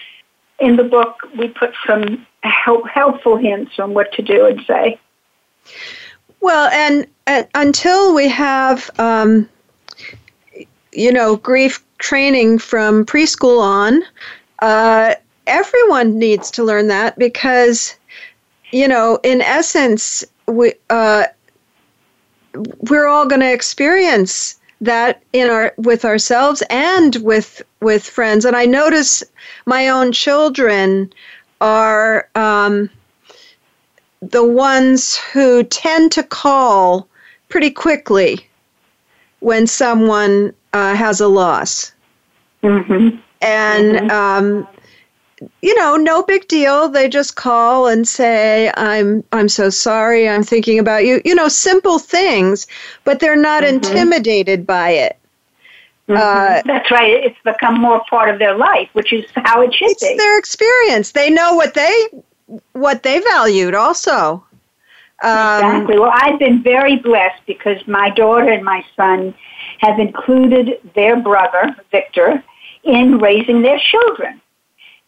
in 0.60 0.76
the 0.76 0.84
book, 0.84 1.18
we 1.38 1.50
put 1.50 1.74
some 1.86 2.26
help, 2.42 2.88
helpful 2.88 3.38
hints 3.38 3.74
on 3.80 3.94
what 3.94 4.12
to 4.14 4.22
do 4.22 4.46
and 4.46 4.62
say. 4.66 5.00
Well, 6.42 6.70
and, 6.72 7.08
and 7.28 7.48
until 7.56 8.14
we 8.14 8.28
have, 8.30 8.90
um, 9.00 9.50
you 10.92 11.12
know, 11.12 11.36
grief 11.38 11.84
training 11.98 12.60
from 12.60 13.06
preschool 13.06 13.60
on, 13.60 14.04
uh, 14.62 15.16
everyone 15.48 16.20
needs 16.20 16.52
to 16.52 16.64
learn 16.64 16.88
that 16.88 17.18
because, 17.18 17.96
you 18.72 18.88
know, 18.88 19.20
in 19.24 19.42
essence, 19.42 20.24
we 20.48 20.74
uh, 20.90 21.26
we're 22.90 23.08
all 23.08 23.26
going 23.26 23.42
to 23.42 23.52
experience 23.52 24.60
that 24.82 25.22
in 25.34 25.50
our 25.50 25.74
with 25.78 26.06
ourselves 26.06 26.64
and 26.70 27.16
with 27.18 27.62
with 27.82 28.08
friends. 28.08 28.46
And 28.46 28.56
I 28.56 28.66
notice 28.66 29.24
my 29.66 29.90
own 29.90 30.12
children 30.12 31.12
are. 31.60 32.30
Um, 32.36 32.90
the 34.32 34.46
ones 34.46 35.18
who 35.18 35.64
tend 35.64 36.12
to 36.14 36.24
call 36.24 37.08
pretty 37.50 37.70
quickly 37.70 38.48
when 39.40 39.68
someone 39.68 40.54
uh, 40.74 40.96
has 40.96 41.22
a 41.22 41.28
loss. 41.28 41.92
Mm-hmm. 42.64 43.18
And, 43.42 43.96
mm-hmm. 43.96 44.12
Um, 44.12 44.68
you 45.62 45.76
know, 45.76 45.98
no 45.98 46.24
big 46.24 46.48
deal. 46.48 46.90
They 46.90 47.10
just 47.10 47.36
call 47.36 47.88
and 47.88 48.08
say, 48.08 48.72
"I'm 48.78 49.24
I'm 49.34 49.50
so 49.50 49.70
sorry. 49.70 50.30
I'm 50.30 50.44
thinking 50.44 50.80
about 50.80 51.06
you." 51.06 51.22
You 51.26 51.36
know, 51.36 51.50
simple 51.50 52.00
things, 52.00 52.68
but 53.04 53.20
they're 53.20 53.36
not 53.36 53.64
mm-hmm. 53.64 53.76
intimidated 53.76 54.66
by 54.66 54.92
it. 54.92 55.18
Mm-hmm. 56.08 56.18
Uh, 56.18 56.62
That's 56.66 56.90
right. 56.90 57.12
It's 57.12 57.38
become 57.44 57.80
more 57.80 58.02
part 58.10 58.30
of 58.30 58.40
their 58.40 58.56
life, 58.56 58.90
which 58.94 59.12
is 59.12 59.26
how 59.36 59.62
it 59.62 59.74
should 59.74 59.92
it's 59.92 60.08
be. 60.08 60.16
their 60.18 60.40
experience. 60.40 61.12
They 61.12 61.30
know 61.30 61.56
what 61.56 61.74
they 61.74 62.08
what 62.74 63.04
they 63.04 63.20
valued 63.20 63.76
also. 63.76 64.44
Um, 65.24 65.32
exactly. 65.32 66.00
Well, 66.00 66.12
I've 66.14 66.40
been 66.40 66.62
very 66.62 66.98
blessed 66.98 67.42
because 67.48 67.86
my 67.88 68.10
daughter 68.10 68.50
and 68.50 68.64
my 68.64 68.86
son 68.96 69.34
have 69.80 70.00
included 70.00 70.80
their 70.94 71.20
brother, 71.22 71.76
Victor, 71.92 72.44
in 72.84 73.20
raising 73.20 73.62
their 73.62 73.80
children. 73.80 74.42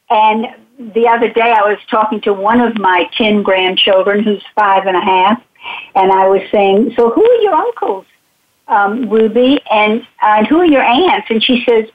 And 0.10 0.48
the 0.94 1.08
other 1.08 1.30
day 1.30 1.52
I 1.52 1.68
was 1.68 1.80
talking 1.90 2.22
to 2.22 2.34
one 2.34 2.62
of 2.62 2.78
my 2.78 3.10
10 3.18 3.44
grandchildren 3.44 4.24
who's 4.24 4.44
five 4.56 4.88
and 4.88 4.96
a 4.96 5.02
half, 5.02 5.44
and 5.96 6.12
I 6.12 6.28
was 6.28 6.42
saying, 6.52 6.94
So 6.96 7.10
who 7.10 7.30
are 7.30 7.42
your 7.42 7.54
uncles, 7.54 8.06
um, 8.68 9.10
Ruby, 9.10 9.60
and, 9.70 10.02
uh, 10.22 10.38
and 10.38 10.48
who 10.48 10.60
are 10.60 10.66
your 10.66 10.84
aunts? 10.84 11.28
And 11.30 11.44
she 11.44 11.64
says, 11.68 11.90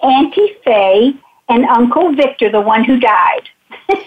Auntie 0.00 0.56
Faye 0.64 1.14
and 1.48 1.64
Uncle 1.66 2.12
Victor, 2.14 2.50
the 2.50 2.60
one 2.60 2.82
who 2.84 2.98
died. 2.98 3.48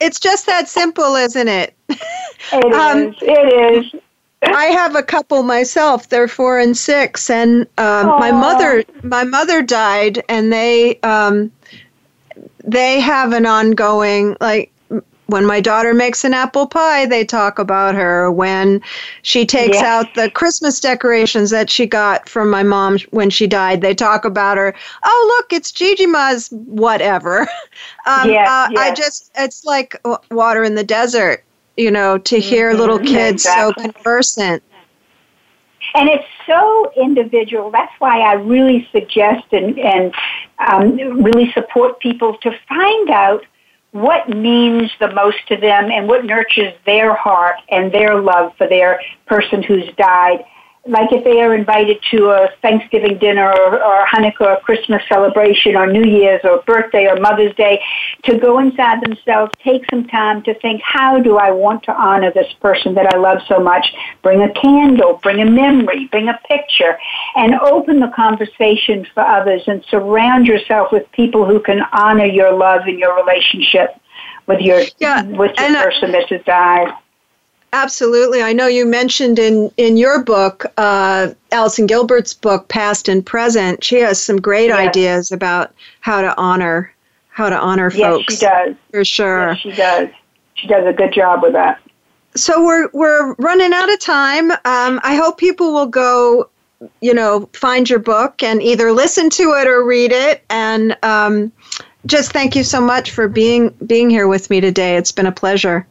It's 0.00 0.20
just 0.20 0.46
that 0.46 0.68
simple, 0.68 1.14
isn't 1.16 1.48
it? 1.48 1.74
It 1.88 2.72
um, 2.74 3.08
is. 3.08 3.14
It 3.22 3.94
is. 3.94 4.00
I 4.42 4.66
have 4.66 4.94
a 4.94 5.02
couple 5.02 5.42
myself. 5.42 6.08
They're 6.08 6.28
four 6.28 6.58
and 6.58 6.76
six, 6.76 7.30
and 7.30 7.66
um, 7.78 8.06
my 8.06 8.30
mother 8.30 8.84
my 9.02 9.24
mother 9.24 9.62
died, 9.62 10.22
and 10.28 10.52
they 10.52 11.00
um, 11.00 11.50
they 12.62 13.00
have 13.00 13.32
an 13.32 13.46
ongoing 13.46 14.36
like 14.40 14.70
when 15.26 15.44
my 15.44 15.60
daughter 15.60 15.92
makes 15.92 16.24
an 16.24 16.34
apple 16.34 16.66
pie, 16.66 17.06
they 17.06 17.24
talk 17.24 17.58
about 17.58 17.94
her. 17.94 18.30
When 18.30 18.80
she 19.22 19.44
takes 19.44 19.78
yeah. 19.78 19.98
out 19.98 20.14
the 20.14 20.30
Christmas 20.30 20.80
decorations 20.80 21.50
that 21.50 21.68
she 21.68 21.86
got 21.86 22.28
from 22.28 22.48
my 22.50 22.62
mom 22.62 22.98
when 23.10 23.30
she 23.30 23.46
died, 23.46 23.80
they 23.80 23.94
talk 23.94 24.24
about 24.24 24.56
her. 24.56 24.74
Oh, 25.04 25.36
look, 25.36 25.52
it's 25.52 25.72
Gigi 25.72 26.06
Ma's 26.06 26.48
whatever. 26.50 27.40
um, 28.06 28.30
yes, 28.30 28.48
uh, 28.48 28.68
yes. 28.70 28.78
I 28.78 28.94
just, 28.94 29.30
it's 29.36 29.64
like 29.64 30.00
water 30.30 30.62
in 30.62 30.76
the 30.76 30.84
desert, 30.84 31.44
you 31.76 31.90
know, 31.90 32.18
to 32.18 32.38
hear 32.38 32.70
mm-hmm. 32.70 32.80
little 32.80 32.98
kids 32.98 33.44
exactly. 33.44 33.84
so 33.84 33.92
conversant. 33.92 34.62
And 35.94 36.08
it's 36.08 36.26
so 36.46 36.92
individual. 36.96 37.70
That's 37.70 37.92
why 37.98 38.20
I 38.20 38.34
really 38.34 38.88
suggest 38.92 39.46
and, 39.52 39.78
and 39.78 40.14
um, 40.58 41.22
really 41.22 41.50
support 41.52 42.00
people 42.00 42.36
to 42.38 42.56
find 42.68 43.10
out 43.10 43.44
what 43.96 44.28
means 44.28 44.90
the 45.00 45.10
most 45.14 45.38
to 45.48 45.56
them 45.56 45.90
and 45.90 46.06
what 46.06 46.24
nurtures 46.24 46.74
their 46.84 47.14
heart 47.14 47.56
and 47.70 47.90
their 47.92 48.20
love 48.20 48.52
for 48.58 48.68
their 48.68 49.00
person 49.26 49.62
who's 49.62 49.88
died 49.96 50.44
like 50.88 51.12
if 51.12 51.24
they 51.24 51.40
are 51.40 51.54
invited 51.54 51.98
to 52.10 52.30
a 52.30 52.48
Thanksgiving 52.62 53.18
dinner 53.18 53.48
or, 53.48 53.82
or 53.82 54.06
Hanukkah 54.06 54.40
or 54.40 54.60
Christmas 54.60 55.02
celebration 55.08 55.76
or 55.76 55.86
New 55.86 56.04
Year's 56.04 56.40
or 56.44 56.62
birthday 56.62 57.06
or 57.06 57.16
Mother's 57.16 57.54
Day, 57.56 57.82
to 58.24 58.38
go 58.38 58.58
inside 58.58 59.02
themselves, 59.02 59.52
take 59.62 59.82
some 59.90 60.06
time 60.06 60.42
to 60.44 60.54
think, 60.60 60.80
how 60.82 61.20
do 61.20 61.38
I 61.38 61.50
want 61.50 61.82
to 61.84 61.92
honor 61.92 62.32
this 62.32 62.52
person 62.60 62.94
that 62.94 63.12
I 63.12 63.18
love 63.18 63.38
so 63.48 63.58
much? 63.58 63.94
Bring 64.22 64.42
a 64.42 64.52
candle, 64.52 65.20
bring 65.22 65.40
a 65.40 65.50
memory, 65.50 66.06
bring 66.06 66.28
a 66.28 66.38
picture, 66.48 66.98
and 67.34 67.54
open 67.54 68.00
the 68.00 68.12
conversation 68.14 69.06
for 69.12 69.22
others 69.22 69.62
and 69.66 69.84
surround 69.90 70.46
yourself 70.46 70.92
with 70.92 71.10
people 71.12 71.44
who 71.44 71.60
can 71.60 71.80
honor 71.92 72.26
your 72.26 72.52
love 72.52 72.82
and 72.86 72.98
your 72.98 73.16
relationship 73.16 74.00
with 74.46 74.60
your 74.60 74.82
yeah, 74.98 75.22
with 75.22 75.54
the 75.56 75.80
person 75.82 76.12
that 76.12 76.28
has 76.28 76.42
died. 76.44 76.92
Absolutely. 77.76 78.42
I 78.42 78.54
know 78.54 78.66
you 78.66 78.86
mentioned 78.86 79.38
in, 79.38 79.70
in 79.76 79.98
your 79.98 80.24
book, 80.24 80.64
uh, 80.78 81.34
Allison 81.52 81.86
Gilbert's 81.86 82.32
book, 82.32 82.68
Passed 82.68 83.06
and 83.06 83.24
Present. 83.24 83.84
She 83.84 83.96
has 83.96 84.18
some 84.18 84.40
great 84.40 84.68
yes. 84.68 84.78
ideas 84.78 85.30
about 85.30 85.74
how 86.00 86.22
to 86.22 86.34
honor 86.38 86.90
how 87.28 87.50
to 87.50 87.58
honor 87.58 87.92
yes, 87.92 88.00
folks. 88.00 88.24
Yes, 88.30 88.38
she 88.38 88.46
does. 88.46 88.76
For 88.92 89.04
sure. 89.04 89.48
Yes, 89.48 89.58
she 89.58 89.72
does. 89.72 90.08
She 90.54 90.66
does 90.68 90.86
a 90.86 90.92
good 90.94 91.12
job 91.12 91.42
with 91.42 91.52
that. 91.52 91.78
So 92.34 92.64
we're 92.64 92.88
we're 92.94 93.34
running 93.34 93.74
out 93.74 93.92
of 93.92 94.00
time. 94.00 94.52
Um, 94.52 94.98
I 95.04 95.20
hope 95.22 95.36
people 95.36 95.74
will 95.74 95.86
go, 95.86 96.48
you 97.02 97.12
know, 97.12 97.50
find 97.52 97.90
your 97.90 97.98
book 97.98 98.42
and 98.42 98.62
either 98.62 98.90
listen 98.90 99.28
to 99.28 99.42
it 99.60 99.68
or 99.68 99.84
read 99.84 100.12
it. 100.12 100.44
And 100.48 100.96
um, 101.02 101.52
just 102.06 102.32
thank 102.32 102.56
you 102.56 102.64
so 102.64 102.80
much 102.80 103.10
for 103.10 103.28
being 103.28 103.68
being 103.86 104.08
here 104.08 104.28
with 104.28 104.48
me 104.48 104.62
today. 104.62 104.96
It's 104.96 105.12
been 105.12 105.26
a 105.26 105.32
pleasure. 105.32 105.86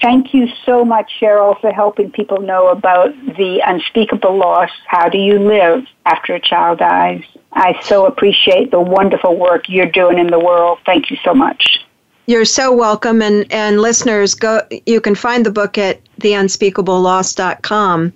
Thank 0.00 0.34
you 0.34 0.48
so 0.66 0.84
much, 0.84 1.10
Cheryl, 1.20 1.58
for 1.60 1.72
helping 1.72 2.10
people 2.10 2.40
know 2.40 2.68
about 2.68 3.14
the 3.36 3.62
unspeakable 3.64 4.36
loss. 4.36 4.70
How 4.86 5.08
do 5.08 5.18
you 5.18 5.38
live 5.38 5.86
after 6.04 6.34
a 6.34 6.40
child 6.40 6.80
dies? 6.80 7.22
I 7.52 7.80
so 7.82 8.06
appreciate 8.06 8.70
the 8.70 8.80
wonderful 8.80 9.36
work 9.36 9.68
you're 9.68 9.90
doing 9.90 10.18
in 10.18 10.26
the 10.26 10.38
world. 10.38 10.80
Thank 10.84 11.10
you 11.10 11.16
so 11.24 11.32
much. 11.32 11.84
You're 12.26 12.46
so 12.46 12.74
welcome, 12.74 13.20
and, 13.20 13.46
and 13.52 13.80
listeners, 13.80 14.34
go. 14.34 14.62
You 14.86 15.00
can 15.00 15.14
find 15.14 15.44
the 15.44 15.50
book 15.50 15.76
at 15.76 16.00
theunspeakableloss.com, 16.20 18.12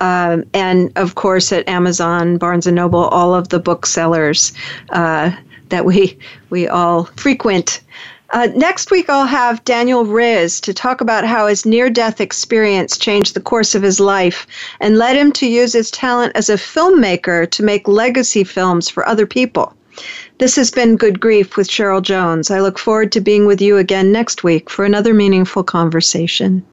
uh, 0.00 0.38
and 0.52 0.92
of 0.96 1.14
course 1.14 1.52
at 1.52 1.68
Amazon, 1.68 2.38
Barnes 2.38 2.66
and 2.66 2.74
Noble, 2.74 3.04
all 3.04 3.34
of 3.34 3.50
the 3.50 3.60
booksellers 3.60 4.52
uh, 4.90 5.30
that 5.68 5.84
we 5.84 6.18
we 6.50 6.66
all 6.66 7.04
frequent. 7.04 7.80
Uh, 8.32 8.48
next 8.56 8.90
week, 8.90 9.10
I'll 9.10 9.26
have 9.26 9.62
Daniel 9.64 10.06
Riz 10.06 10.58
to 10.62 10.72
talk 10.72 11.02
about 11.02 11.26
how 11.26 11.46
his 11.46 11.66
near 11.66 11.90
death 11.90 12.18
experience 12.18 12.96
changed 12.96 13.34
the 13.34 13.42
course 13.42 13.74
of 13.74 13.82
his 13.82 14.00
life 14.00 14.46
and 14.80 14.96
led 14.96 15.16
him 15.16 15.32
to 15.32 15.46
use 15.46 15.74
his 15.74 15.90
talent 15.90 16.32
as 16.34 16.48
a 16.48 16.54
filmmaker 16.54 17.50
to 17.50 17.62
make 17.62 17.86
legacy 17.86 18.42
films 18.42 18.88
for 18.88 19.06
other 19.06 19.26
people. 19.26 19.74
This 20.38 20.56
has 20.56 20.70
been 20.70 20.96
Good 20.96 21.20
Grief 21.20 21.58
with 21.58 21.68
Cheryl 21.68 22.00
Jones. 22.00 22.50
I 22.50 22.60
look 22.60 22.78
forward 22.78 23.12
to 23.12 23.20
being 23.20 23.44
with 23.44 23.60
you 23.60 23.76
again 23.76 24.10
next 24.10 24.42
week 24.42 24.70
for 24.70 24.86
another 24.86 25.12
meaningful 25.12 25.62
conversation. 25.62 26.64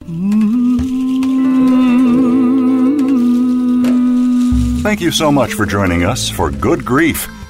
Thank 4.81 5.01
you 5.01 5.11
so 5.11 5.29
much 5.29 5.53
for 5.53 5.65
joining 5.65 6.05
us 6.05 6.29
for 6.29 6.49
Good 6.49 6.85
Grief. 6.85 7.27